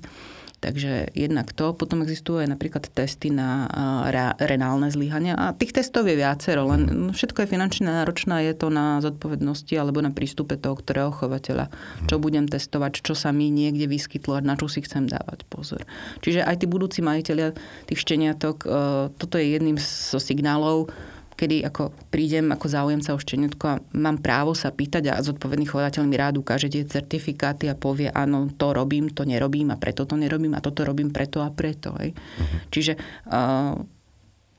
Takže 0.60 1.16
jednak 1.16 1.56
to, 1.56 1.72
potom 1.72 2.04
existujú 2.04 2.44
aj 2.44 2.52
napríklad 2.52 2.92
testy 2.92 3.32
na 3.32 3.72
re, 4.12 4.36
renálne 4.44 4.92
zlyhania 4.92 5.40
a 5.40 5.56
tých 5.56 5.72
testov 5.72 6.12
je 6.12 6.20
viacero, 6.20 6.68
len 6.68 7.16
všetko 7.16 7.48
je 7.48 7.52
finančne 7.56 7.88
náročné, 7.88 8.52
je 8.52 8.54
to 8.60 8.68
na 8.68 9.00
zodpovednosti 9.00 9.72
alebo 9.80 10.04
na 10.04 10.12
prístupe 10.12 10.60
toho, 10.60 10.76
ktorého 10.76 11.16
chovateľa. 11.16 11.72
Čo 12.12 12.20
budem 12.20 12.52
testovať, 12.52 13.00
čo 13.00 13.16
sa 13.16 13.32
mi 13.32 13.48
niekde 13.48 13.88
vyskytlo 13.88 14.36
a 14.36 14.44
na 14.44 14.60
čo 14.60 14.68
si 14.68 14.84
chcem 14.84 15.08
dávať 15.08 15.48
pozor. 15.48 15.88
Čiže 16.20 16.44
aj 16.44 16.60
tí 16.60 16.66
budúci 16.68 17.00
majiteľia 17.00 17.56
tých 17.88 18.00
šteniatok, 18.04 18.58
e, 18.64 18.68
toto 19.16 19.40
je 19.40 19.56
jedným 19.56 19.80
zo 19.80 20.20
signálov, 20.20 20.92
kedy 21.40 21.64
ako 21.64 21.96
prídem 22.12 22.52
ako 22.52 22.68
záujemca 22.68 23.16
o 23.16 23.20
šteniatko 23.24 23.66
a 23.72 23.80
mám 23.96 24.20
právo 24.20 24.52
sa 24.52 24.76
pýtať 24.76 25.16
a 25.16 25.24
zodpovedný 25.24 25.72
chovateľ 25.72 26.04
mi 26.04 26.20
rád 26.20 26.36
ukáže 26.44 26.68
tie 26.68 26.84
certifikáty 26.84 27.72
a 27.72 27.80
povie, 27.80 28.12
áno, 28.12 28.52
to 28.52 28.76
robím, 28.76 29.08
to 29.08 29.24
nerobím 29.24 29.72
a 29.72 29.80
preto 29.80 30.04
to 30.04 30.20
nerobím 30.20 30.60
a 30.60 30.60
toto 30.60 30.84
robím 30.84 31.16
preto 31.16 31.40
a 31.40 31.48
preto. 31.48 31.96
Hej. 31.96 32.12
Uh-huh. 32.12 32.60
Čiže 32.68 33.00
uh, 33.32 33.80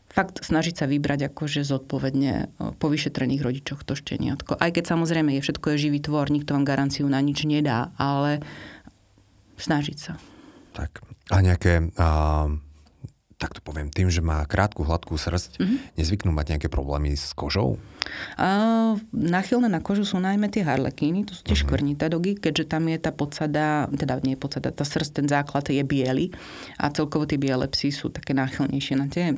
fakt 0.08 0.40
snažiť 0.40 0.74
sa 0.80 0.86
vybrať 0.88 1.28
akože 1.28 1.60
zodpovedne 1.68 2.56
po 2.80 2.86
vyšetrených 2.88 3.44
rodičoch 3.44 3.84
to 3.84 3.92
šteniatko. 3.92 4.56
Aj 4.56 4.72
keď 4.72 4.96
samozrejme 4.96 5.36
je 5.36 5.44
všetko 5.44 5.76
je 5.76 5.82
živý 5.86 6.00
tvor, 6.00 6.32
nikto 6.32 6.56
vám 6.56 6.64
garanciu 6.64 7.04
na 7.06 7.20
nič 7.20 7.44
nedá, 7.44 7.92
ale 8.00 8.40
snažiť 9.60 9.96
sa. 10.00 10.16
Tak. 10.72 11.04
A 11.30 11.44
nejaké 11.44 11.92
uh, 11.94 12.50
tak 13.40 13.56
to 13.56 13.64
poviem, 13.64 13.88
tým, 13.88 14.12
že 14.12 14.20
má 14.20 14.44
krátku, 14.44 14.84
hladkú 14.84 15.16
srst, 15.16 15.56
mm-hmm. 15.56 15.96
nezvyknú 15.96 16.28
mať 16.28 16.46
nejaké 16.54 16.68
problémy 16.68 17.16
s 17.16 17.32
kožou? 17.32 17.80
Uh, 18.36 19.00
nachylné 19.16 19.72
na 19.72 19.80
kožu 19.80 20.04
sú 20.04 20.20
najmä 20.20 20.52
tie 20.52 20.60
harlekíny, 20.60 21.24
to 21.24 21.32
sú 21.32 21.48
tie 21.48 21.56
uh-huh. 21.56 21.64
škvrnité 21.64 22.12
dogy, 22.12 22.36
keďže 22.36 22.68
tam 22.68 22.92
je 22.92 23.00
tá 23.00 23.16
podsada, 23.16 23.88
teda 23.88 24.20
nie 24.28 24.36
je 24.36 24.40
podsada, 24.44 24.68
tá 24.68 24.84
srst, 24.84 25.24
ten 25.24 25.26
základ 25.26 25.64
je 25.72 25.80
biely 25.80 26.36
a 26.76 26.92
celkovo 26.92 27.24
tie 27.24 27.40
biele 27.40 27.64
psy 27.72 27.88
sú 27.88 28.12
také 28.12 28.36
náchylnejšie 28.36 28.94
na 29.00 29.08
tie 29.08 29.32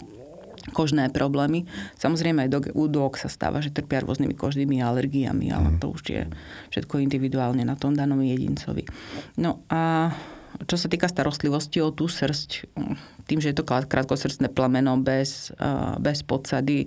kožné 0.74 1.06
problémy. 1.14 1.70
Samozrejme 1.98 2.46
aj 2.46 2.50
do, 2.50 2.58
u 2.74 2.90
dog 2.90 3.18
sa 3.18 3.30
stáva, 3.30 3.62
že 3.62 3.70
trpia 3.70 4.02
rôznymi 4.02 4.34
kožnými 4.34 4.82
alergiami, 4.82 5.54
ale 5.54 5.78
uh-huh. 5.78 5.82
to 5.82 5.86
už 5.94 6.02
je 6.10 6.22
všetko 6.74 6.98
individuálne 7.06 7.62
na 7.62 7.78
tom 7.78 7.94
danom 7.94 8.18
jedincovi. 8.18 8.82
No 9.38 9.62
a 9.70 10.10
čo 10.68 10.76
sa 10.76 10.86
týka 10.86 11.08
starostlivosti 11.08 11.80
o 11.80 11.90
tú 11.90 12.06
srst, 12.06 12.68
tým, 13.32 13.40
že 13.40 13.56
je 13.56 13.56
to 13.56 13.64
krátkosrstné 13.64 14.52
plameno 14.52 15.00
bez, 15.00 15.56
bez 15.96 16.20
podsady, 16.20 16.84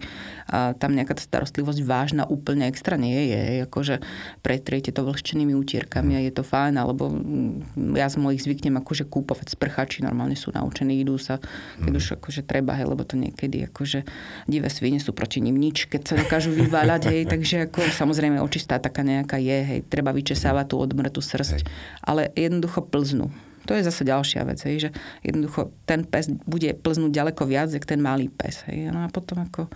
tam 0.54 0.94
nejaká 0.94 1.18
tá 1.18 1.26
starostlivosť 1.26 1.82
vážna 1.82 2.30
úplne 2.30 2.70
extra 2.70 3.02
nie 3.02 3.34
je. 3.34 3.66
Akože 3.66 3.98
pretriete 4.46 4.94
to 4.94 5.02
vlhčenými 5.02 5.58
utierkami 5.58 6.14
a 6.14 6.22
je 6.22 6.30
to 6.30 6.46
fajn, 6.46 6.78
alebo 6.78 7.10
mm, 7.10 7.98
ja 7.98 8.06
z 8.06 8.22
mojich 8.22 8.46
zvyknem 8.46 8.78
akože 8.78 9.10
kúpovať 9.10 9.58
sprchači, 9.58 10.06
normálne 10.06 10.38
sú 10.38 10.54
naučení, 10.54 11.02
idú 11.02 11.18
sa, 11.18 11.42
keď 11.82 11.94
mm. 11.96 12.00
už 12.00 12.06
akože 12.22 12.42
treba, 12.46 12.78
hej, 12.78 12.86
lebo 12.86 13.02
to 13.02 13.18
niekedy 13.18 13.66
akože 13.66 14.06
divé 14.46 14.70
svine 14.70 15.02
sú 15.02 15.18
proti 15.18 15.42
ním 15.42 15.58
nič, 15.58 15.90
keď 15.90 16.02
sa 16.06 16.14
dokážu 16.14 16.54
vyváľať, 16.54 17.02
hej, 17.10 17.22
takže 17.34 17.56
ako 17.72 17.90
samozrejme 17.90 18.38
očistá 18.38 18.78
taká 18.78 19.02
nejaká 19.02 19.42
je, 19.42 19.58
hej, 19.66 19.80
treba 19.90 20.14
vyčesávať 20.14 20.76
tú 20.76 20.76
odmrtú 20.78 21.26
srst, 21.26 21.66
ale 22.06 22.30
jednoducho 22.38 22.86
plznú. 22.86 23.34
To 23.66 23.74
je 23.74 23.82
zase 23.82 24.06
ďalšia 24.06 24.42
vec, 24.46 24.60
hej, 24.66 24.78
že 24.78 24.90
jednoducho 25.26 25.74
ten 25.90 26.06
pes 26.06 26.30
bude 26.46 26.74
plznúť 26.78 27.12
ďaleko 27.12 27.44
viac, 27.50 27.70
jak 27.74 27.86
ten 27.86 28.00
malý 28.02 28.30
pes. 28.30 28.66
Hej. 28.70 28.94
No 28.94 29.06
a 29.06 29.08
potom 29.10 29.42
ako... 29.42 29.70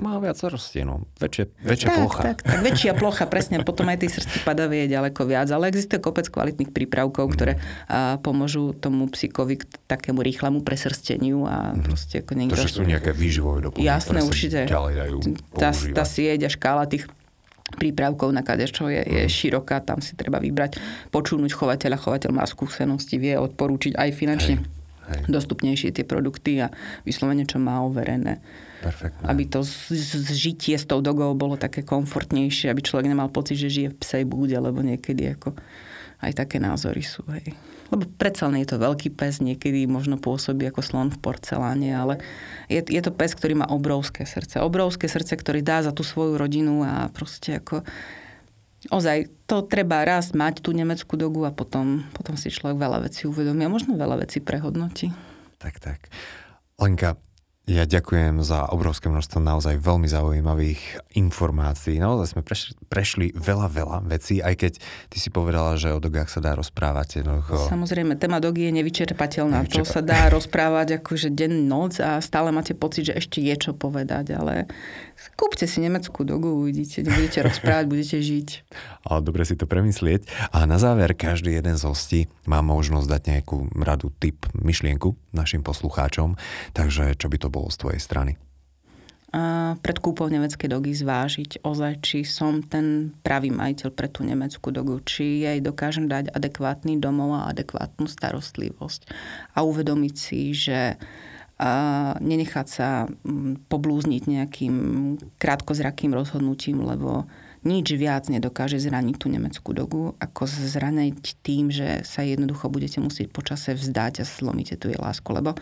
Má 0.00 0.18
viac 0.18 0.34
srsti, 0.34 0.82
no. 0.82 1.06
Väčšie, 1.20 1.54
väčšia 1.62 1.88
tak, 1.88 1.96
plocha. 2.00 2.22
Tak, 2.22 2.38
tak, 2.42 2.58
väčšia 2.64 2.92
plocha, 2.96 3.24
presne. 3.30 3.62
Potom 3.62 3.86
aj 3.86 4.02
tej 4.02 4.10
srsti 4.20 4.42
padavie 4.42 4.88
je 4.88 4.96
ďaleko 4.96 5.22
viac. 5.28 5.48
Ale 5.52 5.70
existuje 5.70 6.02
kopec 6.02 6.26
kvalitných 6.28 6.74
prípravkov, 6.74 7.30
ktoré 7.36 7.60
a, 7.86 8.18
pomôžu 8.18 8.74
tomu 8.74 9.06
psíkovi 9.06 9.60
k 9.60 9.64
takému 9.86 10.24
rýchlemu 10.24 10.64
presrsteniu 10.66 11.46
a 11.46 11.76
mm. 11.76 11.84
proste 11.86 12.24
ako 12.24 12.32
niekto... 12.34 12.56
To, 12.56 12.64
že 12.64 12.74
sú 12.74 12.82
nejaké 12.82 13.14
výživové 13.14 13.70
doplnky, 13.70 13.86
Jasné, 13.86 14.20
určite. 14.24 14.66
ďalej 14.66 14.94
dajú 14.98 15.18
tá, 15.54 15.70
tá 15.72 16.04
sieť 16.04 16.46
a 16.46 16.50
škála 16.50 16.84
tých 16.90 17.06
prípravkov 17.72 18.28
na 18.28 18.44
kadečo 18.44 18.92
je, 18.92 19.00
je 19.00 19.22
mhm. 19.24 19.32
široká, 19.32 19.80
tam 19.80 20.04
si 20.04 20.12
treba 20.14 20.36
vybrať, 20.36 20.76
počúnuť 21.08 21.50
chovateľa, 21.52 21.96
chovateľ 21.96 22.30
má 22.36 22.44
skúsenosti, 22.44 23.16
vie 23.16 23.40
odporúčiť 23.40 23.96
aj 23.96 24.10
finančne 24.12 24.56
hej, 24.60 24.68
hej. 25.08 25.20
dostupnejšie 25.32 25.96
tie 25.96 26.04
produkty 26.04 26.60
a 26.60 26.68
vyslovene, 27.08 27.48
čo 27.48 27.56
má 27.56 27.80
overené. 27.80 28.44
Perfektné. 28.84 29.24
Aby 29.24 29.48
to 29.48 29.64
zžitie 29.64 30.76
s 30.76 30.84
tou 30.84 31.00
dogou 31.00 31.32
bolo 31.32 31.56
také 31.56 31.80
komfortnejšie, 31.80 32.68
aby 32.68 32.84
človek 32.84 33.08
nemal 33.08 33.32
pocit, 33.32 33.56
že 33.56 33.72
žije 33.72 33.88
v 33.96 34.00
psej 34.00 34.24
búde, 34.28 34.56
lebo 34.60 34.84
niekedy 34.84 35.32
ako 35.32 35.56
aj 36.20 36.32
také 36.36 36.60
názory 36.60 37.00
sú. 37.00 37.24
Hej. 37.32 37.56
Lebo 37.92 38.08
predsa 38.16 38.48
len 38.48 38.64
je 38.64 38.72
to 38.72 38.80
veľký 38.80 39.12
pes, 39.12 39.44
niekedy 39.44 39.84
možno 39.84 40.16
pôsobí 40.16 40.64
ako 40.68 40.80
slon 40.80 41.08
v 41.12 41.20
porceláne, 41.20 41.92
ale 41.92 42.20
je, 42.72 42.80
je 42.80 43.00
to 43.04 43.12
pes, 43.12 43.36
ktorý 43.36 43.60
má 43.60 43.66
obrovské 43.68 44.24
srdce. 44.24 44.60
Obrovské 44.64 45.08
srdce, 45.08 45.36
ktorý 45.36 45.60
dá 45.60 45.84
za 45.84 45.92
tú 45.92 46.00
svoju 46.00 46.40
rodinu 46.40 46.80
a 46.84 47.12
proste 47.12 47.60
ako 47.60 47.84
ozaj 48.92 49.32
to 49.48 49.64
treba 49.64 50.04
raz 50.04 50.36
mať 50.36 50.60
tú 50.60 50.76
nemeckú 50.76 51.16
dogu 51.16 51.44
a 51.48 51.52
potom, 51.52 52.04
potom 52.12 52.36
si 52.36 52.52
človek 52.52 52.76
veľa 52.76 53.08
vecí 53.08 53.24
uvedomí 53.24 53.64
a 53.64 53.72
možno 53.72 53.96
veľa 53.96 54.24
vecí 54.24 54.44
prehodnotí. 54.44 55.08
Tak, 55.56 55.80
tak. 55.80 56.12
Lenka, 56.76 57.16
ja 57.64 57.88
ďakujem 57.88 58.44
za 58.44 58.68
obrovské 58.68 59.08
množstvo 59.08 59.40
naozaj 59.40 59.80
veľmi 59.80 60.04
zaujímavých 60.04 61.00
informácií. 61.16 61.96
Naozaj 61.96 62.36
sme 62.36 62.42
prešli, 62.44 62.72
prešli 62.92 63.26
veľa, 63.32 63.72
veľa 63.72 63.98
vecí, 64.04 64.44
aj 64.44 64.54
keď 64.60 64.72
ty 65.08 65.16
si 65.16 65.32
povedala, 65.32 65.80
že 65.80 65.96
o 65.96 65.96
dogách 65.96 66.28
sa 66.28 66.44
dá 66.44 66.52
rozprávať 66.52 67.24
jednoducho. 67.24 67.56
Samozrejme, 67.72 68.20
téma 68.20 68.36
dogy 68.36 68.68
je 68.68 68.72
nevyčerpateľná. 68.84 69.64
Nevyčerpa... 69.64 69.80
To 69.80 69.88
sa 69.88 70.00
dá 70.04 70.28
rozprávať 70.28 71.00
akože 71.00 71.32
deň, 71.32 71.52
noc 71.64 72.04
a 72.04 72.20
stále 72.20 72.52
máte 72.52 72.76
pocit, 72.76 73.08
že 73.08 73.16
ešte 73.16 73.40
je 73.40 73.56
čo 73.56 73.72
povedať, 73.72 74.36
ale 74.36 74.68
kúpte 75.34 75.64
si 75.64 75.80
nemeckú 75.80 76.22
dogu, 76.22 76.50
uvidíte, 76.52 77.02
budete 77.04 77.44
rozprávať, 77.44 77.84
budete 77.86 78.18
žiť. 78.20 78.48
Ale 79.06 79.20
dobre 79.24 79.42
si 79.48 79.54
to 79.58 79.64
premyslieť. 79.68 80.26
A 80.52 80.64
na 80.64 80.78
záver 80.78 81.14
každý 81.16 81.56
jeden 81.56 81.76
z 81.78 81.86
hostí 81.86 82.20
má 82.44 82.60
možnosť 82.60 83.06
dať 83.08 83.22
nejakú 83.30 83.56
radu, 83.80 84.12
tip, 84.18 84.46
myšlienku 84.56 85.16
našim 85.32 85.62
poslucháčom. 85.64 86.38
Takže 86.76 87.16
čo 87.18 87.26
by 87.28 87.36
to 87.40 87.48
bolo 87.48 87.68
z 87.70 87.80
tvojej 87.80 88.00
strany? 88.00 88.34
A 89.34 89.74
pred 89.82 89.98
kúpou 89.98 90.30
nemeckej 90.30 90.70
dogy 90.70 90.94
zvážiť 90.94 91.66
ozaj, 91.66 92.06
či 92.06 92.22
som 92.22 92.62
ten 92.62 93.10
pravý 93.26 93.50
majiteľ 93.50 93.90
pre 93.90 94.06
tú 94.06 94.22
nemeckú 94.22 94.70
dogu, 94.70 95.02
či 95.02 95.42
jej 95.42 95.58
dokážem 95.58 96.06
dať 96.06 96.30
adekvátny 96.30 97.02
domov 97.02 97.34
a 97.34 97.50
adekvátnu 97.50 98.06
starostlivosť. 98.06 99.10
A 99.58 99.66
uvedomiť 99.66 100.14
si, 100.14 100.54
že 100.54 101.02
a 101.54 101.70
nenechať 102.18 102.66
sa 102.66 103.06
poblúzniť 103.70 104.22
nejakým 104.26 104.74
krátkozrakým 105.38 106.10
rozhodnutím, 106.10 106.82
lebo 106.82 107.30
nič 107.64 107.96
viac 107.96 108.28
nedokáže 108.28 108.76
zraniť 108.76 109.16
tú 109.16 109.32
nemeckú 109.32 109.70
dogu, 109.72 110.18
ako 110.20 110.44
zraniť 110.44 111.40
tým, 111.40 111.70
že 111.70 112.02
sa 112.04 112.20
jednoducho 112.26 112.68
budete 112.68 113.00
musieť 113.00 113.32
počase 113.32 113.72
vzdať 113.72 114.20
a 114.20 114.24
zlomíte 114.28 114.76
tu 114.76 114.92
jej 114.92 114.98
lásku. 115.00 115.24
Lebo 115.32 115.56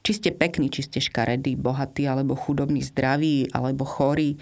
či 0.00 0.16
ste 0.16 0.30
pekný, 0.30 0.70
či 0.70 0.86
ste 0.86 1.02
škaredý, 1.02 1.58
bohatý, 1.58 2.06
alebo 2.06 2.38
chudobný, 2.38 2.80
zdravý, 2.80 3.50
alebo 3.50 3.82
chorý, 3.84 4.38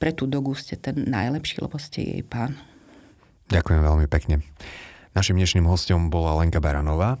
pre 0.00 0.12
tú 0.12 0.24
dogu 0.24 0.56
ste 0.56 0.76
ten 0.76 1.08
najlepší, 1.08 1.60
lebo 1.60 1.76
ste 1.76 2.04
jej 2.04 2.22
pán. 2.24 2.56
Ďakujem 3.52 3.80
veľmi 3.84 4.06
pekne. 4.08 4.42
Našim 5.14 5.36
dnešným 5.38 5.68
hostom 5.68 6.08
bola 6.08 6.36
Lenka 6.40 6.60
Baranová. 6.60 7.20